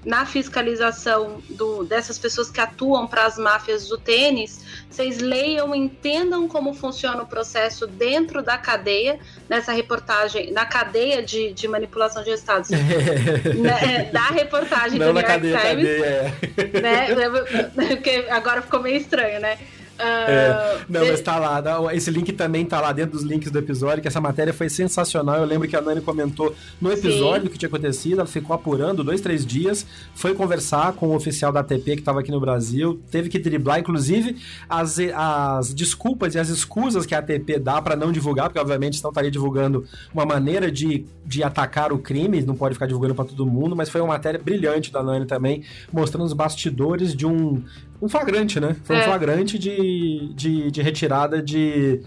na 0.03 0.25
fiscalização 0.25 1.39
do, 1.47 1.83
dessas 1.83 2.17
pessoas 2.17 2.49
que 2.49 2.59
atuam 2.59 3.05
para 3.05 3.27
as 3.27 3.37
máfias 3.37 3.87
do 3.87 3.99
tênis, 3.99 4.65
vocês 4.89 5.19
leiam, 5.19 5.75
entendam 5.75 6.47
como 6.47 6.73
funciona 6.73 7.21
o 7.21 7.27
processo 7.27 7.85
dentro 7.85 8.41
da 8.41 8.57
cadeia, 8.57 9.19
nessa 9.47 9.73
reportagem, 9.73 10.51
na 10.51 10.65
cadeia 10.65 11.21
de, 11.21 11.53
de 11.53 11.67
manipulação 11.67 12.23
de 12.23 12.31
estados, 12.31 12.71
né, 13.53 14.09
da 14.11 14.25
reportagem 14.29 14.97
Não 14.97 15.13
do 15.13 15.13
New 15.13 15.21
York 15.21 15.27
cadeia, 15.27 15.59
Times. 15.59 15.87
cadeia. 15.87 16.33
Né? 16.81 17.69
Porque 17.95 18.25
agora 18.31 18.63
ficou 18.63 18.81
meio 18.81 18.97
estranho, 18.97 19.39
né? 19.39 19.59
É, 19.99 20.49
Ah, 20.49 20.85
não, 20.87 21.05
mas 21.05 21.21
tá 21.21 21.37
lá. 21.37 21.61
Esse 21.93 22.09
link 22.09 22.31
também 22.33 22.65
tá 22.65 22.79
lá 22.79 22.91
dentro 22.91 23.11
dos 23.11 23.23
links 23.23 23.51
do 23.51 23.59
episódio, 23.59 24.01
que 24.01 24.07
essa 24.07 24.21
matéria 24.21 24.53
foi 24.53 24.69
sensacional. 24.69 25.37
Eu 25.37 25.45
lembro 25.45 25.67
que 25.67 25.75
a 25.75 25.81
Nani 25.81 26.01
comentou 26.01 26.55
no 26.81 26.91
episódio 26.91 27.47
o 27.47 27.49
que 27.49 27.57
tinha 27.57 27.67
acontecido, 27.67 28.19
ela 28.19 28.25
ficou 28.25 28.55
apurando 28.55 29.03
dois, 29.03 29.21
três 29.21 29.45
dias, 29.45 29.85
foi 30.13 30.33
conversar 30.33 30.93
com 30.93 31.09
o 31.09 31.15
oficial 31.15 31.51
da 31.51 31.59
ATP 31.59 31.95
que 31.95 31.99
estava 31.99 32.21
aqui 32.21 32.31
no 32.31 32.39
Brasil, 32.39 32.99
teve 33.11 33.29
que 33.29 33.37
driblar, 33.39 33.79
inclusive, 33.79 34.37
as, 34.69 34.97
as 35.13 35.73
desculpas 35.73 36.35
e 36.35 36.39
as 36.39 36.49
escusas 36.49 37.05
que 37.05 37.13
a 37.13 37.19
ATP 37.19 37.59
dá 37.59 37.81
para 37.81 37.95
não 37.95 38.11
divulgar, 38.11 38.47
porque 38.47 38.59
obviamente 38.59 38.97
senão 38.97 39.09
estaria 39.09 39.31
divulgando 39.31 39.85
uma 40.13 40.25
maneira 40.25 40.71
de, 40.71 41.05
de 41.25 41.43
atacar 41.43 41.91
o 41.91 41.99
crime, 41.99 42.41
não 42.41 42.55
pode 42.55 42.75
ficar 42.75 42.85
divulgando 42.85 43.15
para 43.15 43.25
todo 43.25 43.45
mundo, 43.45 43.75
mas 43.75 43.89
foi 43.89 44.01
uma 44.01 44.09
matéria 44.09 44.39
brilhante 44.39 44.91
da 44.91 45.03
Nani 45.03 45.25
também, 45.25 45.63
mostrando 45.91 46.25
os 46.25 46.33
bastidores 46.33 47.15
de 47.15 47.25
um, 47.25 47.63
um 48.01 48.07
flagrante, 48.09 48.59
né? 48.59 48.75
Foi 48.83 48.95
um 48.95 48.99
É. 48.99 49.03
flagrante 49.03 49.57
de, 49.59 50.31
de, 50.33 50.71
de 50.71 50.81
retirada 50.81 51.41
de, 51.41 52.01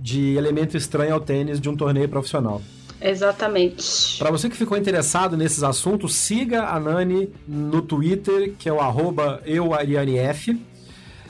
de 0.00 0.34
elemento 0.36 0.76
estranho 0.76 1.14
ao 1.14 1.20
tênis 1.20 1.60
de 1.60 1.68
um 1.68 1.76
torneio 1.76 2.08
profissional. 2.08 2.60
Exatamente. 3.00 4.18
Para 4.18 4.30
você 4.30 4.48
que 4.50 4.56
ficou 4.56 4.76
interessado 4.76 5.36
nesses 5.36 5.62
assuntos, 5.62 6.14
siga 6.14 6.64
a 6.66 6.80
Nani 6.80 7.30
no 7.46 7.80
Twitter, 7.80 8.52
que 8.58 8.68
é 8.68 8.72
o 8.72 8.80
arroba 8.80 9.40
euarianef. 9.46 10.48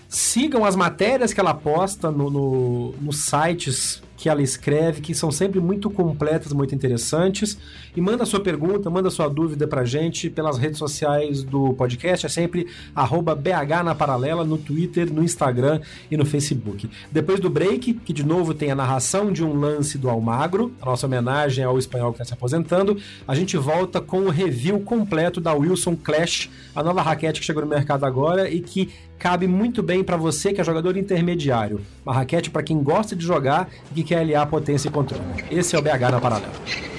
Sigam 0.08 0.64
as 0.64 0.74
matérias 0.74 1.34
que 1.34 1.40
ela 1.40 1.52
posta 1.52 2.10
no, 2.10 2.30
no- 2.30 2.94
nos 3.00 3.26
sites 3.26 4.02
que 4.16 4.28
ela 4.28 4.42
escreve, 4.42 5.00
que 5.02 5.14
são 5.14 5.30
sempre 5.30 5.60
muito 5.60 5.90
completas, 5.90 6.52
muito 6.52 6.74
interessantes. 6.74 7.58
E 7.97 8.01
manda 8.01 8.24
sua 8.24 8.41
pergunta, 8.41 8.91
manda 8.91 9.11
sua 9.11 9.28
dúvida 9.28 9.66
pra 9.66 9.84
gente 9.84 10.30
pelas 10.30 10.59
redes 10.59 10.78
sociais 10.78 11.43
do 11.43 11.74
podcast. 11.74 12.26
É 12.26 12.28
sempre 12.28 12.66
BH 12.95 13.84
na 13.84 13.95
Paralela, 13.95 14.45
no 14.45 14.59
Twitter, 14.59 15.12
no 15.12 15.22
Instagram 15.22 15.80
e 16.11 16.16
no 16.16 16.24
Facebook. 16.24 16.89
Depois 17.11 17.41
do 17.41 17.51
break, 17.51 17.95
que 17.95 18.12
de 18.12 18.24
novo 18.24 18.55
tem 18.55 18.70
a 18.70 18.74
narração 18.74 19.32
de 19.32 19.45
um 19.45 19.59
lance 19.59 19.99
do 19.99 20.09
Almagro, 20.09 20.72
a 20.80 20.86
nossa 20.86 21.07
homenagem 21.07 21.64
ao 21.64 21.78
espanhol 21.78 22.12
que 22.12 22.16
está 22.16 22.24
se 22.24 22.34
aposentando, 22.34 22.97
a 23.26 23.34
gente 23.34 23.57
volta 23.57 24.01
com 24.01 24.20
o 24.20 24.30
review 24.30 24.80
completo 24.80 25.41
da 25.41 25.53
Wilson 25.55 25.97
Clash, 25.97 26.51
a 26.74 26.82
nova 26.82 27.03
raquete 27.03 27.41
que 27.41 27.47
chegou 27.47 27.62
no 27.62 27.68
mercado 27.68 28.05
agora 28.05 28.49
e 28.51 28.61
que 28.61 28.91
cabe 29.18 29.47
muito 29.47 29.82
bem 29.82 30.05
para 30.05 30.16
você 30.16 30.53
que 30.53 30.61
é 30.61 30.64
jogador 30.64 30.97
intermediário. 30.97 31.80
Uma 32.05 32.14
raquete 32.14 32.51
para 32.51 32.62
quem 32.62 32.82
gosta 32.82 33.16
de 33.16 33.24
jogar 33.24 33.68
e 33.91 33.95
que 33.95 34.05
quer 34.05 34.20
aliar 34.20 34.47
potência 34.47 34.89
e 34.89 34.91
controle. 34.91 35.24
Esse 35.51 35.74
é 35.74 35.78
o 35.78 35.82
BH 35.82 36.11
na 36.12 36.20
Paralela. 36.20 36.97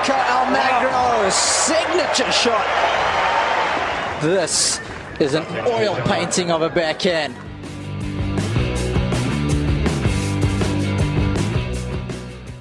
Nico 0.00 0.12
Almagro's 0.12 1.34
signature 1.34 2.32
shot. 2.32 2.64
This 4.22 4.80
is 5.18 5.34
an 5.34 5.44
oil 5.66 5.94
painting 6.06 6.50
of 6.50 6.64
a 6.64 6.70
backhand. 6.70 7.34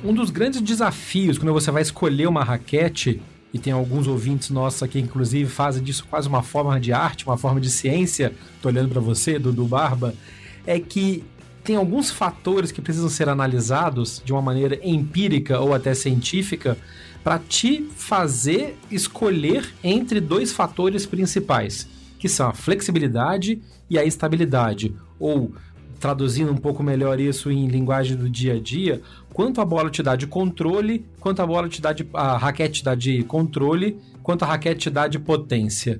Um 0.04 0.14
dos 0.14 0.30
grandes 0.32 0.60
desafios 0.60 1.38
quando 1.38 1.54
você 1.54 1.72
vai 1.72 1.82
escolher 1.82 2.28
uma 2.28 2.44
raquete, 2.44 3.22
e 3.54 3.60
tem 3.60 3.72
alguns 3.72 4.06
ouvintes 4.06 4.50
nossos 4.50 4.84
aqui, 4.84 5.00
inclusive, 5.00 5.50
fazem 5.50 5.82
disso 5.82 6.06
quase 6.10 6.28
uma 6.28 6.44
forma 6.44 6.78
de 6.78 6.92
arte, 6.92 7.26
uma 7.26 7.38
forma 7.38 7.62
de 7.62 7.70
ciência, 7.70 8.34
tô 8.62 8.68
olhando 8.68 8.90
para 8.90 9.00
você, 9.00 9.40
Dudu 9.40 9.66
Barba, 9.66 10.14
é 10.68 10.78
que 10.78 11.24
tem 11.64 11.78
alguns 11.78 12.12
fatores 12.12 12.72
que 12.72 12.82
precisam 12.82 13.10
ser 13.10 13.30
analisados 13.30 14.22
de 14.26 14.34
uma 14.34 14.42
maneira 14.42 14.78
empírica 14.84 15.60
ou 15.60 15.74
até 15.74 15.94
científica 15.94 16.78
para 17.24 17.40
te 17.40 17.90
fazer 17.96 18.78
escolher 18.90 19.74
entre 19.84 20.20
dois 20.20 20.52
fatores 20.52 21.06
principais, 21.06 21.88
que 22.18 22.30
são 22.30 22.50
a 22.50 22.54
flexibilidade 22.54 23.62
e 23.90 23.98
a 23.98 24.06
estabilidade, 24.06 24.94
ou 25.20 25.52
traduzindo 26.00 26.52
um 26.52 26.58
pouco 26.58 26.82
melhor 26.82 27.20
isso 27.20 27.52
em 27.52 27.68
linguagem 27.68 28.16
do 28.16 28.30
dia 28.30 28.56
a 28.56 28.60
dia, 28.60 29.02
quanto 29.34 29.60
a 29.60 29.66
bola 29.66 29.90
te 29.90 30.02
dá 30.02 30.16
de 30.16 30.26
controle, 30.26 31.06
quanto 31.20 31.42
a 31.42 31.46
bola 31.46 31.68
te 31.68 31.82
dá 31.82 31.92
de 31.92 32.08
a 32.14 32.38
raquete 32.38 32.80
te 32.80 32.84
dá 32.86 32.96
de 32.96 33.24
controle, 33.24 33.98
quanto 34.24 34.44
a 34.44 34.48
raquete 34.48 34.80
te 34.82 34.90
dá 34.90 35.08
de 35.08 35.20
potência. 35.20 36.00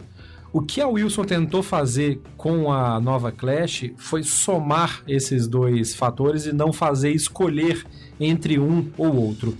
O 0.52 0.62
que 0.62 0.82
a 0.82 0.88
Wilson 0.88 1.26
tentou 1.26 1.62
fazer 1.62 2.20
com 2.36 2.72
a 2.72 3.00
nova 3.00 3.32
Clash 3.32 3.92
foi 3.98 4.24
somar 4.24 5.04
esses 5.08 5.48
dois 5.48 5.94
fatores 5.94 6.48
e 6.48 6.54
não 6.54 6.74
fazer 6.74 7.12
escolher 7.12 7.86
entre 8.20 8.58
um 8.58 8.90
ou 8.98 9.16
outro. 9.16 9.56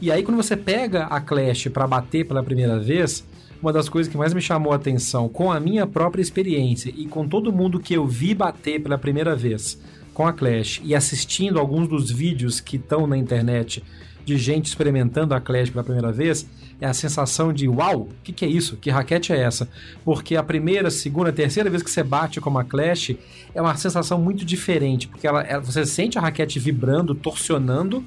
E 0.00 0.10
aí 0.10 0.22
quando 0.22 0.36
você 0.36 0.56
pega 0.56 1.04
a 1.04 1.20
Clash 1.20 1.68
para 1.68 1.86
bater 1.86 2.26
pela 2.26 2.42
primeira 2.42 2.78
vez, 2.78 3.24
uma 3.62 3.72
das 3.72 3.88
coisas 3.88 4.10
que 4.10 4.16
mais 4.16 4.32
me 4.32 4.40
chamou 4.40 4.72
a 4.72 4.76
atenção 4.76 5.28
com 5.28 5.52
a 5.52 5.60
minha 5.60 5.86
própria 5.86 6.22
experiência 6.22 6.92
e 6.96 7.06
com 7.06 7.28
todo 7.28 7.52
mundo 7.52 7.78
que 7.78 7.92
eu 7.94 8.06
vi 8.06 8.34
bater 8.34 8.80
pela 8.82 8.96
primeira 8.96 9.36
vez 9.36 9.78
com 10.14 10.26
a 10.26 10.32
Clash 10.32 10.80
e 10.84 10.94
assistindo 10.94 11.58
alguns 11.58 11.86
dos 11.88 12.10
vídeos 12.10 12.60
que 12.60 12.76
estão 12.76 13.06
na 13.06 13.16
internet 13.16 13.82
de 14.24 14.36
gente 14.38 14.66
experimentando 14.66 15.34
a 15.34 15.40
Clash 15.40 15.70
pela 15.70 15.82
primeira 15.84 16.12
vez, 16.12 16.46
é 16.80 16.86
a 16.86 16.94
sensação 16.94 17.52
de 17.52 17.68
uau, 17.68 18.02
o 18.02 18.08
que, 18.22 18.32
que 18.32 18.44
é 18.44 18.48
isso? 18.48 18.76
Que 18.76 18.90
raquete 18.90 19.32
é 19.32 19.38
essa? 19.40 19.68
Porque 20.04 20.36
a 20.36 20.42
primeira, 20.42 20.90
segunda, 20.90 21.32
terceira 21.32 21.68
vez 21.68 21.82
que 21.82 21.90
você 21.90 22.02
bate 22.02 22.40
com 22.40 22.48
uma 22.48 22.64
Clash 22.64 23.12
é 23.54 23.60
uma 23.60 23.74
sensação 23.76 24.18
muito 24.20 24.44
diferente, 24.44 25.08
porque 25.08 25.26
ela, 25.26 25.42
ela- 25.42 25.62
você 25.62 25.84
sente 25.84 26.16
a 26.18 26.22
raquete 26.22 26.58
vibrando, 26.58 27.14
torcionando, 27.14 28.04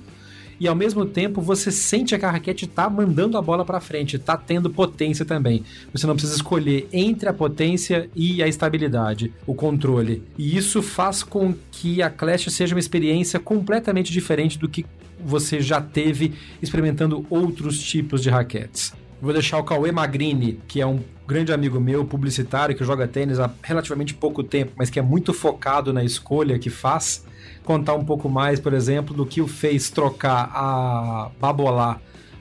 e 0.59 0.67
ao 0.67 0.75
mesmo 0.75 1.05
tempo 1.05 1.41
você 1.41 1.71
sente 1.71 2.17
que 2.17 2.25
a 2.25 2.31
raquete 2.31 2.67
tá 2.67 2.89
mandando 2.89 3.37
a 3.37 3.41
bola 3.41 3.65
para 3.65 3.79
frente, 3.79 4.19
tá 4.19 4.37
tendo 4.37 4.69
potência 4.69 5.25
também. 5.25 5.63
Você 5.91 6.07
não 6.07 6.15
precisa 6.15 6.35
escolher 6.35 6.87
entre 6.91 7.29
a 7.29 7.33
potência 7.33 8.09
e 8.15 8.41
a 8.41 8.47
estabilidade, 8.47 9.33
o 9.45 9.53
controle. 9.53 10.23
E 10.37 10.55
isso 10.57 10.81
faz 10.81 11.23
com 11.23 11.53
que 11.71 12.01
a 12.01 12.09
Clash 12.09 12.45
seja 12.49 12.75
uma 12.75 12.79
experiência 12.79 13.39
completamente 13.39 14.11
diferente 14.11 14.57
do 14.57 14.69
que 14.69 14.85
você 15.23 15.61
já 15.61 15.79
teve 15.79 16.33
experimentando 16.61 17.25
outros 17.29 17.79
tipos 17.79 18.21
de 18.21 18.29
raquetes. 18.29 18.93
Vou 19.21 19.31
deixar 19.31 19.57
o 19.57 19.63
Cauê 19.63 19.91
Magrini, 19.91 20.59
que 20.67 20.81
é 20.81 20.85
um 20.85 20.99
grande 21.25 21.53
amigo 21.53 21.79
meu, 21.79 22.03
publicitário, 22.03 22.75
que 22.75 22.83
joga 22.83 23.07
tênis 23.07 23.39
há 23.39 23.49
relativamente 23.61 24.13
pouco 24.13 24.43
tempo, 24.43 24.73
mas 24.75 24.89
que 24.89 24.99
é 24.99 25.01
muito 25.01 25.33
focado 25.33 25.93
na 25.93 26.03
escolha 26.03 26.59
que 26.59 26.69
faz, 26.69 27.25
contar 27.63 27.93
um 27.95 28.03
pouco 28.03 28.29
mais, 28.29 28.59
por 28.59 28.73
exemplo, 28.73 29.15
do 29.15 29.25
que 29.25 29.41
o 29.41 29.47
fez 29.47 29.89
trocar 29.89 30.51
a 30.53 31.29
Babolá 31.39 31.99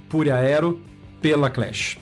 Pure 0.09 0.31
Aero 0.31 0.81
pela 1.21 1.49
Clash. 1.49 1.99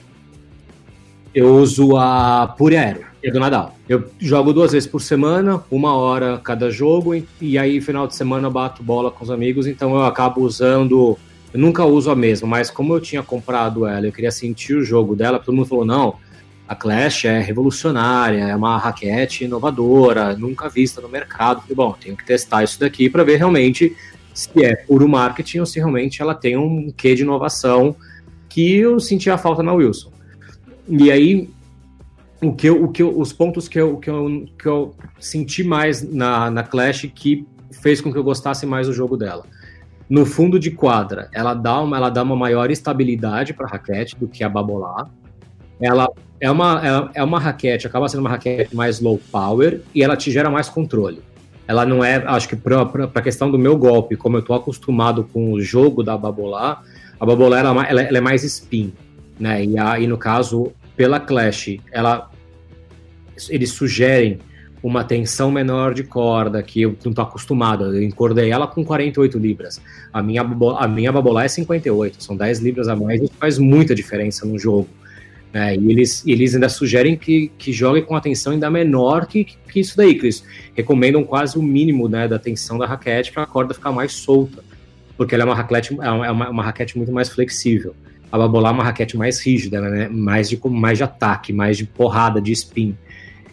Eu 1.33 1.55
uso 1.55 1.95
a 1.95 2.53
Pure 2.57 2.75
Aero, 2.75 3.05
é 3.23 3.31
do 3.31 3.39
Nadal. 3.39 3.75
Eu 3.87 4.09
jogo 4.19 4.51
duas 4.51 4.73
vezes 4.73 4.87
por 4.87 5.01
semana, 5.01 5.63
uma 5.71 5.93
hora 5.95 6.39
cada 6.43 6.69
jogo, 6.69 7.15
e- 7.15 7.25
e 7.39 7.57
aí 7.57 7.79
final 7.79 8.05
de 8.07 8.15
semana 8.15 8.47
eu 8.47 8.51
bato 8.51 8.83
bola 8.83 9.09
com 9.09 9.23
os 9.23 9.31
amigos, 9.31 9.65
então 9.67 9.95
eu 9.95 10.03
acabo 10.03 10.41
usando. 10.41 11.17
Eu 11.53 11.59
nunca 11.59 11.85
uso 11.85 12.09
a 12.09 12.15
mesma, 12.15 12.47
mas 12.47 12.69
como 12.69 12.93
eu 12.93 12.99
tinha 12.99 13.21
comprado 13.23 13.85
ela, 13.85 14.05
eu 14.05 14.11
queria 14.11 14.31
sentir 14.31 14.73
o 14.73 14.83
jogo 14.83 15.15
dela, 15.15 15.39
todo 15.39 15.55
mundo 15.55 15.67
falou: 15.67 15.85
não, 15.85 16.15
a 16.71 16.75
Clash 16.75 17.25
é 17.25 17.37
revolucionária, 17.37 18.45
é 18.45 18.55
uma 18.55 18.77
raquete 18.77 19.43
inovadora, 19.43 20.37
nunca 20.37 20.69
vista 20.69 21.01
no 21.01 21.09
mercado. 21.09 21.59
Falei, 21.59 21.75
bom, 21.75 21.93
tenho 21.99 22.15
que 22.15 22.25
testar 22.25 22.63
isso 22.63 22.79
daqui 22.79 23.09
para 23.09 23.25
ver 23.25 23.35
realmente 23.35 23.93
se 24.33 24.63
é 24.63 24.77
puro 24.77 25.05
marketing 25.05 25.59
ou 25.59 25.65
se 25.65 25.79
realmente 25.79 26.21
ela 26.21 26.33
tem 26.33 26.55
um 26.55 26.89
quê 26.95 27.13
de 27.13 27.23
inovação 27.23 27.93
que 28.47 28.77
eu 28.77 29.01
senti 29.01 29.29
a 29.29 29.37
falta 29.37 29.61
na 29.61 29.73
Wilson. 29.73 30.13
E 30.87 31.11
aí, 31.11 31.49
o 32.41 32.53
que 32.53 32.69
eu, 32.69 32.81
o 32.85 32.87
que 32.87 33.03
eu, 33.03 33.19
os 33.19 33.33
pontos 33.33 33.67
que 33.67 33.77
eu, 33.77 33.97
que 33.97 34.09
eu, 34.09 34.45
que 34.57 34.65
eu 34.65 34.95
senti 35.19 35.65
mais 35.65 36.01
na, 36.01 36.49
na 36.49 36.63
Clash 36.63 37.11
que 37.13 37.45
fez 37.81 37.99
com 37.99 38.13
que 38.13 38.17
eu 38.17 38.23
gostasse 38.23 38.65
mais 38.65 38.87
do 38.87 38.93
jogo 38.93 39.17
dela. 39.17 39.43
No 40.09 40.25
fundo 40.25 40.57
de 40.57 40.71
quadra, 40.71 41.29
ela 41.33 41.53
dá 41.53 41.81
uma, 41.81 41.97
ela 41.97 42.09
dá 42.09 42.23
uma 42.23 42.37
maior 42.37 42.71
estabilidade 42.71 43.53
para 43.53 43.65
a 43.65 43.69
raquete 43.71 44.15
do 44.15 44.25
que 44.25 44.41
a 44.41 44.47
Babolá. 44.47 45.05
Ela 45.77 46.07
é 46.41 46.49
uma, 46.49 47.09
é, 47.13 47.19
é 47.19 47.23
uma 47.23 47.39
raquete, 47.39 47.85
acaba 47.85 48.09
sendo 48.09 48.21
uma 48.21 48.29
raquete 48.31 48.75
mais 48.75 48.99
low 48.99 49.21
power 49.31 49.81
e 49.93 50.03
ela 50.03 50.17
te 50.17 50.31
gera 50.31 50.49
mais 50.49 50.67
controle. 50.67 51.21
Ela 51.67 51.85
não 51.85 52.03
é, 52.03 52.15
acho 52.15 52.49
que 52.49 52.55
para 52.55 52.81
a 53.13 53.21
questão 53.21 53.49
do 53.49 53.59
meu 53.59 53.77
golpe, 53.77 54.15
como 54.17 54.37
eu 54.37 54.41
tô 54.41 54.53
acostumado 54.55 55.23
com 55.31 55.53
o 55.53 55.61
jogo 55.61 56.01
da 56.01 56.17
Babolá, 56.17 56.81
a 57.19 57.25
Babolá 57.25 57.59
ela, 57.59 57.87
ela, 57.87 58.01
ela 58.01 58.17
é 58.17 58.21
mais 58.21 58.43
spin, 58.43 58.91
né? 59.39 59.63
E 59.63 59.77
aí, 59.77 60.07
no 60.07 60.17
caso, 60.17 60.71
pela 60.97 61.19
Clash, 61.19 61.77
ela, 61.91 62.29
eles 63.47 63.69
sugerem 63.69 64.39
uma 64.81 65.03
tensão 65.03 65.51
menor 65.51 65.93
de 65.93 66.03
corda, 66.03 66.63
que 66.63 66.81
eu 66.81 66.97
não 67.05 67.13
tô 67.13 67.21
acostumado. 67.21 67.95
Eu 67.95 68.01
encordei 68.01 68.49
ela 68.49 68.65
com 68.65 68.83
48 68.83 69.37
libras. 69.37 69.79
A 70.11 70.23
minha, 70.23 70.41
a 70.41 70.87
minha 70.87 71.11
babolá 71.11 71.43
é 71.43 71.47
58, 71.47 72.23
são 72.23 72.35
10 72.35 72.59
libras 72.59 72.87
a 72.87 72.95
mais, 72.95 73.21
isso 73.21 73.33
faz 73.39 73.59
muita 73.59 73.93
diferença 73.93 74.43
no 74.43 74.57
jogo. 74.57 74.89
Né? 75.53 75.75
E 75.75 75.91
eles, 75.91 76.23
eles 76.25 76.53
ainda 76.53 76.69
sugerem 76.69 77.17
que, 77.17 77.51
que 77.57 77.73
jogue 77.73 78.01
com 78.01 78.15
a 78.15 78.21
tensão 78.21 78.53
ainda 78.53 78.69
menor 78.69 79.25
que, 79.25 79.43
que 79.43 79.79
isso 79.79 79.97
daí, 79.97 80.15
que 80.15 80.25
eles 80.25 80.43
recomendam 80.73 81.23
quase 81.23 81.57
o 81.57 81.61
mínimo 81.61 82.07
né, 82.07 82.27
da 82.27 82.39
tensão 82.39 82.77
da 82.77 82.85
raquete 82.85 83.31
para 83.31 83.43
a 83.43 83.45
corda 83.45 83.73
ficar 83.73 83.91
mais 83.91 84.13
solta, 84.13 84.63
porque 85.17 85.35
ela 85.35 85.43
é 85.43 85.45
uma 85.45 85.55
raquete, 85.55 85.97
é 86.01 86.09
uma, 86.09 86.45
é 86.45 86.49
uma 86.49 86.63
raquete 86.63 86.97
muito 86.97 87.11
mais 87.11 87.29
flexível. 87.29 87.93
A 88.31 88.37
babolá 88.37 88.69
é 88.69 88.71
uma 88.71 88.83
raquete 88.83 89.17
mais 89.17 89.41
rígida, 89.41 89.81
né? 89.81 90.07
mais, 90.09 90.49
de, 90.49 90.59
mais 90.65 90.97
de 90.97 91.03
ataque, 91.03 91.51
mais 91.51 91.77
de 91.77 91.85
porrada, 91.85 92.41
de 92.41 92.53
spin. 92.53 92.95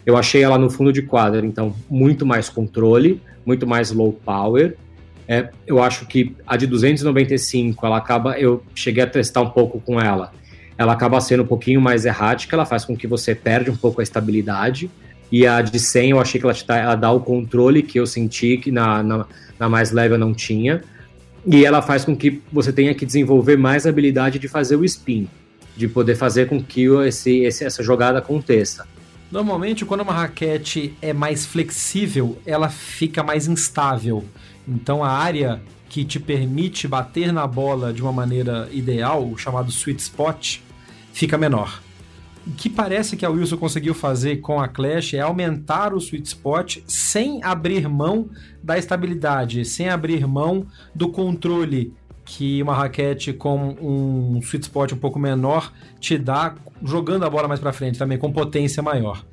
Eu 0.05 0.15
achei 0.15 0.41
ela 0.41 0.57
no 0.57 0.69
fundo 0.69 0.93
de 0.93 1.01
quadra, 1.01 1.45
então, 1.45 1.75
muito 1.89 2.25
mais 2.25 2.47
controle, 2.47 3.21
muito 3.45 3.67
mais 3.67 3.91
low 3.91 4.13
power. 4.13 4.77
É, 5.27 5.49
eu 5.67 5.83
acho 5.83 6.07
que 6.07 6.35
a 6.47 6.57
de 6.57 6.65
295, 6.65 7.85
ela 7.85 7.97
acaba. 7.97 8.39
Eu 8.39 8.63
cheguei 8.73 9.03
a 9.03 9.07
testar 9.07 9.41
um 9.41 9.49
pouco 9.49 9.79
com 9.79 10.01
ela. 10.01 10.31
Ela 10.79 10.93
acaba 10.93 11.19
sendo 11.19 11.43
um 11.43 11.45
pouquinho 11.45 11.81
mais 11.81 12.05
errática, 12.05 12.55
ela 12.55 12.65
faz 12.65 12.85
com 12.85 12.95
que 12.95 13.05
você 13.05 13.35
perde 13.35 13.69
um 13.69 13.75
pouco 13.75 13.99
a 13.99 14.03
estabilidade. 14.03 14.89
E 15.29 15.45
a 15.45 15.61
de 15.61 15.77
100, 15.77 16.11
eu 16.11 16.21
achei 16.21 16.39
que 16.39 16.45
ela, 16.45 16.53
te 16.53 16.65
dá, 16.65 16.77
ela 16.77 16.95
dá 16.95 17.11
o 17.11 17.19
controle 17.19 17.83
que 17.83 17.99
eu 17.99 18.07
senti 18.07 18.57
que 18.57 18.71
na, 18.71 19.03
na, 19.03 19.25
na 19.59 19.67
mais 19.67 19.91
leve 19.91 20.13
eu 20.13 20.17
não 20.17 20.33
tinha. 20.33 20.81
E 21.45 21.65
ela 21.65 21.81
faz 21.81 22.05
com 22.05 22.15
que 22.15 22.41
você 22.49 22.71
tenha 22.71 22.95
que 22.95 23.05
desenvolver 23.05 23.57
mais 23.57 23.85
a 23.85 23.89
habilidade 23.89 24.39
de 24.39 24.47
fazer 24.47 24.77
o 24.77 24.85
spin, 24.85 25.27
de 25.75 25.85
poder 25.85 26.15
fazer 26.15 26.47
com 26.47 26.63
que 26.63 26.85
esse, 27.05 27.41
esse, 27.41 27.65
essa 27.65 27.83
jogada 27.83 28.19
aconteça. 28.19 28.87
Normalmente, 29.29 29.83
quando 29.83 29.99
uma 29.99 30.13
raquete 30.13 30.93
é 31.01 31.11
mais 31.11 31.45
flexível, 31.45 32.39
ela 32.45 32.69
fica 32.69 33.21
mais 33.21 33.49
instável. 33.49 34.23
Então, 34.65 35.03
a 35.03 35.09
área 35.09 35.61
que 35.89 36.05
te 36.05 36.21
permite 36.21 36.87
bater 36.87 37.33
na 37.33 37.45
bola 37.45 37.91
de 37.91 38.01
uma 38.01 38.13
maneira 38.13 38.69
ideal, 38.71 39.27
o 39.29 39.37
chamado 39.37 39.69
sweet 39.71 40.01
spot, 40.01 40.59
fica 41.13 41.37
menor. 41.37 41.81
O 42.47 42.51
que 42.51 42.69
parece 42.69 43.15
que 43.15 43.25
a 43.25 43.29
Wilson 43.29 43.57
conseguiu 43.57 43.93
fazer 43.93 44.37
com 44.37 44.59
a 44.59 44.67
Clash 44.67 45.13
é 45.13 45.19
aumentar 45.19 45.93
o 45.93 45.97
sweet 45.97 46.27
spot 46.27 46.77
sem 46.87 47.43
abrir 47.43 47.87
mão 47.87 48.29
da 48.63 48.77
estabilidade, 48.77 49.65
sem 49.65 49.89
abrir 49.89 50.25
mão 50.25 50.65
do 50.95 51.09
controle 51.09 51.93
que 52.25 52.61
uma 52.61 52.75
raquete 52.75 53.33
com 53.33 53.75
um 53.81 54.39
sweet 54.39 54.65
spot 54.65 54.93
um 54.93 54.97
pouco 54.97 55.19
menor 55.19 55.73
te 55.99 56.17
dá 56.17 56.55
jogando 56.83 57.25
a 57.25 57.29
bola 57.29 57.47
mais 57.47 57.59
para 57.59 57.73
frente 57.73 57.97
também, 57.99 58.17
com 58.17 58.31
potência 58.31 58.81
maior. 58.81 59.25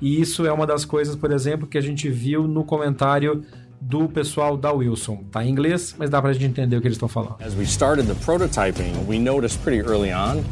E 0.00 0.20
isso 0.20 0.46
é 0.46 0.52
uma 0.52 0.66
das 0.66 0.84
coisas, 0.84 1.16
por 1.16 1.32
exemplo, 1.32 1.66
que 1.66 1.78
a 1.78 1.80
gente 1.80 2.08
viu 2.08 2.46
no 2.46 2.64
comentário 2.64 3.44
do 3.80 4.08
pessoal 4.08 4.56
da 4.56 4.72
Wilson. 4.72 5.24
Tá 5.30 5.44
em 5.44 5.50
inglês, 5.50 5.94
mas 5.98 6.08
dá 6.08 6.20
pra 6.20 6.32
gente 6.32 6.44
entender 6.44 6.76
o 6.76 6.80
que 6.80 6.86
eles 6.86 6.96
estão 6.96 7.08
falando. 7.08 7.36
As 7.40 7.54
we 7.54 7.64
started 7.64 8.06
the 8.06 8.14
prototyping, 8.24 8.92
we 9.08 9.18
noticed 9.18 9.60
pretty 9.62 9.80
early 9.80 10.12
on 10.12 10.42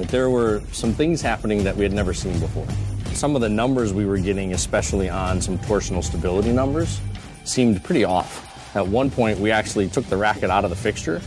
that 0.00 0.08
there 0.08 0.30
were 0.30 0.62
some 0.72 0.92
things 0.92 1.22
happening 1.22 1.64
that 1.64 1.76
we 1.76 1.84
had 1.84 1.92
never 1.92 2.12
seen 2.12 2.38
before. 2.40 2.66
Some 3.14 3.34
of 3.34 3.40
the 3.40 3.48
numbers 3.48 3.92
we 3.92 4.06
were 4.06 4.18
getting, 4.18 4.52
especially 4.52 5.08
on 5.08 5.40
some 5.40 5.58
torsional 5.58 6.02
stability 6.02 6.52
numbers, 6.52 7.00
seemed 7.44 7.82
pretty 7.84 8.04
off. 8.04 8.46
At 8.76 8.86
one 8.86 9.10
point, 9.10 9.38
we 9.38 9.50
actually 9.50 9.88
took 9.88 10.06
the 10.06 10.16
racket 10.16 10.50
out 10.50 10.64
of 10.64 10.70
the 10.70 10.76
fixture 10.76 11.20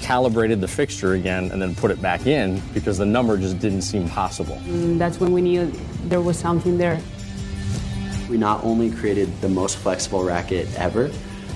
calibrated 0.00 0.60
the 0.60 0.68
fixture 0.68 1.14
again 1.14 1.50
and 1.52 1.60
then 1.60 1.74
put 1.74 1.90
it 1.90 2.00
back 2.00 2.26
in 2.26 2.60
because 2.72 2.98
the 2.98 3.06
number 3.06 3.36
just 3.36 3.58
didn't 3.58 3.82
seem 3.82 4.08
possible. 4.08 4.56
Mm, 4.64 4.98
that's 4.98 5.20
when 5.20 5.32
we 5.32 5.40
knew 5.40 5.70
there 6.04 6.20
was 6.20 6.38
something 6.38 6.78
there. 6.78 7.00
We 8.28 8.36
not 8.36 8.62
only 8.64 8.90
created 8.90 9.40
the 9.40 9.48
most 9.48 9.76
flexible 9.76 10.22
racket 10.22 10.68
ever, 10.76 11.10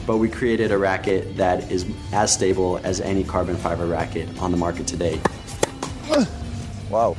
but 0.07 0.17
we 0.17 0.29
created 0.29 0.73
a 0.73 0.79
racket 0.79 1.37
that 1.37 1.71
is 1.71 1.87
as 2.13 2.33
stable 2.33 2.81
as 2.83 3.01
any 3.01 3.23
carbon 3.23 3.57
fiber 3.57 3.87
racket 3.87 4.29
on 4.41 4.51
the 4.51 4.57
market 4.57 4.87
today. 4.87 5.21
Wow. 6.91 7.17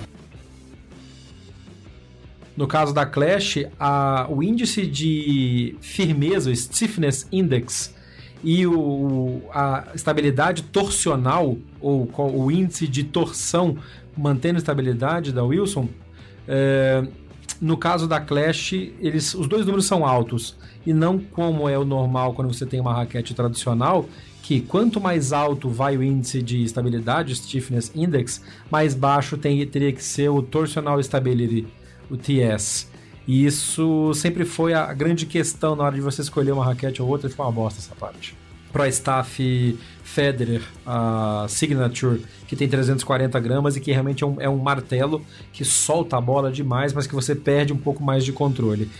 No 2.55 2.67
caso 2.67 2.93
da 2.93 3.05
Clash, 3.05 3.65
a, 3.79 4.27
o 4.29 4.43
índice 4.43 4.85
de 4.85 5.75
firmeza, 5.81 6.51
o 6.51 6.55
Stiffness 6.55 7.27
Index, 7.31 7.93
e 8.43 8.67
o, 8.67 9.41
a 9.51 9.87
estabilidade 9.95 10.63
torsional, 10.63 11.57
ou 11.79 12.09
o 12.17 12.51
índice 12.51 12.87
de 12.87 13.03
torção 13.03 13.77
mantendo 14.15 14.57
a 14.57 14.59
estabilidade 14.59 15.31
da 15.31 15.43
Wilson, 15.43 15.87
é, 16.47 17.07
no 17.59 17.77
caso 17.77 18.07
da 18.07 18.19
Clash, 18.19 18.73
eles, 18.99 19.33
os 19.33 19.47
dois 19.47 19.65
números 19.65 19.85
são 19.85 20.05
altos. 20.05 20.55
E 20.85 20.93
não 20.93 21.17
como 21.17 21.69
é 21.69 21.77
o 21.77 21.85
normal 21.85 22.33
quando 22.33 22.53
você 22.53 22.65
tem 22.65 22.79
uma 22.79 22.93
raquete 22.93 23.33
tradicional, 23.33 24.07
que 24.43 24.59
quanto 24.59 24.99
mais 24.99 25.31
alto 25.31 25.69
vai 25.69 25.95
o 25.95 26.03
índice 26.03 26.43
de 26.43 26.63
estabilidade, 26.63 27.33
Stiffness 27.33 27.89
Index, 27.95 28.41
mais 28.69 28.93
baixo 28.93 29.37
tem, 29.37 29.65
teria 29.65 29.93
que 29.93 30.03
ser 30.03 30.27
o 30.29 30.43
Torsional 30.43 30.99
Stability, 30.99 31.65
o 32.11 32.17
TS. 32.17 32.91
E 33.25 33.45
isso 33.45 34.13
sempre 34.13 34.43
foi 34.43 34.73
a 34.73 34.93
grande 34.93 35.25
questão 35.25 35.77
na 35.77 35.85
hora 35.85 35.95
de 35.95 36.01
você 36.01 36.21
escolher 36.21 36.51
uma 36.51 36.65
raquete 36.65 37.01
ou 37.01 37.07
outra, 37.07 37.29
foi 37.29 37.45
uma 37.45 37.53
bosta 37.53 37.79
essa 37.79 37.95
parte. 37.95 38.35
Pro 38.69 38.85
Staff 38.87 39.79
Federer, 40.03 40.61
a 40.85 41.45
Signature, 41.47 42.21
que 42.45 42.55
tem 42.57 42.67
340 42.67 43.39
gramas 43.39 43.77
e 43.77 43.79
que 43.79 43.93
realmente 43.93 44.25
é 44.25 44.27
um, 44.27 44.41
é 44.41 44.49
um 44.49 44.57
martelo 44.57 45.25
que 45.53 45.63
solta 45.63 46.17
a 46.17 46.21
bola 46.21 46.51
demais, 46.51 46.91
mas 46.91 47.07
que 47.07 47.15
você 47.15 47.33
perde 47.33 47.71
um 47.71 47.77
pouco 47.77 48.03
mais 48.03 48.25
de 48.25 48.33
controle. 48.33 48.91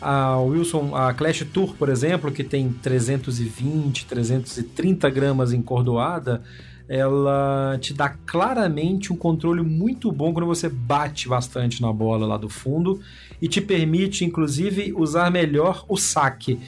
A 0.00 0.38
Wilson, 0.40 0.94
a 0.94 1.12
Clash 1.12 1.44
Tour, 1.52 1.74
por 1.76 1.88
exemplo, 1.88 2.30
que 2.30 2.44
tem 2.44 2.70
320, 2.70 4.06
330 4.06 5.10
gramas 5.10 5.52
encordoada, 5.52 6.42
ela 6.88 7.76
te 7.80 7.92
dá 7.92 8.08
claramente 8.08 9.12
um 9.12 9.16
controle 9.16 9.62
muito 9.62 10.10
bom 10.10 10.32
quando 10.32 10.46
você 10.46 10.68
bate 10.68 11.28
bastante 11.28 11.82
na 11.82 11.92
bola 11.92 12.26
lá 12.26 12.36
do 12.36 12.48
fundo 12.48 13.00
e 13.42 13.46
te 13.46 13.60
permite, 13.60 14.24
inclusive, 14.24 14.94
usar 14.96 15.30
melhor 15.30 15.84
o 15.88 15.96
saque 15.96 16.58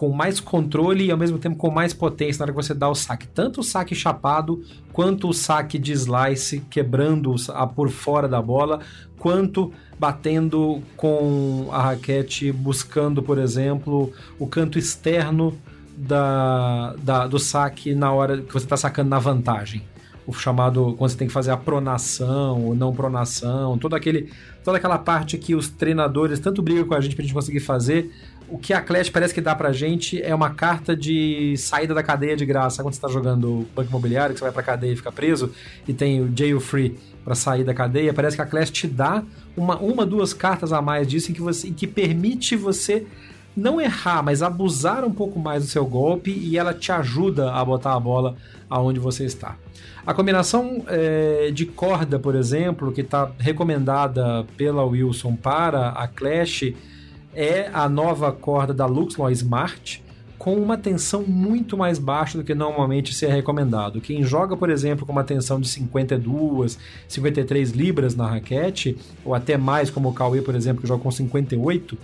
com 0.00 0.08
mais 0.08 0.40
controle 0.40 1.04
e 1.04 1.10
ao 1.10 1.18
mesmo 1.18 1.38
tempo 1.38 1.56
com 1.56 1.70
mais 1.70 1.92
potência 1.92 2.40
na 2.40 2.44
hora 2.44 2.52
que 2.52 2.66
você 2.66 2.72
dá 2.72 2.88
o 2.88 2.94
saque. 2.94 3.28
Tanto 3.28 3.60
o 3.60 3.62
saque 3.62 3.94
chapado, 3.94 4.64
quanto 4.94 5.28
o 5.28 5.34
saque 5.34 5.78
de 5.78 5.92
slice, 5.92 6.60
quebrando 6.70 7.34
a 7.50 7.66
por 7.66 7.90
fora 7.90 8.26
da 8.26 8.40
bola, 8.40 8.80
quanto 9.18 9.70
batendo 9.98 10.80
com 10.96 11.68
a 11.70 11.82
raquete, 11.82 12.50
buscando, 12.50 13.22
por 13.22 13.36
exemplo, 13.36 14.10
o 14.38 14.46
canto 14.46 14.78
externo 14.78 15.54
da, 15.94 16.94
da 17.02 17.26
do 17.26 17.38
saque 17.38 17.94
na 17.94 18.10
hora 18.10 18.40
que 18.40 18.54
você 18.54 18.64
está 18.64 18.78
sacando 18.78 19.10
na 19.10 19.18
vantagem 19.18 19.82
o 20.30 20.32
chamado 20.32 20.94
quando 20.96 21.10
você 21.10 21.16
tem 21.16 21.26
que 21.26 21.32
fazer 21.32 21.50
a 21.50 21.56
pronação 21.56 22.64
ou 22.64 22.74
não 22.74 22.92
pronação, 22.92 23.76
todo 23.76 23.94
aquele, 23.94 24.30
toda 24.64 24.78
aquela 24.78 24.98
parte 24.98 25.36
que 25.36 25.54
os 25.54 25.68
treinadores 25.68 26.38
tanto 26.38 26.62
brigam 26.62 26.84
com 26.84 26.94
a 26.94 27.00
gente 27.00 27.16
pra 27.16 27.24
gente 27.24 27.34
conseguir 27.34 27.60
fazer. 27.60 28.10
O 28.50 28.58
que 28.58 28.72
a 28.72 28.80
Clash 28.80 29.08
parece 29.08 29.32
que 29.32 29.40
dá 29.40 29.54
pra 29.54 29.72
gente 29.72 30.20
é 30.20 30.34
uma 30.34 30.50
carta 30.50 30.96
de 30.96 31.54
saída 31.56 31.94
da 31.94 32.02
cadeia 32.02 32.36
de 32.36 32.44
graça. 32.44 32.82
Quando 32.82 32.94
você 32.94 33.00
tá 33.00 33.08
jogando 33.08 33.66
banco 33.74 33.88
imobiliário, 33.88 34.34
que 34.34 34.40
você 34.40 34.44
vai 34.44 34.52
pra 34.52 34.62
cadeia 34.62 34.92
e 34.92 34.96
fica 34.96 35.12
preso, 35.12 35.52
e 35.86 35.92
tem 35.92 36.20
o 36.20 36.32
jail 36.36 36.60
free 36.60 36.98
para 37.24 37.34
sair 37.34 37.62
da 37.62 37.72
cadeia, 37.72 38.12
parece 38.12 38.34
que 38.34 38.42
a 38.42 38.46
Clash 38.46 38.70
te 38.70 38.88
dá 38.88 39.22
uma, 39.56 39.76
uma 39.78 40.04
duas 40.04 40.34
cartas 40.34 40.72
a 40.72 40.82
mais 40.82 41.06
disso 41.06 41.30
em 41.30 41.34
que, 41.34 41.40
você, 41.40 41.68
em 41.68 41.72
que 41.72 41.86
permite 41.86 42.56
você 42.56 43.06
não 43.56 43.80
errar, 43.80 44.22
mas 44.22 44.42
abusar 44.42 45.04
um 45.04 45.12
pouco 45.12 45.38
mais 45.38 45.64
do 45.64 45.68
seu 45.68 45.84
golpe 45.84 46.30
e 46.30 46.56
ela 46.56 46.72
te 46.72 46.90
ajuda 46.90 47.52
a 47.52 47.64
botar 47.64 47.94
a 47.94 48.00
bola 48.00 48.36
aonde 48.68 48.98
você 48.98 49.24
está. 49.24 49.56
A 50.06 50.14
combinação 50.14 50.84
é, 50.88 51.50
de 51.52 51.66
corda, 51.66 52.18
por 52.18 52.34
exemplo, 52.34 52.90
que 52.90 53.02
está 53.02 53.30
recomendada 53.38 54.46
pela 54.56 54.84
Wilson 54.84 55.36
para 55.36 55.90
a 55.90 56.08
Clash, 56.08 56.72
é 57.34 57.70
a 57.72 57.88
nova 57.88 58.32
corda 58.32 58.74
da 58.74 58.86
Luxlaw 58.86 59.30
Smart, 59.30 60.02
com 60.38 60.54
uma 60.54 60.78
tensão 60.78 61.22
muito 61.22 61.76
mais 61.76 61.98
baixa 61.98 62.38
do 62.38 62.42
que 62.42 62.54
normalmente 62.54 63.12
se 63.14 63.26
é 63.26 63.30
recomendado. 63.30 64.00
Quem 64.00 64.22
joga, 64.22 64.56
por 64.56 64.70
exemplo, 64.70 65.04
com 65.04 65.12
uma 65.12 65.22
tensão 65.22 65.60
de 65.60 65.68
52, 65.68 66.78
53 67.06 67.72
libras 67.72 68.16
na 68.16 68.26
raquete, 68.26 68.96
ou 69.22 69.34
até 69.34 69.58
mais, 69.58 69.90
como 69.90 70.08
o 70.08 70.14
Cauê, 70.14 70.40
por 70.40 70.54
exemplo, 70.54 70.80
que 70.80 70.88
joga 70.88 71.02
com 71.02 71.10
58, 71.10 71.98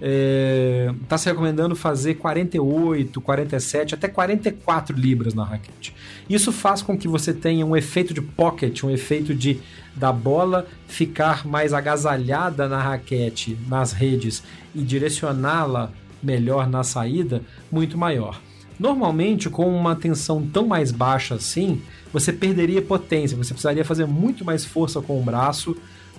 está 0.00 1.16
é, 1.16 1.18
se 1.18 1.28
recomendando 1.28 1.74
fazer 1.74 2.14
48, 2.14 3.20
47, 3.20 3.94
até 3.94 4.08
44 4.08 4.96
libras 4.96 5.34
na 5.34 5.44
raquete. 5.44 5.94
Isso 6.28 6.52
faz 6.52 6.82
com 6.82 6.96
que 6.98 7.08
você 7.08 7.32
tenha 7.32 7.64
um 7.64 7.76
efeito 7.76 8.12
de 8.12 8.20
pocket, 8.20 8.84
um 8.84 8.90
efeito 8.90 9.34
de 9.34 9.60
da 9.94 10.12
bola 10.12 10.66
ficar 10.86 11.46
mais 11.46 11.72
agasalhada 11.72 12.68
na 12.68 12.80
raquete, 12.80 13.56
nas 13.66 13.92
redes 13.92 14.42
e 14.74 14.82
direcioná-la 14.82 15.90
melhor 16.22 16.68
na 16.68 16.82
saída, 16.82 17.42
muito 17.72 17.96
maior. 17.96 18.40
Normalmente, 18.78 19.48
com 19.48 19.74
uma 19.74 19.96
tensão 19.96 20.46
tão 20.46 20.66
mais 20.66 20.92
baixa 20.92 21.36
assim, 21.36 21.80
você 22.12 22.30
perderia 22.30 22.82
potência, 22.82 23.36
você 23.36 23.54
precisaria 23.54 23.84
fazer 23.84 24.06
muito 24.06 24.44
mais 24.44 24.64
força 24.66 25.00
com 25.00 25.18
o 25.18 25.22
braço 25.22 25.74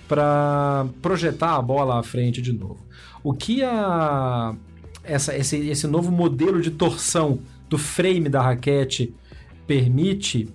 para 0.08 0.86
projetar 1.02 1.56
a 1.56 1.62
bola 1.62 2.00
à 2.00 2.02
frente 2.02 2.40
de 2.40 2.52
novo. 2.52 2.78
O 3.22 3.34
que 3.34 3.62
a, 3.62 4.54
essa, 5.04 5.36
esse, 5.36 5.56
esse 5.68 5.86
novo 5.86 6.10
modelo 6.10 6.60
de 6.60 6.70
torção 6.70 7.40
do 7.68 7.76
frame 7.76 8.28
da 8.28 8.40
raquete 8.40 9.14
permite 9.66 10.48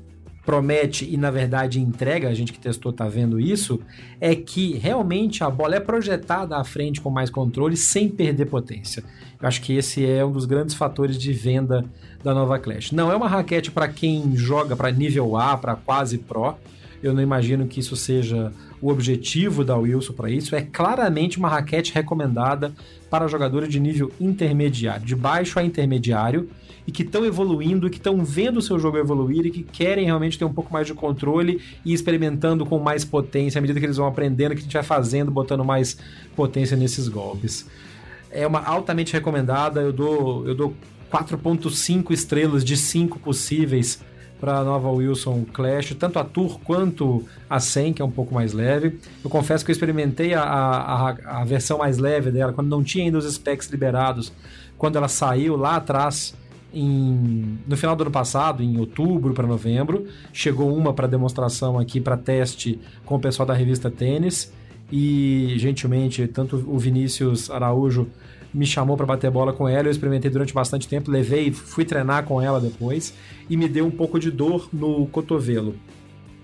promete 0.46 1.08
e 1.10 1.18
na 1.18 1.32
verdade 1.32 1.80
entrega, 1.80 2.28
a 2.28 2.34
gente 2.34 2.52
que 2.52 2.60
testou 2.60 2.92
tá 2.92 3.08
vendo 3.08 3.40
isso, 3.40 3.80
é 4.20 4.36
que 4.36 4.78
realmente 4.78 5.44
a 5.44 5.50
bola 5.50 5.76
é 5.76 5.80
projetada 5.80 6.58
à 6.58 6.64
frente 6.64 7.02
com 7.02 7.10
mais 7.10 7.30
controle 7.30 7.78
sem 7.78 8.10
perder 8.10 8.46
potência. 8.48 9.04
Eu 9.42 9.48
acho 9.48 9.62
que 9.62 9.74
esse 9.74 10.06
é 10.06 10.24
um 10.24 10.32
dos 10.32 10.46
grandes 10.46 10.76
fatores 10.76 11.18
de 11.18 11.32
venda 11.34 11.86
da 12.24 12.34
nova 12.34 12.60
Clash. 12.60 12.92
Não 12.92 13.12
é 13.12 13.16
uma 13.16 13.28
raquete 13.28 13.72
para 13.72 13.88
quem 13.88 14.36
joga 14.36 14.76
para 14.76 14.92
nível 14.92 15.38
A, 15.38 15.58
para 15.58 15.76
quase 15.76 16.18
pro. 16.18 16.56
Eu 17.04 17.14
não 17.14 17.22
imagino 17.22 17.68
que 17.68 17.82
isso 17.82 17.98
seja 17.98 18.54
o 18.82 18.90
objetivo 18.90 19.64
da 19.66 19.76
Wilson 19.78 20.14
para 20.14 20.32
isso. 20.32 20.56
É 20.56 20.62
claramente 20.62 21.38
uma 21.38 21.50
raquete 21.50 21.94
recomendada 21.94 22.74
para 23.10 23.28
jogadores 23.28 23.68
de 23.68 23.78
nível 23.78 24.10
intermediário, 24.22 25.06
de 25.06 25.14
baixo 25.14 25.60
a 25.60 25.64
intermediário 25.64 26.50
e 26.88 26.92
que 26.92 27.04
estão 27.04 27.26
evoluindo, 27.26 27.90
que 27.90 27.98
estão 27.98 28.24
vendo 28.24 28.58
o 28.58 28.62
seu 28.62 28.80
jogo 28.80 28.98
evoluir 28.98 29.46
e 29.46 29.52
que 29.52 29.64
querem 29.64 30.06
realmente 30.06 30.40
ter 30.40 30.46
um 30.46 30.54
pouco 30.54 30.72
mais 30.72 30.88
de 30.88 30.94
controle 30.94 31.62
e 31.84 31.94
experimentando 31.94 32.66
com 32.66 32.80
mais 32.80 33.04
potência 33.04 33.60
à 33.60 33.62
medida 33.62 33.82
que 33.82 33.86
eles 33.86 33.98
vão 33.98 34.08
aprendendo, 34.08 34.54
que 34.54 34.60
a 34.60 34.64
gente 34.64 34.74
vai 34.74 34.84
fazendo, 34.84 35.30
botando 35.30 35.64
mais 35.66 35.98
potência 36.38 36.78
nesses 36.78 37.10
golpes. 37.10 37.68
É 38.32 38.48
uma 38.48 38.64
altamente 38.64 39.12
recomendada, 39.12 39.82
eu 39.82 39.92
dou, 39.92 40.48
eu 40.48 40.56
dou 40.56 40.74
4.5 41.12 42.12
estrelas 42.12 42.64
de 42.64 42.78
5 42.78 43.20
possíveis 43.20 44.02
para 44.44 44.58
a 44.58 44.64
nova 44.66 44.92
Wilson 44.92 45.46
Clash, 45.54 45.96
tanto 45.98 46.20
a 46.20 46.24
Tour 46.26 46.60
quanto 46.66 47.24
a 47.50 47.62
100, 47.62 47.94
que 47.94 48.02
é 48.02 48.06
um 48.06 48.12
pouco 48.12 48.36
mais 48.36 48.52
leve. 48.52 49.00
Eu 49.24 49.30
confesso 49.30 49.64
que 49.64 49.72
eu 49.72 49.74
experimentei 49.74 50.34
a, 50.34 50.44
a, 50.44 51.40
a 51.40 51.46
versão 51.46 51.78
mais 51.78 51.98
leve 51.98 52.30
dela, 52.30 52.52
quando 52.52 52.68
não 52.68 52.84
tinha 52.84 53.06
ainda 53.06 53.18
os 53.18 53.34
specs 53.34 53.70
liberados, 53.70 54.34
quando 54.78 54.98
ela 54.98 55.08
saiu 55.08 55.56
lá 55.56 55.78
atrás 55.78 56.36
em, 56.74 57.58
no 57.66 57.78
final 57.78 57.96
do 57.96 58.02
ano 58.02 58.12
passado, 58.12 58.62
em 58.62 58.78
outubro 58.78 59.34
para 59.34 59.48
novembro. 59.48 60.08
Chegou 60.34 60.76
uma 60.76 60.92
para 60.92 61.08
demonstração 61.08 61.80
aqui 61.80 62.02
para 62.02 62.18
teste 62.18 62.82
com 63.06 63.16
o 63.16 63.20
pessoal 63.22 63.46
da 63.48 63.54
revista 63.54 63.90
Tênis. 63.90 64.52
E 64.92 65.54
gentilmente, 65.56 66.28
tanto 66.28 66.58
o 66.68 66.78
Vinícius 66.78 67.50
Araújo 67.50 68.10
me 68.54 68.66
chamou 68.66 68.96
para 68.96 69.06
bater 69.06 69.32
bola 69.32 69.52
com 69.52 69.68
ela, 69.68 69.88
eu 69.88 69.92
experimentei 69.92 70.30
durante 70.30 70.54
bastante 70.54 70.88
tempo, 70.88 71.10
levei, 71.10 71.52
fui 71.52 71.86
treinar 71.86 72.24
com 72.24 72.42
ela 72.42 72.60
depois 72.60 73.14
e 73.50 73.58
me 73.58 73.68
deu 73.68 73.86
um 73.86 73.92
pouco 73.92 74.20
de 74.20 74.30
dor 74.30 74.70
no 74.72 75.08
cotovelo. 75.08 75.76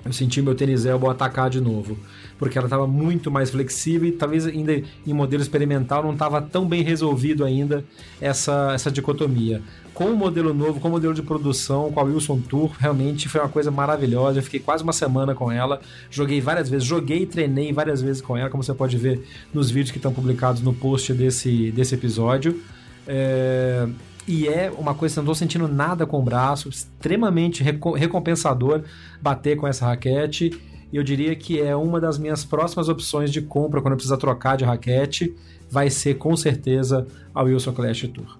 Eu 0.04 0.14
senti 0.14 0.42
meu 0.42 0.56
tênis 0.56 0.86
elbow 0.86 1.10
atacar 1.10 1.50
de 1.50 1.60
novo 1.60 1.98
porque 2.40 2.58
ela 2.58 2.66
estava 2.66 2.88
muito 2.88 3.30
mais 3.30 3.52
flexível 3.52 4.08
e 4.08 4.14
talvez 4.14 4.48
ainda 4.48 4.82
em 5.06 5.14
modelo 5.14 5.44
experimental 5.44 6.02
não 6.02 6.14
estava 6.14 6.42
tão 6.42 6.66
bem 6.66 6.82
resolvido 6.82 7.44
ainda 7.44 7.84
essa, 8.20 8.72
essa 8.74 8.90
dicotomia. 8.90 9.62
Com 9.94 10.06
o 10.06 10.16
modelo 10.16 10.54
novo, 10.54 10.80
com 10.80 10.88
o 10.88 10.92
modelo 10.92 11.14
de 11.14 11.22
produção, 11.22 11.92
com 11.92 12.00
a 12.00 12.04
Wilson 12.04 12.40
Tour, 12.40 12.72
realmente 12.80 13.28
foi 13.28 13.42
uma 13.42 13.50
coisa 13.50 13.70
maravilhosa. 13.70 14.40
Eu 14.40 14.44
fiquei 14.44 14.62
quase 14.62 14.82
uma 14.82 14.94
semana 14.94 15.36
com 15.36 15.52
ela, 15.52 15.82
joguei 16.10 16.40
várias 16.40 16.70
vezes, 16.70 16.88
joguei 16.88 17.24
e 17.24 17.26
treinei 17.26 17.74
várias 17.74 18.02
vezes 18.02 18.22
com 18.22 18.38
ela, 18.38 18.50
como 18.50 18.64
você 18.64 18.74
pode 18.74 18.98
ver 18.98 19.22
nos 19.54 19.70
vídeos 19.70 19.92
que 19.92 19.98
estão 19.98 20.14
publicados 20.14 20.62
no 20.62 20.74
post 20.74 21.14
desse, 21.14 21.72
desse 21.72 21.94
episódio. 21.94 22.62
É, 23.06 23.86
e 24.26 24.48
é 24.48 24.72
uma 24.78 24.94
coisa 24.94 25.20
eu 25.20 25.24
não 25.24 25.34
estou 25.34 25.36
sentindo 25.36 25.68
nada 25.68 26.06
com 26.06 26.20
o 26.20 26.24
braço, 26.24 26.70
extremamente 26.70 27.64
recompensador 27.64 28.84
bater 29.22 29.58
com 29.58 29.68
essa 29.68 29.88
raquete 29.88 30.69
e 30.92 30.98
eu 30.98 31.04
diria 31.04 31.36
que 31.36 31.62
é 31.62 31.76
uma 31.76 32.00
das 32.00 32.18
minhas 32.18 32.44
próximas 32.44 32.90
opções 32.90 33.32
de 33.32 33.42
compra 33.42 33.82
quando 33.82 33.94
eu 33.94 33.98
precisar 33.98 34.18
trocar 34.18 34.58
de 34.58 34.66
raquete. 34.66 35.36
Vai 35.70 35.90
ser 35.90 36.16
com 36.16 36.36
certeza 36.36 37.06
a 37.34 37.44
Wilson 37.44 37.74
Clash 37.74 38.10
Tour. 38.14 38.38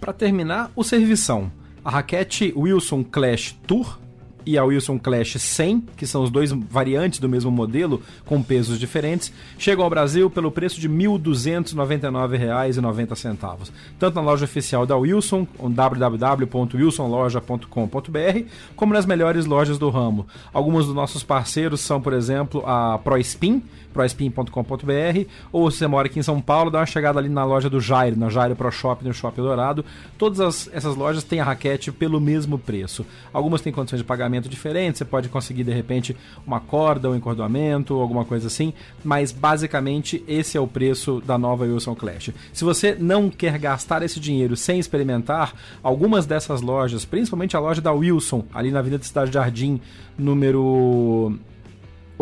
Para 0.00 0.12
terminar, 0.12 0.70
o 0.74 0.82
servição. 0.82 1.50
A 1.84 1.90
raquete 1.90 2.52
Wilson 2.56 3.04
Clash 3.04 3.56
Tour 3.66 3.98
e 4.44 4.58
a 4.58 4.64
Wilson 4.64 4.98
Clash 4.98 5.36
100, 5.38 5.84
que 5.96 6.04
são 6.06 6.22
os 6.22 6.30
dois 6.30 6.52
variantes 6.52 7.18
do 7.18 7.28
mesmo 7.28 7.50
modelo, 7.50 8.00
com 8.24 8.40
pesos 8.42 8.78
diferentes, 8.78 9.30
chegam 9.58 9.84
ao 9.84 9.90
Brasil 9.90 10.30
pelo 10.30 10.50
preço 10.50 10.80
de 10.80 10.88
R$ 10.88 10.94
1.299,90, 10.94 13.70
tanto 13.98 14.14
na 14.14 14.20
loja 14.20 14.44
oficial 14.44 14.86
da 14.86 14.96
Wilson, 14.96 15.46
www.wilsonloja.com.br, 15.58 18.46
como 18.74 18.94
nas 18.94 19.06
melhores 19.06 19.46
lojas 19.46 19.78
do 19.78 19.88
ramo. 19.90 20.26
Alguns 20.52 20.86
dos 20.86 20.94
nossos 20.94 21.22
parceiros 21.22 21.80
são, 21.80 22.00
por 22.00 22.12
exemplo, 22.12 22.64
a 22.66 22.98
ProSpin, 22.98 23.62
prospin.com.br, 23.92 25.28
ou 25.52 25.70
se 25.70 25.78
você 25.78 25.86
mora 25.86 26.06
aqui 26.06 26.18
em 26.18 26.22
São 26.22 26.40
Paulo, 26.40 26.70
dá 26.70 26.78
uma 26.78 26.86
chegada 26.86 27.18
ali 27.18 27.28
na 27.28 27.44
loja 27.44 27.68
do 27.68 27.80
Jairo, 27.80 28.18
na 28.18 28.28
Jairo 28.28 28.56
Pro 28.56 28.70
Shop, 28.70 29.04
no 29.04 29.12
Shopping 29.12 29.42
Dourado. 29.42 29.84
Todas 30.16 30.40
as, 30.40 30.70
essas 30.72 30.96
lojas 30.96 31.22
têm 31.22 31.40
a 31.40 31.44
raquete 31.44 31.92
pelo 31.92 32.20
mesmo 32.20 32.58
preço. 32.58 33.04
Algumas 33.32 33.60
têm 33.60 33.72
condições 33.72 33.98
de 33.98 34.04
pagamento 34.04 34.31
diferentes, 34.40 34.98
você 34.98 35.04
pode 35.04 35.28
conseguir 35.28 35.64
de 35.64 35.72
repente 35.72 36.16
uma 36.46 36.60
corda, 36.60 37.10
um 37.10 37.14
encordoamento, 37.14 37.94
alguma 37.94 38.24
coisa 38.24 38.46
assim, 38.46 38.72
mas 39.04 39.32
basicamente 39.32 40.22
esse 40.26 40.56
é 40.56 40.60
o 40.60 40.66
preço 40.66 41.22
da 41.24 41.36
nova 41.36 41.64
Wilson 41.64 41.94
Clash. 41.94 42.30
Se 42.52 42.64
você 42.64 42.96
não 42.98 43.30
quer 43.30 43.58
gastar 43.58 44.02
esse 44.02 44.18
dinheiro 44.18 44.56
sem 44.56 44.78
experimentar, 44.78 45.54
algumas 45.82 46.26
dessas 46.26 46.60
lojas, 46.60 47.04
principalmente 47.04 47.56
a 47.56 47.60
loja 47.60 47.80
da 47.80 47.92
Wilson, 47.92 48.44
ali 48.54 48.70
na 48.70 48.78
Avenida 48.78 48.98
de 48.98 49.06
Cidade 49.06 49.32
Jardim, 49.32 49.80
número 50.18 51.38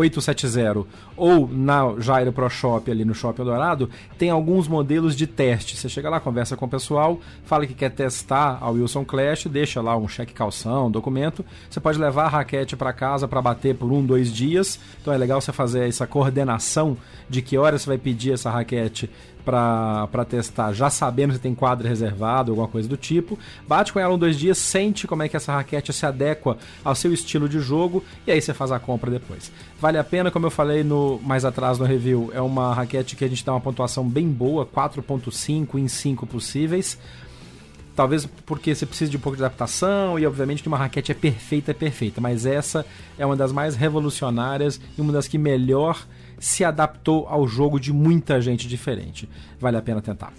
870 0.01 0.87
ou 1.17 1.49
na 1.49 1.95
Jairo 1.99 2.33
Pro 2.33 2.49
Shop 2.49 2.91
ali 2.91 3.05
no 3.05 3.15
Shopping 3.15 3.45
Dourado, 3.45 3.91
tem 4.19 4.31
alguns 4.31 4.67
modelos 4.67 5.15
de 5.15 5.27
teste. 5.27 5.77
Você 5.77 5.89
chega 5.89 6.09
lá, 6.09 6.21
conversa 6.21 6.57
com 6.57 6.67
o 6.67 6.69
pessoal, 6.69 7.21
fala 7.45 7.67
que 7.67 7.75
quer 7.75 7.91
testar 7.91 8.59
a 8.61 8.71
Wilson 8.71 9.05
Clash, 9.05 9.47
deixa 9.47 9.81
lá 9.81 9.97
um 9.97 10.09
cheque 10.09 10.33
calção, 10.33 10.87
um 10.87 10.91
documento. 10.91 11.45
Você 11.69 11.81
pode 11.81 11.99
levar 11.99 12.25
a 12.25 12.29
raquete 12.29 12.77
para 12.77 12.93
casa 12.93 13.29
para 13.29 13.43
bater 13.43 13.75
por 13.75 13.93
um, 13.93 14.05
dois 14.05 14.33
dias. 14.33 14.79
Então 15.01 15.13
é 15.13 15.19
legal 15.19 15.41
você 15.41 15.53
fazer 15.53 15.89
essa 15.89 16.07
coordenação 16.07 16.97
de 17.29 17.43
que 17.43 17.57
hora 17.57 17.79
você 17.79 17.87
vai 17.87 17.99
pedir 17.99 18.33
essa 18.33 18.51
raquete 18.51 19.11
para 19.45 20.25
testar, 20.29 20.73
já 20.73 20.91
sabendo 20.91 21.33
se 21.33 21.39
tem 21.39 21.55
quadro 21.55 21.89
reservado, 21.89 22.53
alguma 22.53 22.69
coisa 22.69 22.89
do 22.89 22.97
tipo. 22.97 23.39
Bate 23.67 23.93
com 23.93 23.99
ela 23.99 24.15
um, 24.15 24.19
dois 24.19 24.39
dias, 24.39 24.59
sente 24.59 25.07
como 25.07 25.23
é 25.23 25.29
que 25.29 25.37
essa 25.37 25.53
raquete 25.53 25.93
se 25.93 26.07
adequa 26.07 26.57
ao 26.85 26.95
seu 26.95 27.13
estilo 27.13 27.49
de 27.49 27.61
jogo 27.61 28.05
e 28.27 28.31
aí 28.31 28.41
você 28.41 28.55
faz 28.55 28.71
a 28.71 28.79
compra 28.79 29.11
depois. 29.11 29.51
Vale 29.81 29.99
a 29.99 30.05
pena, 30.05 30.31
como 30.31 30.47
eu 30.47 30.51
falei 30.51 30.85
no 30.85 31.19
mais 31.23 31.45
atrás 31.45 31.79
no 31.79 31.85
review, 31.85 32.31
é 32.35 32.41
uma 32.41 32.75
raquete 32.75 33.17
que 33.17 33.25
a 33.25 33.29
gente 33.29 33.45
dá 33.45 33.53
uma 33.53 33.61
pontuação 33.61 34.09
bem 34.09 34.29
boa, 34.29 34.67
4.5 34.67 35.79
em 35.79 35.89
5 35.89 36.27
possíveis. 36.27 36.99
Talvez 37.95 38.27
porque 38.47 38.75
você 38.75 38.87
precisa 38.87 39.11
de 39.11 39.17
um 39.17 39.21
pouco 39.21 39.37
de 39.37 39.45
adaptação 39.45 40.19
e, 40.19 40.27
obviamente, 40.27 40.63
que 40.63 40.69
uma 40.69 40.79
raquete 40.79 41.13
é 41.13 41.15
perfeita, 41.15 41.73
é 41.73 41.75
perfeita. 41.75 42.21
Mas 42.21 42.47
essa 42.47 42.87
é 43.19 43.27
uma 43.27 43.37
das 43.37 43.53
mais 43.53 43.77
revolucionárias 43.77 44.81
e 44.97 45.01
uma 45.01 45.13
das 45.13 45.29
que 45.29 45.37
melhor 45.37 46.07
se 46.41 46.65
adaptou 46.65 47.29
ao 47.29 47.47
jogo 47.47 47.79
de 47.79 47.93
muita 47.93 48.41
gente 48.41 48.67
diferente. 48.67 49.29
Vale 49.61 49.77
a 49.77 49.83
pena 49.83 50.01
tentar. 50.01 50.33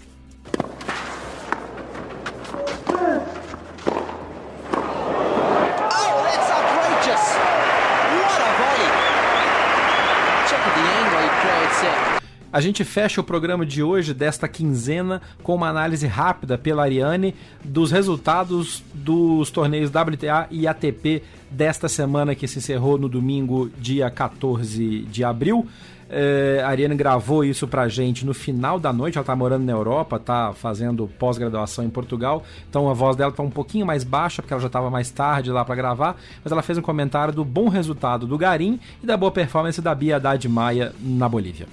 A 12.52 12.60
gente 12.60 12.84
fecha 12.84 13.18
o 13.18 13.24
programa 13.24 13.64
de 13.64 13.82
hoje, 13.82 14.12
desta 14.12 14.46
quinzena, 14.46 15.22
com 15.42 15.54
uma 15.54 15.70
análise 15.70 16.06
rápida 16.06 16.58
pela 16.58 16.82
Ariane 16.82 17.34
dos 17.64 17.90
resultados 17.90 18.84
dos 18.92 19.50
torneios 19.50 19.90
WTA 19.90 20.48
e 20.50 20.68
ATP 20.68 21.22
desta 21.50 21.88
semana 21.88 22.34
que 22.34 22.46
se 22.46 22.58
encerrou 22.58 22.98
no 22.98 23.08
domingo, 23.08 23.70
dia 23.78 24.10
14 24.10 25.00
de 25.00 25.24
abril. 25.24 25.66
É, 26.10 26.60
a 26.62 26.68
Ariane 26.68 26.94
gravou 26.94 27.42
isso 27.42 27.66
pra 27.66 27.88
gente 27.88 28.26
no 28.26 28.34
final 28.34 28.78
da 28.78 28.92
noite. 28.92 29.16
Ela 29.16 29.24
tá 29.24 29.34
morando 29.34 29.64
na 29.64 29.72
Europa, 29.72 30.18
tá 30.18 30.52
fazendo 30.52 31.08
pós-graduação 31.18 31.82
em 31.86 31.88
Portugal. 31.88 32.44
Então 32.68 32.86
a 32.90 32.92
voz 32.92 33.16
dela 33.16 33.32
tá 33.32 33.42
um 33.42 33.48
pouquinho 33.48 33.86
mais 33.86 34.04
baixa, 34.04 34.42
porque 34.42 34.52
ela 34.52 34.62
já 34.62 34.68
tava 34.68 34.90
mais 34.90 35.10
tarde 35.10 35.50
lá 35.50 35.64
para 35.64 35.74
gravar. 35.74 36.20
Mas 36.44 36.52
ela 36.52 36.60
fez 36.60 36.76
um 36.76 36.82
comentário 36.82 37.32
do 37.32 37.46
bom 37.46 37.70
resultado 37.70 38.26
do 38.26 38.36
Garim 38.36 38.78
e 39.02 39.06
da 39.06 39.16
boa 39.16 39.32
performance 39.32 39.80
da 39.80 39.94
Bia 39.94 40.16
Haddad 40.16 40.46
Maia 40.50 40.92
na 41.00 41.26
Bolívia. 41.26 41.66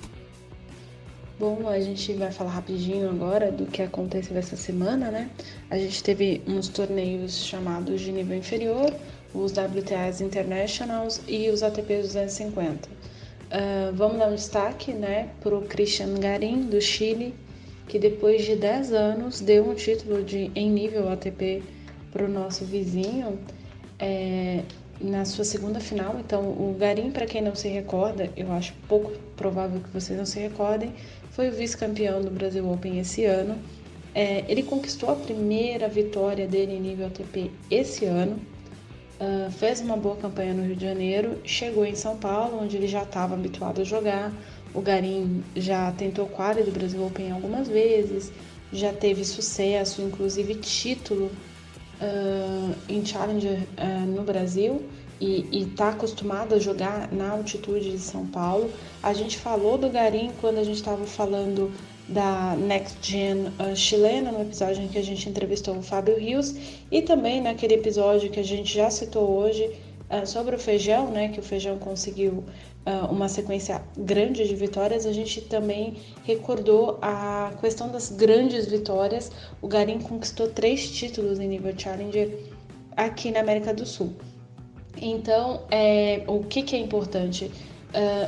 Bom, 1.40 1.70
a 1.70 1.80
gente 1.80 2.12
vai 2.16 2.34
falar 2.34 2.50
rapidinho 2.50 3.10
agora 3.10 3.50
do 3.50 3.66
que 3.66 3.82
aconteceu 3.82 4.36
essa 4.36 4.58
semana, 4.58 5.10
né? 5.10 5.30
A 5.70 5.78
gente 5.78 6.04
teve 6.04 6.42
uns 6.46 6.68
torneios 6.68 7.46
chamados 7.46 8.02
de 8.02 8.12
nível 8.12 8.38
inferior, 8.38 8.94
os 9.34 9.54
WTAs 9.54 10.20
Internationals 10.20 11.22
e 11.30 11.48
os 11.50 11.64
ATP 11.64 12.02
250. 12.02 12.90
Uh, 12.90 13.96
vamos 13.96 14.18
dar 14.18 14.28
um 14.28 14.36
destaque 14.36 14.92
né, 14.92 15.30
para 15.40 15.58
o 15.58 15.62
Christian 15.62 16.16
Garim, 16.16 16.64
do 16.64 16.82
Chile, 16.82 17.34
que 17.88 17.98
depois 17.98 18.44
de 18.44 18.58
10 18.58 18.92
anos 18.92 19.40
deu 19.40 19.66
um 19.70 19.76
título 19.76 20.22
de, 20.22 20.52
em 20.54 20.70
nível 20.70 21.08
ATP 21.08 21.64
para 22.12 22.26
o 22.26 22.28
nosso 22.28 22.66
vizinho 22.66 23.40
é, 23.98 24.62
na 25.00 25.24
sua 25.26 25.46
segunda 25.46 25.80
final. 25.80 26.18
Então, 26.20 26.42
o 26.42 26.76
Garim, 26.78 27.12
para 27.12 27.26
quem 27.26 27.42
não 27.42 27.56
se 27.56 27.70
recorda, 27.70 28.30
eu 28.36 28.52
acho 28.52 28.74
pouco 28.88 29.12
provável 29.36 29.80
que 29.80 29.90
vocês 29.90 30.18
não 30.18 30.26
se 30.26 30.40
recordem, 30.40 30.94
foi 31.32 31.50
o 31.50 31.52
vice-campeão 31.52 32.22
do 32.22 32.30
Brasil 32.30 32.70
Open 32.70 33.00
esse 33.00 33.26
ano. 33.26 33.58
É, 34.14 34.44
ele 34.48 34.64
conquistou 34.64 35.10
a 35.12 35.16
primeira 35.16 35.88
vitória 35.88 36.48
dele 36.48 36.74
em 36.74 36.80
nível 36.80 37.08
ATP 37.08 37.52
esse 37.70 38.06
ano. 38.06 38.40
Uh, 39.20 39.52
fez 39.52 39.82
uma 39.82 39.98
boa 39.98 40.16
campanha 40.16 40.54
no 40.54 40.64
Rio 40.64 40.78
de 40.78 40.86
Janeiro, 40.86 41.42
chegou 41.44 41.86
em 41.86 41.94
São 41.94 42.16
Paulo, 42.16 42.62
onde 42.62 42.78
ele 42.78 42.88
já 42.88 43.04
estava 43.04 43.34
habituado 43.34 43.82
a 43.82 43.84
jogar. 43.84 44.32
O 44.74 44.82
Garim 44.82 45.44
já 45.56 45.92
tentou 45.92 46.26
o 46.26 46.30
quadro 46.30 46.64
do 46.64 46.72
Brasil 46.72 47.06
Open 47.06 47.32
algumas 47.32 47.68
vezes, 47.68 48.32
já 48.72 48.94
teve 48.94 49.26
sucesso, 49.26 50.02
inclusive 50.02 50.56
título 50.56 51.30
uh, 52.02 52.76
em 52.88 53.06
Challenger 53.06 53.60
uh, 53.78 54.06
no 54.06 54.24
Brasil 54.24 54.82
e 55.20 55.64
está 55.64 55.90
acostumado 55.90 56.56
a 56.56 56.60
jogar 56.60 57.12
na 57.12 57.32
altitude 57.32 57.92
de 57.92 58.00
São 58.00 58.26
Paulo. 58.26 58.72
A 59.04 59.14
gente 59.14 59.38
falou 59.38 59.78
do 59.78 59.90
Garim 59.90 60.32
quando 60.40 60.60
a 60.60 60.64
gente 60.64 60.78
estava 60.78 61.06
falando 61.06 61.72
da 62.08 62.56
Next 62.56 62.98
Gen 63.02 63.48
uh, 63.60 63.76
chilena, 63.76 64.32
no 64.32 64.42
episódio 64.42 64.84
em 64.84 64.88
que 64.88 64.98
a 64.98 65.04
gente 65.04 65.30
entrevistou 65.30 65.78
o 65.78 65.82
Fábio 65.82 66.18
Rios, 66.18 66.56
e 66.92 67.02
também 67.02 67.40
naquele 67.40 67.76
episódio 67.76 68.32
que 68.32 68.40
a 68.40 68.44
gente 68.44 68.74
já 68.74 68.90
citou 68.90 69.30
hoje 69.30 69.70
uh, 70.10 70.26
sobre 70.26 70.56
o 70.56 70.60
Feijão, 70.60 71.12
né, 71.12 71.30
que 71.30 71.40
o 71.40 71.44
Feijão 71.44 71.78
conseguiu 71.78 72.44
uh, 72.86 73.12
uma 73.12 73.30
sequência 73.30 73.82
grande 73.96 74.48
de 74.48 74.56
vitórias, 74.56 75.06
a 75.06 75.14
gente 75.14 75.42
também 75.42 75.98
recordou 76.24 76.98
a 77.02 77.54
questão 77.62 77.90
das 77.90 78.10
grandes 78.10 78.66
vitórias. 78.66 79.32
O 79.62 79.68
Garim 79.68 80.00
conquistou 80.00 80.48
três 80.48 80.90
títulos 80.90 81.40
em 81.40 81.48
nível 81.48 81.74
Challenger 81.78 82.40
aqui 82.98 83.32
na 83.32 83.42
América 83.42 83.72
do 83.72 83.86
Sul. 83.86 84.14
Então, 84.98 85.62
é, 85.72 86.24
o 86.28 86.44
que, 86.44 86.64
que 86.64 86.76
é 86.76 86.80
importante? 86.80 87.52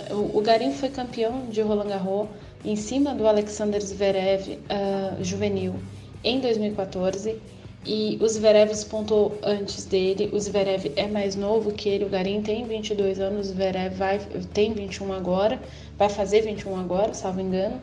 o, 0.09 0.39
o 0.39 0.41
Garim 0.41 0.71
foi 0.71 0.89
campeão 0.89 1.45
de 1.47 1.61
Roland 1.61 1.87
Garros 1.87 2.27
em 2.65 2.75
cima 2.75 3.13
do 3.13 3.27
Alexander 3.27 3.81
Zverev 3.81 4.53
uh, 4.53 5.23
juvenil 5.23 5.75
em 6.23 6.39
2014 6.39 7.39
e 7.83 8.19
o 8.21 8.27
Zverev 8.27 8.69
despontou 8.69 9.37
antes 9.41 9.85
dele. 9.85 10.29
O 10.31 10.39
Zverev 10.39 10.91
é 10.95 11.07
mais 11.07 11.35
novo 11.35 11.71
que 11.71 11.89
ele, 11.89 12.05
o 12.05 12.09
Garim 12.09 12.41
tem 12.43 12.63
22 12.63 13.19
anos, 13.19 13.47
o 13.47 13.53
Zverev 13.53 13.95
vai, 13.95 14.19
tem 14.53 14.71
21 14.71 15.11
agora, 15.13 15.59
vai 15.97 16.07
fazer 16.07 16.41
21 16.41 16.79
agora, 16.79 17.13
salvo 17.13 17.41
engano. 17.41 17.81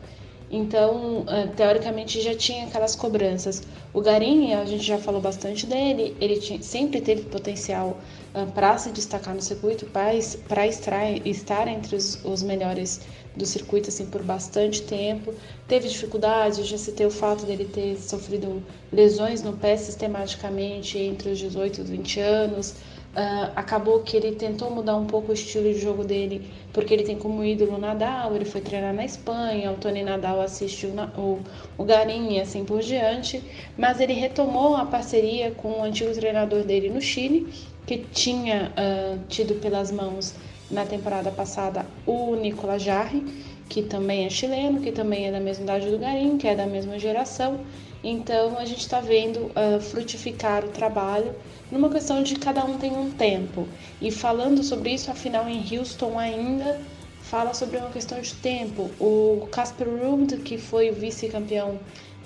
Então, 0.51 1.21
uh, 1.21 1.47
teoricamente 1.55 2.19
já 2.21 2.33
tinha 2.33 2.65
aquelas 2.65 2.95
cobranças. 2.95 3.61
O 3.93 4.01
Garim, 4.01 4.53
a 4.53 4.65
gente 4.65 4.83
já 4.83 4.97
falou 4.97 5.21
bastante 5.21 5.67
dele, 5.67 6.15
ele 6.19 6.37
tinha, 6.37 6.61
sempre 6.61 7.01
teve 7.01 7.23
potencial 7.23 7.99
uh, 8.33 8.51
para 8.51 8.77
se 8.77 8.89
destacar 8.91 9.35
no 9.35 9.41
circuito, 9.41 9.85
para 9.85 10.67
estar 10.67 11.67
entre 11.67 11.95
os, 11.95 12.23
os 12.25 12.41
melhores 12.41 13.01
do 13.35 13.45
circuito 13.45 13.89
assim 13.89 14.07
por 14.07 14.23
bastante 14.23 14.81
tempo. 14.81 15.33
Teve 15.67 15.87
dificuldades, 15.87 16.65
já 16.67 16.77
citei 16.77 17.05
o 17.05 17.11
fato 17.11 17.45
dele 17.45 17.65
ter 17.65 17.95
sofrido 17.97 18.63
lesões 18.91 19.43
no 19.43 19.53
pé 19.53 19.77
sistematicamente 19.77 20.97
entre 20.97 21.29
os 21.29 21.37
18 21.37 21.77
e 21.77 21.83
os 21.83 21.89
20 21.89 22.19
anos. 22.19 22.75
Uh, 23.09 23.51
acabou 23.55 24.01
que 24.01 24.15
ele 24.15 24.35
tentou 24.35 24.69
mudar 24.69 24.95
um 24.95 25.07
pouco 25.07 25.31
o 25.31 25.33
estilo 25.33 25.73
de 25.73 25.79
jogo 25.79 26.03
dele, 26.03 26.47
porque 26.71 26.93
ele 26.93 27.03
tem 27.03 27.17
como 27.17 27.43
ídolo 27.43 27.79
Nadal, 27.79 28.35
ele 28.35 28.45
foi 28.45 28.61
treinar 28.61 28.93
na 28.93 29.03
Espanha, 29.03 29.71
o 29.71 29.75
Tony 29.75 30.03
Nadal 30.03 30.39
assistiu 30.39 30.93
na, 30.93 31.05
o, 31.17 31.39
o 31.75 31.83
Garim 31.83 32.35
e 32.35 32.39
assim 32.39 32.63
por 32.63 32.81
diante, 32.81 33.43
mas 33.75 33.99
ele 33.99 34.13
retomou 34.13 34.75
a 34.75 34.85
parceria 34.85 35.49
com 35.49 35.79
o 35.79 35.83
antigo 35.83 36.13
treinador 36.13 36.63
dele 36.63 36.87
no 36.91 37.01
Chile, 37.01 37.51
que 37.87 37.97
tinha 37.97 38.71
uh, 38.77 39.19
tido 39.27 39.55
pelas 39.55 39.91
mãos 39.91 40.35
na 40.69 40.85
temporada 40.85 41.31
passada 41.31 41.87
o 42.05 42.35
Nicolas 42.35 42.83
Jarre, 42.83 43.23
que 43.67 43.81
também 43.81 44.25
é 44.25 44.29
chileno, 44.29 44.81
que 44.81 44.91
também 44.91 45.25
é 45.25 45.31
da 45.31 45.39
mesma 45.39 45.63
idade 45.63 45.89
do 45.89 45.97
Garim, 45.97 46.37
que 46.37 46.47
é 46.47 46.55
da 46.55 46.67
mesma 46.67 46.99
geração. 46.99 47.59
Então 48.03 48.57
a 48.57 48.65
gente 48.65 48.81
está 48.81 48.99
vendo 48.99 49.47
uh, 49.47 49.81
frutificar 49.81 50.63
o 50.63 50.69
trabalho 50.69 51.33
numa 51.71 51.89
questão 51.89 52.23
de 52.23 52.35
cada 52.35 52.63
um 52.65 52.77
tem 52.77 52.91
um 52.91 53.11
tempo. 53.11 53.67
E 54.01 54.11
falando 54.11 54.63
sobre 54.63 54.91
isso, 54.91 55.11
afinal 55.11 55.47
em 55.47 55.63
Houston 55.71 56.17
ainda 56.17 56.79
fala 57.21 57.53
sobre 57.53 57.77
uma 57.77 57.89
questão 57.89 58.19
de 58.19 58.33
tempo. 58.35 58.89
O 58.99 59.47
Casper 59.51 59.87
Ruud, 59.87 60.37
que 60.37 60.57
foi 60.57 60.91
vice-campeão 60.91 61.79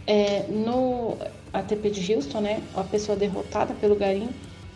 é, 0.07 0.45
no 0.49 1.17
ATP 1.51 1.89
de 1.89 2.13
Houston, 2.13 2.41
né, 2.41 2.63
a 2.75 2.83
pessoa 2.83 3.17
derrotada 3.17 3.73
pelo 3.75 3.95
Garim, 3.95 4.29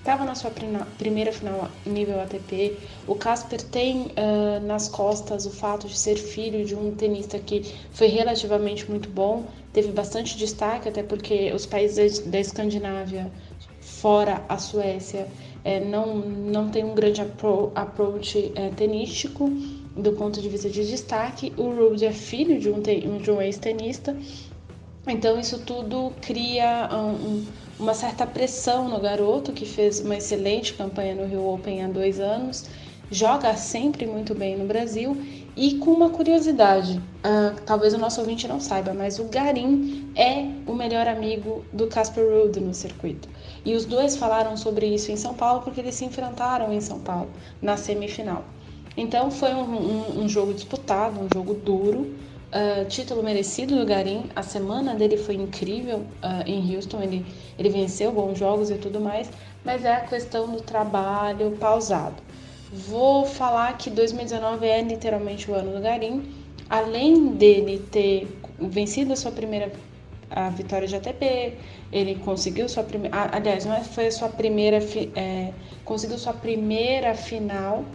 estava 0.07 0.23
na 0.23 0.35
sua 0.35 0.51
primeira 0.97 1.33
final 1.33 1.69
nível 1.85 2.21
ATP. 2.21 2.77
O 3.05 3.13
Casper 3.13 3.61
tem 3.61 4.03
uh, 4.03 4.65
nas 4.65 4.87
costas 4.87 5.45
o 5.45 5.51
fato 5.51 5.85
de 5.85 5.97
ser 5.97 6.15
filho 6.15 6.65
de 6.65 6.73
um 6.75 6.95
tenista 6.95 7.37
que 7.37 7.75
foi 7.91 8.07
relativamente 8.07 8.89
muito 8.89 9.09
bom, 9.09 9.43
teve 9.73 9.91
bastante 9.91 10.37
destaque, 10.37 10.87
até 10.87 11.03
porque 11.03 11.51
os 11.51 11.65
países 11.65 12.19
da 12.19 12.39
Escandinávia, 12.39 13.29
fora 14.01 14.43
a 14.47 14.57
Suécia, 14.57 15.27
é, 15.63 15.79
não, 15.79 16.15
não 16.17 16.69
tem 16.69 16.83
um 16.83 16.93
grande 16.93 17.21
apro 17.21 17.71
approach 17.75 18.51
é, 18.55 18.69
tenístico 18.69 19.49
do 19.95 20.13
ponto 20.13 20.41
de 20.41 20.47
vista 20.47 20.69
de 20.69 20.87
destaque. 20.87 21.53
O 21.57 21.69
Rubio 21.69 22.07
é 22.07 22.11
filho 22.11 22.59
de 22.59 22.69
um, 22.69 22.79
de 22.81 23.31
um 23.31 23.41
ex-tenista, 23.41 24.15
então 25.07 25.39
isso 25.39 25.59
tudo 25.59 26.11
cria 26.21 26.89
um 26.93 27.45
uma 27.79 27.93
certa 27.93 28.25
pressão 28.25 28.89
no 28.89 28.99
garoto, 28.99 29.53
que 29.53 29.65
fez 29.65 29.99
uma 29.99 30.17
excelente 30.17 30.73
campanha 30.73 31.13
no 31.15 31.27
Rio 31.27 31.47
Open 31.47 31.83
há 31.83 31.87
dois 31.87 32.19
anos, 32.19 32.65
joga 33.11 33.55
sempre 33.55 34.05
muito 34.05 34.33
bem 34.33 34.57
no 34.57 34.65
Brasil 34.65 35.15
e 35.57 35.79
com 35.79 35.89
uma 35.89 36.11
curiosidade, 36.11 37.01
uh, 37.25 37.59
talvez 37.65 37.91
o 37.95 37.97
nosso 37.97 38.21
ouvinte 38.21 38.47
não 38.47 38.59
saiba, 38.59 38.93
mas 38.93 39.17
o 39.17 39.23
Garim 39.23 40.07
é 40.15 40.45
o 40.67 40.75
melhor 40.75 41.07
amigo 41.07 41.65
do 41.73 41.87
Casper 41.87 42.23
Ruud 42.23 42.59
no 42.59 42.75
circuito. 42.75 43.27
E 43.65 43.73
os 43.73 43.83
dois 43.83 44.15
falaram 44.15 44.55
sobre 44.55 44.85
isso 44.85 45.11
em 45.11 45.17
São 45.17 45.33
Paulo 45.33 45.61
porque 45.63 45.79
eles 45.79 45.95
se 45.95 46.05
enfrentaram 46.05 46.71
em 46.71 46.79
São 46.79 46.99
Paulo 46.99 47.31
na 47.59 47.75
semifinal. 47.75 48.45
Então 48.95 49.31
foi 49.31 49.51
um, 49.55 49.63
um, 49.63 50.19
um 50.25 50.29
jogo 50.29 50.53
disputado, 50.53 51.19
um 51.19 51.27
jogo 51.33 51.55
duro, 51.55 52.15
Uh, 52.47 52.85
título 52.87 53.21
merecido 53.21 53.77
do 53.77 53.85
Garim. 53.85 54.29
A 54.33 54.41
semana 54.41 54.95
dele 54.95 55.17
foi 55.17 55.35
incrível 55.35 55.97
uh, 55.97 56.43
em 56.45 56.73
Houston. 56.73 57.01
Ele, 57.01 57.25
ele 57.59 57.67
venceu 57.67 58.09
bons 58.09 58.39
jogos 58.39 58.69
e 58.69 58.75
tudo 58.75 59.01
mais, 59.01 59.29
mas 59.65 59.83
é 59.83 59.93
a 59.93 59.99
questão 59.99 60.49
do 60.49 60.61
trabalho 60.61 61.51
pausado. 61.59 62.15
Vou 62.71 63.25
falar 63.25 63.77
que 63.77 63.89
2019 63.89 64.65
é 64.65 64.81
literalmente 64.81 65.49
o 65.49 65.53
ano 65.53 65.73
do 65.73 65.81
Garim. 65.81 66.23
Além 66.69 67.29
dele 67.29 67.79
ter 67.91 68.27
vencido 68.59 69.13
a 69.13 69.15
sua 69.15 69.31
primeira 69.31 69.71
a 70.29 70.49
vitória 70.49 70.85
de 70.85 70.93
ATP, 70.93 71.53
ele 71.91 72.15
conseguiu 72.15 72.67
sua 72.67 72.83
primeira. 72.83 73.29
Aliás, 73.31 73.63
não 73.63 73.73
é, 73.73 73.83
foi 73.83 74.07
a 74.07 74.11
sua 74.11 74.27
primeira. 74.27 74.79
É, 75.15 75.53
conseguiu 75.85 76.17
sua 76.17 76.33
primeira 76.33 77.13
final 77.13 77.85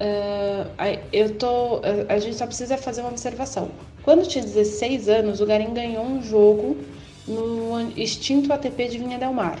Uh, 0.00 0.98
eu 1.12 1.34
tô, 1.34 1.82
a 2.08 2.18
gente 2.18 2.34
só 2.34 2.46
precisa 2.46 2.78
fazer 2.78 3.02
uma 3.02 3.10
observação. 3.10 3.70
Quando 4.02 4.26
tinha 4.26 4.42
16 4.42 5.10
anos, 5.10 5.42
o 5.42 5.46
Garim 5.46 5.74
ganhou 5.74 6.02
um 6.02 6.22
jogo 6.22 6.78
no 7.28 7.92
extinto 7.98 8.50
ATP 8.50 8.88
de 8.88 8.98
Vinha 8.98 9.18
Del 9.18 9.34
Mar. 9.34 9.58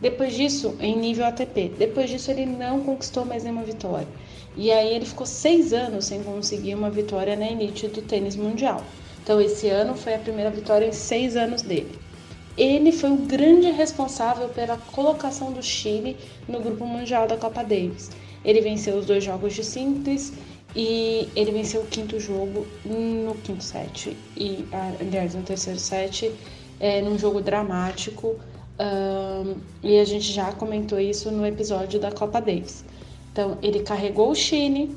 Depois 0.00 0.34
disso, 0.34 0.76
em 0.80 0.96
nível 0.96 1.26
ATP, 1.26 1.72
depois 1.78 2.08
disso 2.08 2.30
ele 2.30 2.46
não 2.46 2.80
conquistou 2.80 3.24
mais 3.24 3.44
nenhuma 3.44 3.62
vitória. 3.62 4.08
E 4.56 4.72
aí 4.72 4.94
ele 4.94 5.04
ficou 5.04 5.26
seis 5.26 5.72
anos 5.72 6.06
sem 6.06 6.22
conseguir 6.22 6.74
uma 6.74 6.90
vitória 6.90 7.36
na 7.36 7.46
elite 7.46 7.86
do 7.88 8.02
tênis 8.02 8.34
mundial. 8.34 8.82
Então 9.22 9.40
esse 9.40 9.68
ano 9.68 9.94
foi 9.94 10.14
a 10.14 10.18
primeira 10.18 10.50
vitória 10.50 10.86
em 10.86 10.92
seis 10.92 11.36
anos 11.36 11.62
dele. 11.62 11.98
Ele 12.56 12.92
foi 12.92 13.10
o 13.10 13.16
grande 13.16 13.70
responsável 13.70 14.48
pela 14.48 14.76
colocação 14.76 15.52
do 15.52 15.62
Chile 15.62 16.16
no 16.48 16.60
grupo 16.60 16.84
mundial 16.84 17.26
da 17.26 17.36
Copa 17.36 17.62
Davis. 17.62 18.10
Ele 18.44 18.60
venceu 18.60 18.96
os 18.96 19.06
dois 19.06 19.22
jogos 19.22 19.54
de 19.54 19.62
simples 19.62 20.32
e 20.74 21.28
ele 21.36 21.52
venceu 21.52 21.82
o 21.82 21.86
quinto 21.86 22.18
jogo 22.18 22.66
no 22.84 23.34
quinto 23.42 23.62
set, 23.62 24.16
e 24.36 24.64
aliás, 25.00 25.34
no 25.34 25.42
terceiro 25.42 25.78
set, 25.78 26.32
é, 26.78 27.02
num 27.02 27.18
jogo 27.18 27.40
dramático. 27.40 28.38
Um, 28.80 29.56
e 29.82 29.98
a 29.98 30.04
gente 30.06 30.32
já 30.32 30.52
comentou 30.52 30.98
isso 30.98 31.30
no 31.30 31.46
episódio 31.46 32.00
da 32.00 32.10
Copa 32.10 32.40
Davis. 32.40 32.82
Então, 33.30 33.58
ele 33.62 33.80
carregou 33.80 34.30
o 34.30 34.34
Chile, 34.34 34.96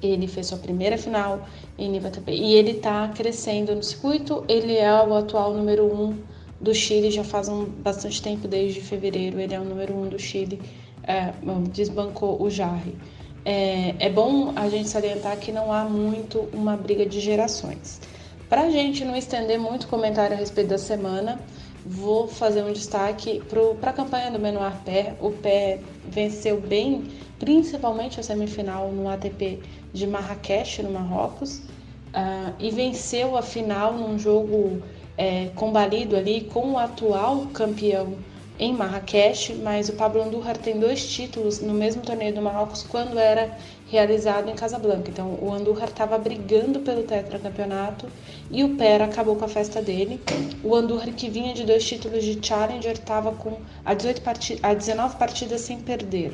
ele 0.00 0.28
fez 0.28 0.46
sua 0.46 0.58
primeira 0.58 0.96
final 0.96 1.46
em 1.76 1.88
nível 1.88 2.08
ATP 2.08 2.30
e 2.30 2.54
ele 2.54 2.72
está 2.72 3.08
crescendo 3.08 3.74
no 3.74 3.82
circuito. 3.82 4.44
Ele 4.48 4.76
é 4.76 4.92
o 4.92 5.14
atual 5.14 5.52
número 5.52 5.84
um 5.84 6.16
do 6.60 6.74
Chile 6.74 7.10
já 7.10 7.24
faz 7.24 7.48
um 7.48 7.64
bastante 7.64 8.22
tempo, 8.22 8.46
desde 8.46 8.80
fevereiro. 8.80 9.40
Ele 9.40 9.54
é 9.54 9.60
o 9.60 9.64
número 9.64 9.94
um 9.94 10.08
do 10.08 10.18
Chile, 10.18 10.60
é, 11.02 11.32
desbancou 11.72 12.40
o 12.40 12.48
Jarre. 12.48 12.94
É, 13.44 13.94
é 13.98 14.08
bom 14.08 14.52
a 14.56 14.68
gente 14.68 14.88
salientar 14.88 15.36
que 15.38 15.52
não 15.52 15.72
há 15.72 15.84
muito 15.84 16.48
uma 16.52 16.76
briga 16.76 17.04
de 17.04 17.20
gerações. 17.20 18.00
Para 18.48 18.62
a 18.62 18.70
gente 18.70 19.04
não 19.04 19.16
estender 19.16 19.58
muito 19.58 19.88
comentário 19.88 20.36
a 20.36 20.38
respeito 20.38 20.68
da 20.68 20.78
semana, 20.78 21.40
vou 21.84 22.26
fazer 22.26 22.62
um 22.62 22.72
destaque 22.72 23.42
para 23.80 23.90
a 23.90 23.92
campanha 23.92 24.30
do 24.30 24.38
Menor 24.38 24.72
Pé. 24.84 25.14
O 25.20 25.30
Pé 25.30 25.80
venceu 26.08 26.60
bem, 26.60 27.04
principalmente 27.38 28.18
a 28.18 28.22
semifinal 28.22 28.90
no 28.90 29.08
ATP 29.08 29.60
de 29.92 30.06
Marrakech, 30.06 30.82
no 30.82 30.90
Marrocos, 30.90 31.58
uh, 31.58 32.54
e 32.58 32.70
venceu 32.70 33.36
a 33.36 33.42
final 33.42 33.92
num 33.94 34.18
jogo 34.18 34.82
é, 35.16 35.50
combalido 35.54 36.16
ali 36.16 36.42
com 36.42 36.72
o 36.72 36.78
atual 36.78 37.46
campeão 37.52 38.14
em 38.58 38.72
Marrakech, 38.72 39.54
mas 39.54 39.88
o 39.88 39.94
Pablo 39.94 40.22
Andújar 40.22 40.56
tem 40.56 40.78
dois 40.78 41.06
títulos 41.08 41.60
no 41.60 41.74
mesmo 41.74 42.02
torneio 42.02 42.34
do 42.34 42.40
Marrocos 42.40 42.84
quando 42.84 43.18
era 43.18 43.56
realizado 43.88 44.48
em 44.48 44.54
Casablanca. 44.54 45.10
Então 45.10 45.38
o 45.40 45.52
Andújar 45.52 45.88
estava 45.88 46.18
brigando 46.18 46.80
pelo 46.80 47.02
tetracampeonato 47.02 48.06
e 48.50 48.64
o 48.64 48.76
Pera 48.76 49.04
acabou 49.04 49.36
com 49.36 49.44
a 49.44 49.48
festa 49.48 49.82
dele. 49.82 50.20
O 50.62 50.74
Andújar 50.74 51.12
que 51.12 51.28
vinha 51.28 51.54
de 51.54 51.64
dois 51.64 51.84
títulos 51.84 52.24
de 52.24 52.38
Challenger 52.44 52.92
estava 52.92 53.32
com 53.32 53.58
a, 53.84 53.94
18 53.94 54.22
part... 54.22 54.58
a 54.62 54.74
19 54.74 55.16
partidas 55.16 55.60
sem 55.60 55.78
perder. 55.80 56.32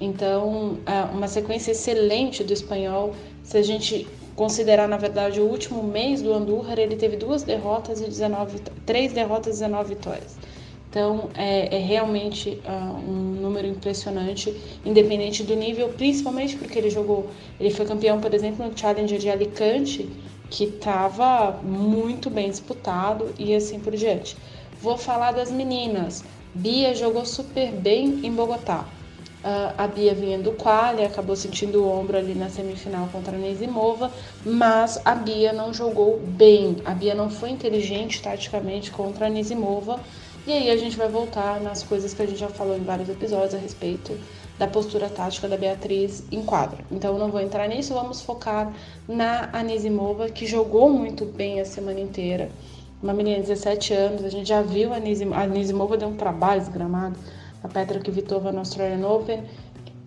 Então, 0.00 0.78
é 0.84 1.04
uma 1.04 1.26
sequência 1.26 1.72
excelente 1.72 2.44
do 2.44 2.52
espanhol. 2.52 3.14
Se 3.42 3.56
a 3.56 3.62
gente 3.62 4.06
considerar, 4.34 4.86
na 4.86 4.98
verdade, 4.98 5.40
o 5.40 5.44
último 5.44 5.82
mês 5.82 6.20
do 6.20 6.34
Andújar, 6.34 6.78
ele 6.78 6.96
teve 6.96 7.16
duas 7.16 7.42
derrotas 7.42 8.00
e 8.00 8.04
19, 8.04 8.60
três 8.84 9.12
derrotas 9.12 9.56
e 9.56 9.60
19 9.60 9.94
vitórias. 9.94 10.36
Então, 10.88 11.28
é, 11.34 11.76
é 11.76 11.78
realmente 11.78 12.60
uh, 12.64 13.10
um 13.10 13.38
número 13.40 13.66
impressionante, 13.66 14.54
independente 14.84 15.42
do 15.42 15.54
nível, 15.54 15.88
principalmente 15.90 16.56
porque 16.56 16.78
ele 16.78 16.90
jogou, 16.90 17.28
ele 17.60 17.70
foi 17.70 17.84
campeão, 17.84 18.20
por 18.20 18.32
exemplo, 18.32 18.66
no 18.66 18.76
Challenger 18.76 19.18
de 19.18 19.28
Alicante, 19.28 20.08
que 20.48 20.64
estava 20.64 21.60
muito 21.62 22.30
bem 22.30 22.48
disputado 22.48 23.34
e 23.38 23.54
assim 23.54 23.80
por 23.80 23.94
diante. 23.94 24.36
Vou 24.80 24.96
falar 24.96 25.32
das 25.32 25.50
meninas. 25.50 26.24
Bia 26.54 26.94
jogou 26.94 27.26
super 27.26 27.72
bem 27.72 28.20
em 28.22 28.32
Bogotá. 28.32 28.86
Uh, 29.44 29.74
a 29.78 29.86
Bia 29.86 30.14
vinha 30.14 30.38
do 30.38 30.52
quali, 30.52 31.04
acabou 31.04 31.36
sentindo 31.36 31.82
o 31.82 31.88
ombro 31.88 32.16
ali 32.16 32.34
na 32.34 32.48
semifinal 32.48 33.08
contra 33.12 33.36
a 33.36 33.38
Nesimova, 33.38 34.10
mas 34.44 35.00
a 35.04 35.14
Bia 35.14 35.52
não 35.52 35.72
jogou 35.72 36.18
bem. 36.18 36.78
A 36.84 36.92
Bia 36.92 37.14
não 37.14 37.30
foi 37.30 37.50
inteligente 37.50 38.20
taticamente 38.20 38.90
contra 38.90 39.26
a 39.26 39.28
Nesimova. 39.28 40.00
E 40.46 40.52
aí 40.52 40.70
a 40.70 40.76
gente 40.76 40.96
vai 40.96 41.08
voltar 41.08 41.60
nas 41.60 41.82
coisas 41.82 42.14
que 42.14 42.22
a 42.22 42.26
gente 42.26 42.38
já 42.38 42.48
falou 42.48 42.76
em 42.76 42.84
vários 42.84 43.08
episódios 43.08 43.52
a 43.52 43.58
respeito 43.58 44.16
da 44.56 44.68
postura 44.68 45.08
tática 45.08 45.48
da 45.48 45.56
Beatriz 45.56 46.22
em 46.30 46.40
quadra. 46.40 46.84
Então 46.88 47.14
eu 47.14 47.18
não 47.18 47.32
vou 47.32 47.40
entrar 47.40 47.66
nisso, 47.66 47.92
vamos 47.92 48.22
focar 48.22 48.72
na 49.08 49.50
Anisimova, 49.52 50.28
que 50.28 50.46
jogou 50.46 50.88
muito 50.88 51.24
bem 51.24 51.60
a 51.60 51.64
semana 51.64 51.98
inteira. 51.98 52.48
Uma 53.02 53.12
menina 53.12 53.40
de 53.40 53.48
17 53.48 53.92
anos, 53.92 54.24
a 54.24 54.28
gente 54.28 54.48
já 54.48 54.62
viu 54.62 54.92
a 54.92 54.98
Anisimova, 55.42 55.96
deu 55.96 56.06
um 56.06 56.16
trabalho 56.16 56.60
desgramado 56.60 57.18
a 57.64 57.66
Petra 57.66 57.98
Kvitova 57.98 58.52
no 58.52 58.60
Australian 58.60 59.04
Open. 59.04 59.42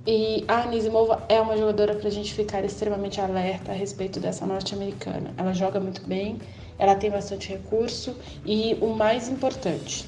E 0.07 0.45
a 0.47 0.61
Anisimova 0.61 1.21
é 1.27 1.41
uma 1.41 1.57
jogadora 1.57 1.95
para 1.95 2.07
a 2.07 2.11
gente 2.11 2.33
ficar 2.33 2.63
extremamente 2.63 3.19
alerta 3.19 3.73
a 3.73 3.75
respeito 3.75 4.21
dessa 4.21 4.45
norte-americana. 4.45 5.33
Ela 5.37 5.51
joga 5.51 5.81
muito 5.81 6.01
bem, 6.07 6.37
ela 6.79 6.95
tem 6.95 7.11
bastante 7.11 7.49
recurso 7.49 8.15
e 8.45 8.77
o 8.79 8.87
mais 8.87 9.27
importante, 9.27 10.07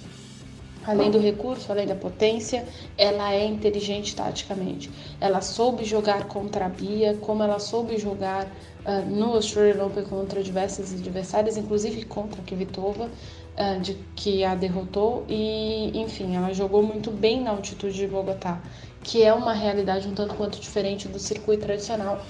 além 0.86 1.12
do 1.12 1.20
recurso, 1.20 1.72
além 1.72 1.88
da 1.88 1.96
potência, 1.96 2.66
ela 2.98 3.34
é 3.34 3.46
inteligente 3.46 4.16
taticamente. 4.16 4.90
Ela 5.20 5.42
soube 5.42 5.84
jogar 5.84 6.28
contra 6.28 6.66
a 6.66 6.70
Bia, 6.70 7.18
como 7.22 7.44
ela 7.44 7.60
soube 7.60 7.98
jogar 7.98 8.46
uh, 8.46 9.10
no 9.10 9.34
Australian 9.34 9.86
Open 9.86 10.04
contra 10.04 10.42
diversas 10.42 10.94
adversárias, 10.94 11.58
inclusive 11.58 12.06
contra 12.06 12.42
a 12.42 12.44
Kvitova. 12.44 13.10
Ah, 13.58 13.76
de, 13.78 13.96
que 14.16 14.46
a 14.46 14.56
derrotou 14.56 15.26
e, 15.28 15.92
enfim, 15.94 16.36
ela 16.36 16.54
jogou 16.54 16.82
muito 16.82 17.12
bem 17.12 17.42
na 17.44 17.52
altitude 17.52 17.94
de 17.94 18.08
Bogotá, 18.08 18.62
que 19.04 19.24
é 19.24 19.34
uma 19.34 19.54
realidade 19.54 20.08
um 20.08 20.16
tanto 20.16 20.36
quanto 20.36 20.60
diferente 20.60 21.08
do 21.08 21.20
circuito 21.20 21.66
tradicional, 21.66 22.22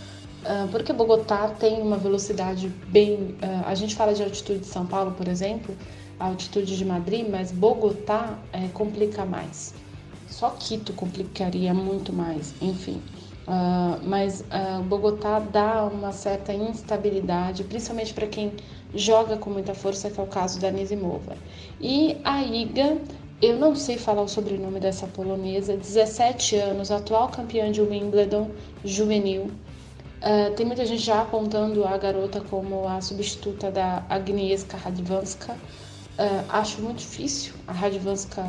uh, 0.44 0.68
porque 0.70 0.92
Bogotá 0.92 1.48
tem 1.50 1.80
uma 1.80 1.96
velocidade 1.96 2.70
bem. 2.88 3.14
Uh, 3.14 3.66
a 3.66 3.76
gente 3.76 3.96
fala 3.96 4.16
de 4.16 4.24
altitude 4.24 4.60
de 4.60 4.66
São 4.66 4.86
Paulo, 4.86 5.12
por 5.12 5.28
exemplo, 5.28 5.76
altitude 6.22 6.78
de 6.78 6.86
Madrid, 6.86 7.28
mas 7.30 7.52
Bogotá 7.52 8.38
é, 8.54 8.68
complica 8.70 9.26
mais. 9.26 9.74
Só 10.28 10.52
Quito 10.52 10.94
complicaria 10.94 11.74
muito 11.74 12.14
mais, 12.14 12.54
enfim. 12.62 13.02
Uh, 13.48 14.00
mas 14.04 14.42
uh, 14.42 14.84
Bogotá 14.84 15.40
dá 15.40 15.84
uma 15.84 16.12
certa 16.12 16.54
instabilidade, 16.54 17.64
principalmente 17.64 18.14
para 18.14 18.28
quem 18.28 18.54
joga 18.94 19.36
com 19.36 19.50
muita 19.50 19.74
força, 19.74 20.10
que 20.10 20.20
é 20.20 20.24
o 20.24 20.28
caso 20.28 20.60
da 20.60 20.72
Nisimova. 20.72 21.36
E 21.80 22.18
a 22.24 22.44
Iga, 22.44 22.98
eu 23.42 23.58
não 23.58 23.76
sei 23.76 23.98
falar 23.98 24.22
o 24.22 24.28
sobrenome 24.28 24.80
dessa 24.80 25.08
polonesa, 25.08 25.76
17 25.76 26.56
anos, 26.58 26.92
atual 26.92 27.30
campeã 27.30 27.72
de 27.72 27.82
Wimbledon 27.82 28.52
juvenil. 28.86 29.50
Uh, 30.22 30.54
tem 30.56 30.66
muita 30.66 30.86
gente 30.86 31.02
já 31.02 31.22
apontando 31.22 31.84
a 31.84 31.98
garota 31.98 32.40
como 32.42 32.88
a 32.88 33.02
substituta 33.02 33.72
da 33.72 34.06
Agnieszka 34.08 34.78
Radwanska. 34.78 35.58
Uh, 36.20 36.46
acho 36.50 36.82
muito 36.82 37.00
difícil. 37.00 37.54
A 37.68 37.72
Radwanska 37.72 38.46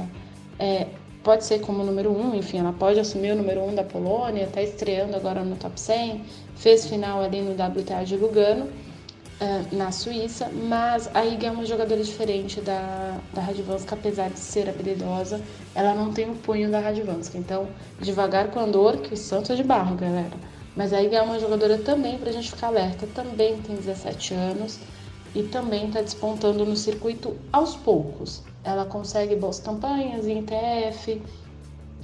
é, 0.58 0.86
pode 1.22 1.44
ser 1.44 1.60
como 1.60 1.84
número 1.84 2.10
um, 2.10 2.34
enfim, 2.34 2.58
ela 2.58 2.72
pode 2.72 2.98
assumir 2.98 3.32
o 3.32 3.36
número 3.36 3.62
um 3.62 3.74
da 3.74 3.84
Polônia, 3.84 4.44
está 4.44 4.60
estreando 4.62 5.16
agora 5.16 5.42
no 5.44 5.56
top 5.56 5.80
100, 5.80 6.24
fez 6.56 6.86
final 6.86 7.22
ali 7.22 7.40
no 7.40 7.52
WTA 7.52 8.04
de 8.04 8.16
Lugano 8.16 8.64
uh, 8.64 9.76
na 9.76 9.92
Suíça, 9.92 10.50
mas 10.68 11.08
a 11.14 11.24
Iga 11.24 11.48
é 11.48 11.50
uma 11.50 11.64
jogadora 11.64 12.02
diferente 12.02 12.60
da, 12.60 13.18
da 13.32 13.40
Radvanska, 13.40 13.94
apesar 13.94 14.30
de 14.30 14.38
ser 14.38 14.68
habilidosa, 14.68 15.40
ela 15.74 15.94
não 15.94 16.12
tem 16.12 16.28
o 16.28 16.34
punho 16.34 16.70
da 16.70 16.80
Radvanska. 16.80 17.38
Então, 17.38 17.68
devagar 18.00 18.48
com 18.48 18.60
andor, 18.60 18.98
que 18.98 19.14
o 19.14 19.16
santo 19.16 19.52
é 19.52 19.56
de 19.56 19.62
barro, 19.62 19.96
galera. 19.96 20.52
Mas 20.74 20.92
a 20.92 21.02
Iga 21.02 21.18
é 21.18 21.22
uma 21.22 21.38
jogadora 21.38 21.78
também 21.78 22.18
para 22.18 22.30
a 22.30 22.32
gente 22.32 22.50
ficar 22.50 22.68
alerta, 22.68 23.06
também 23.14 23.58
tem 23.58 23.76
17 23.76 24.34
anos 24.34 24.78
e 25.34 25.42
também 25.44 25.86
está 25.86 26.02
despontando 26.02 26.64
no 26.64 26.76
circuito 26.76 27.36
aos 27.52 27.74
poucos. 27.74 28.42
Ela 28.64 28.84
consegue 28.84 29.34
boas 29.34 29.58
campanhas 29.58 30.26
em 30.26 30.40
ITF, 30.40 31.20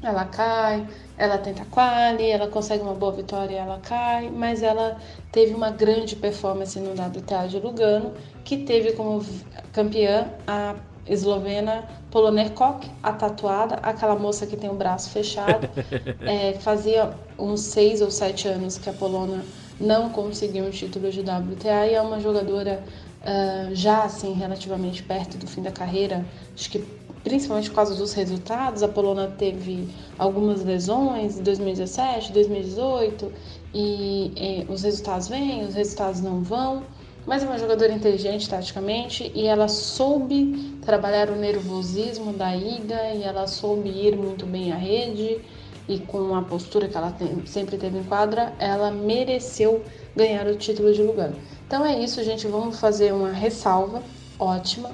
ela 0.03 0.25
cai, 0.25 0.87
ela 1.17 1.39
tenta 1.39 1.65
quali, 1.71 2.31
ela 2.31 2.47
consegue 2.47 2.83
uma 2.83 2.95
boa 2.95 3.13
vitória 3.13 3.55
e 3.55 3.59
ela 3.59 3.81
cai, 3.81 4.31
mas 4.31 4.63
ela 4.63 4.97
teve 5.33 5.55
uma 5.55 5.71
grande 5.71 6.15
performance 6.15 6.79
no 6.79 6.93
WTA 6.93 7.49
de 7.49 7.59
Lugano, 7.59 8.13
que 8.45 8.59
teve 8.59 8.93
como 8.93 9.25
campeã 9.73 10.29
a 10.47 10.77
eslovena 11.07 11.85
Polonerkok, 12.11 12.89
a 13.03 13.13
tatuada, 13.13 13.77
aquela 13.77 14.15
moça 14.15 14.47
que 14.47 14.57
tem 14.57 14.71
o 14.71 14.75
braço 14.75 15.11
fechado. 15.11 15.69
é, 16.23 16.55
fazia 16.55 17.11
uns 17.39 17.61
seis 17.61 18.01
ou 18.01 18.11
sete 18.11 18.47
anos 18.47 18.79
que 18.79 18.89
a 18.89 18.93
Polônia 18.93 19.43
não 19.81 20.11
conseguiu 20.11 20.65
um 20.65 20.71
título 20.71 21.11
de 21.11 21.21
WTA 21.21 21.87
e 21.87 21.95
é 21.95 22.03
uma 22.03 22.21
jogadora 22.21 22.83
uh, 23.23 23.75
já 23.75 24.05
assim 24.05 24.33
relativamente 24.33 25.03
perto 25.03 25.37
do 25.37 25.47
fim 25.47 25.63
da 25.63 25.71
carreira, 25.71 26.25
acho 26.55 26.71
que 26.71 26.85
principalmente 27.23 27.69
por 27.69 27.77
causa 27.77 27.95
dos 27.95 28.13
resultados. 28.13 28.83
A 28.83 28.89
Polônia 28.89 29.29
teve 29.39 29.89
algumas 30.19 30.65
lesões 30.65 31.39
em 31.39 31.43
2017, 31.43 32.33
2018 32.33 33.33
e, 33.75 34.33
e 34.37 34.67
os 34.69 34.83
resultados 34.83 35.29
vêm, 35.29 35.65
os 35.65 35.75
resultados 35.75 36.21
não 36.21 36.43
vão. 36.43 36.83
Mas 37.27 37.43
é 37.43 37.47
uma 37.47 37.59
jogadora 37.59 37.93
inteligente 37.93 38.49
taticamente 38.49 39.31
e 39.35 39.47
ela 39.47 39.69
soube 39.69 40.79
trabalhar 40.81 41.29
o 41.29 41.37
nervosismo 41.37 42.33
da 42.33 42.57
Iga 42.57 43.13
e 43.15 43.23
ela 43.23 43.47
soube 43.47 43.91
ir 43.91 44.17
muito 44.17 44.47
bem 44.47 44.73
à 44.73 44.77
rede 44.77 45.39
e 45.87 45.99
com 45.99 46.35
a 46.35 46.43
postura 46.43 46.89
que 46.89 46.97
ela 46.97 47.11
tem, 47.11 47.45
sempre 47.47 47.77
teve 47.77 47.99
em 47.99 48.05
quadra, 48.05 48.55
ela 48.59 48.91
mereceu 48.91 49.83
ganhar 50.19 50.47
o 50.49 50.57
título 50.57 50.93
de 50.93 51.03
lugar. 51.03 51.33
Então 51.67 51.87
é 51.87 51.97
isso, 51.97 52.23
gente. 52.25 52.47
Vamos 52.49 52.81
fazer 52.81 53.15
uma 53.15 53.31
ressalva 53.31 54.03
ótima 54.39 54.91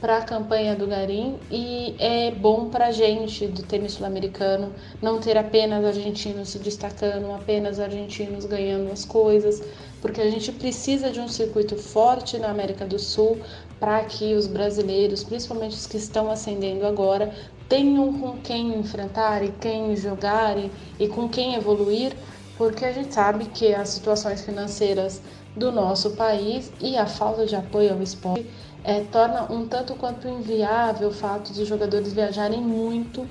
para 0.00 0.18
a 0.18 0.22
campanha 0.22 0.74
do 0.74 0.86
Garim 0.86 1.36
e 1.50 1.94
é 1.98 2.30
bom 2.30 2.68
para 2.68 2.86
a 2.88 2.92
gente 2.92 3.46
do 3.46 3.62
tênis 3.62 3.92
sul-americano 3.92 4.72
não 5.00 5.18
ter 5.18 5.36
apenas 5.38 5.84
argentinos 5.84 6.48
se 6.50 6.58
destacando, 6.58 7.32
apenas 7.32 7.78
argentinos 7.78 8.44
ganhando 8.44 8.92
as 8.92 9.04
coisas, 9.04 9.62
porque 10.02 10.20
a 10.20 10.30
gente 10.30 10.52
precisa 10.52 11.10
de 11.10 11.20
um 11.20 11.28
circuito 11.28 11.76
forte 11.76 12.38
na 12.38 12.50
América 12.50 12.84
do 12.84 12.98
Sul 12.98 13.38
para 13.80 14.04
que 14.04 14.34
os 14.34 14.46
brasileiros, 14.46 15.24
principalmente 15.24 15.72
os 15.72 15.86
que 15.86 15.96
estão 15.96 16.30
ascendendo 16.30 16.86
agora, 16.86 17.32
tenham 17.68 18.12
com 18.12 18.36
quem 18.38 18.78
enfrentar 18.78 19.42
e 19.42 19.52
quem 19.60 19.96
jogar 19.96 20.58
e, 20.58 20.70
e 20.98 21.08
com 21.08 21.28
quem 21.28 21.54
evoluir, 21.54 22.12
porque 22.56 22.84
a 22.84 22.92
gente 22.92 23.12
sabe 23.12 23.46
que 23.46 23.74
as 23.74 23.88
situações 23.88 24.42
financeiras 24.42 25.20
do 25.56 25.70
nosso 25.70 26.10
país 26.10 26.70
e 26.80 26.96
a 26.96 27.06
falta 27.06 27.46
de 27.46 27.54
apoio 27.54 27.92
ao 27.92 28.02
esporte 28.02 28.46
é, 28.82 29.00
torna 29.10 29.50
um 29.52 29.66
tanto 29.66 29.94
quanto 29.94 30.28
inviável 30.28 31.08
o 31.08 31.12
fato 31.12 31.52
de 31.52 31.64
jogadores 31.64 32.12
viajarem 32.12 32.60
muito 32.60 33.26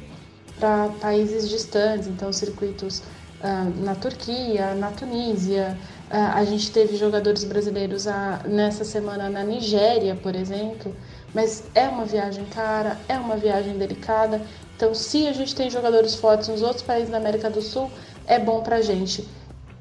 para 0.60 0.90
países 1.00 1.50
distantes, 1.50 2.08
então 2.08 2.32
circuitos 2.32 3.04
ah, 3.42 3.70
na 3.78 3.94
Turquia, 3.94 4.74
na 4.74 4.92
Tunísia. 4.92 5.78
Ah, 6.10 6.36
a 6.36 6.46
gente 6.46 6.72
teve 6.72 6.96
jogadores 6.96 7.44
brasileiros 7.44 8.08
ah, 8.08 8.42
nessa 8.46 8.84
semana 8.84 9.30
na 9.30 9.44
Nigéria, 9.44 10.16
por 10.16 10.36
exemplo, 10.36 10.96
mas 11.34 11.64
é 11.76 11.88
uma 11.88 12.06
viagem 12.06 12.46
cara, 12.46 12.98
é 13.08 13.18
uma 13.18 13.36
viagem 13.36 13.78
delicada. 13.78 14.42
Então, 14.76 14.94
se 14.94 15.28
a 15.28 15.34
gente 15.34 15.54
tem 15.56 15.70
jogadores 15.70 16.16
fortes 16.16 16.48
nos 16.48 16.62
outros 16.62 16.82
países 16.82 17.10
da 17.10 17.18
América 17.18 17.50
do 17.50 17.62
Sul, 17.62 17.92
é 18.28 18.40
bom 18.40 18.62
para 18.62 18.78
a 18.78 18.82
gente. 18.82 19.28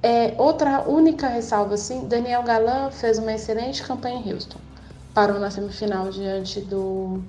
É, 0.02 0.34
outra 0.36 0.82
única 0.88 1.28
ressalva, 1.28 1.74
assim, 1.74 2.08
Daniel 2.08 2.42
Galan 2.42 2.90
fez 2.90 3.18
uma 3.18 3.32
excelente 3.32 3.82
campanha 3.82 4.16
em 4.16 4.32
Houston. 4.32 4.58
Parou 5.14 5.38
na 5.38 5.50
semifinal 5.50 6.10
diante 6.10 6.60
do 6.60 7.22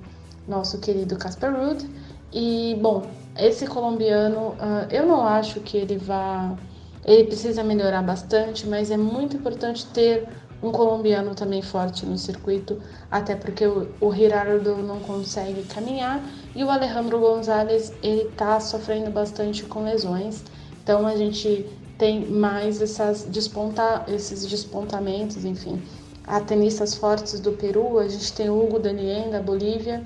nosso 0.48 0.78
querido 0.78 1.16
Casper 1.16 1.54
Ruud. 1.54 1.88
E, 2.32 2.76
bom, 2.80 3.02
esse 3.38 3.66
colombiano, 3.66 4.48
uh, 4.48 4.90
eu 4.90 5.06
não 5.06 5.26
acho 5.26 5.60
que 5.60 5.76
ele 5.76 5.96
vá... 5.98 6.56
Ele 7.04 7.24
precisa 7.24 7.62
melhorar 7.62 8.02
bastante, 8.02 8.66
mas 8.66 8.90
é 8.90 8.96
muito 8.96 9.36
importante 9.36 9.86
ter 9.86 10.26
um 10.62 10.72
colombiano 10.72 11.34
também 11.34 11.60
forte 11.60 12.06
no 12.06 12.16
circuito, 12.16 12.80
até 13.10 13.36
porque 13.36 13.66
o, 13.66 13.88
o 14.00 14.12
Girardo 14.14 14.76
não 14.76 14.98
consegue 15.00 15.62
caminhar 15.64 16.24
e 16.54 16.64
o 16.64 16.70
Alejandro 16.70 17.20
Gonzalez 17.20 17.92
ele 18.02 18.30
tá 18.30 18.58
sofrendo 18.58 19.10
bastante 19.10 19.62
com 19.64 19.84
lesões. 19.84 20.42
Então 20.84 21.06
a 21.06 21.16
gente 21.16 21.64
tem 21.96 22.26
mais 22.26 22.80
essas 22.80 23.24
desponta, 23.24 24.04
esses 24.06 24.46
despontamentos, 24.46 25.42
enfim. 25.42 25.82
Há 26.26 26.40
tenistas 26.40 26.94
fortes 26.94 27.40
do 27.40 27.52
Peru, 27.52 27.98
a 27.98 28.06
gente 28.06 28.32
tem 28.34 28.50
Hugo 28.50 28.78
Danien 28.78 29.30
da 29.30 29.40
Bolívia, 29.40 30.04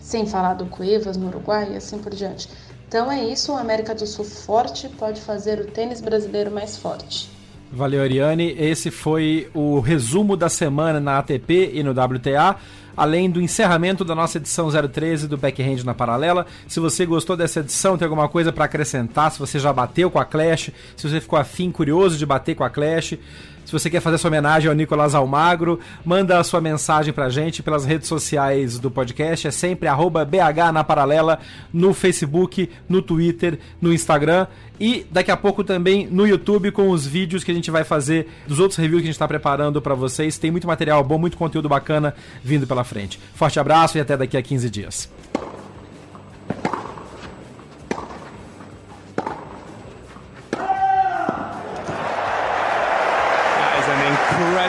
sem 0.00 0.26
falar 0.26 0.54
do 0.54 0.66
Cuevas 0.66 1.16
no 1.16 1.26
Uruguai 1.26 1.72
e 1.72 1.76
assim 1.76 1.98
por 1.98 2.14
diante. 2.14 2.48
Então 2.86 3.10
é 3.10 3.24
isso, 3.24 3.52
a 3.52 3.60
América 3.60 3.94
do 3.94 4.06
Sul 4.06 4.24
forte 4.24 4.88
pode 4.88 5.20
fazer 5.20 5.60
o 5.60 5.66
tênis 5.66 6.00
brasileiro 6.00 6.50
mais 6.52 6.76
forte. 6.76 7.28
Valeu, 7.72 8.02
Ariane. 8.02 8.50
Esse 8.58 8.90
foi 8.90 9.48
o 9.54 9.78
resumo 9.78 10.36
da 10.36 10.48
semana 10.48 10.98
na 10.98 11.18
ATP 11.18 11.70
e 11.72 11.82
no 11.84 11.92
WTA 11.92 12.56
além 13.00 13.30
do 13.30 13.40
encerramento 13.40 14.04
da 14.04 14.14
nossa 14.14 14.36
edição 14.36 14.68
013 14.70 15.26
do 15.26 15.38
Backhand 15.38 15.82
na 15.84 15.94
Paralela. 15.94 16.44
Se 16.68 16.78
você 16.78 17.06
gostou 17.06 17.34
dessa 17.34 17.60
edição, 17.60 17.96
tem 17.96 18.04
alguma 18.04 18.28
coisa 18.28 18.52
para 18.52 18.66
acrescentar, 18.66 19.32
se 19.32 19.38
você 19.38 19.58
já 19.58 19.72
bateu 19.72 20.10
com 20.10 20.18
a 20.18 20.24
Clash, 20.26 20.70
se 20.94 21.08
você 21.08 21.18
ficou 21.18 21.38
afim, 21.38 21.70
curioso 21.70 22.18
de 22.18 22.26
bater 22.26 22.54
com 22.54 22.62
a 22.62 22.68
Clash, 22.68 23.16
se 23.64 23.72
você 23.72 23.88
quer 23.88 24.00
fazer 24.00 24.18
sua 24.18 24.28
homenagem 24.28 24.68
ao 24.68 24.74
Nicolas 24.74 25.14
Almagro, 25.14 25.78
manda 26.04 26.38
a 26.38 26.44
sua 26.44 26.60
mensagem 26.60 27.12
pra 27.12 27.28
gente 27.28 27.62
pelas 27.62 27.84
redes 27.84 28.08
sociais 28.08 28.78
do 28.78 28.90
podcast. 28.90 29.46
É 29.46 29.50
sempre 29.50 29.88
arroba 29.88 30.24
BH 30.24 30.72
na 30.72 30.82
Paralela, 30.82 31.38
no 31.72 31.94
Facebook, 31.94 32.68
no 32.88 33.00
Twitter, 33.00 33.58
no 33.80 33.92
Instagram. 33.92 34.46
E 34.80 35.06
daqui 35.10 35.30
a 35.30 35.36
pouco 35.36 35.62
também 35.62 36.06
no 36.06 36.26
YouTube 36.26 36.72
com 36.72 36.90
os 36.90 37.06
vídeos 37.06 37.44
que 37.44 37.50
a 37.50 37.54
gente 37.54 37.70
vai 37.70 37.84
fazer 37.84 38.28
dos 38.46 38.58
outros 38.58 38.78
reviews 38.78 39.02
que 39.02 39.04
a 39.04 39.10
gente 39.10 39.14
está 39.14 39.28
preparando 39.28 39.80
para 39.80 39.94
vocês. 39.94 40.38
Tem 40.38 40.50
muito 40.50 40.66
material 40.66 41.04
bom, 41.04 41.18
muito 41.18 41.36
conteúdo 41.36 41.68
bacana 41.68 42.14
vindo 42.42 42.66
pela 42.66 42.82
frente. 42.82 43.20
Forte 43.34 43.60
abraço 43.60 43.98
e 43.98 44.00
até 44.00 44.16
daqui 44.16 44.36
a 44.36 44.42
15 44.42 44.70
dias. 44.70 45.10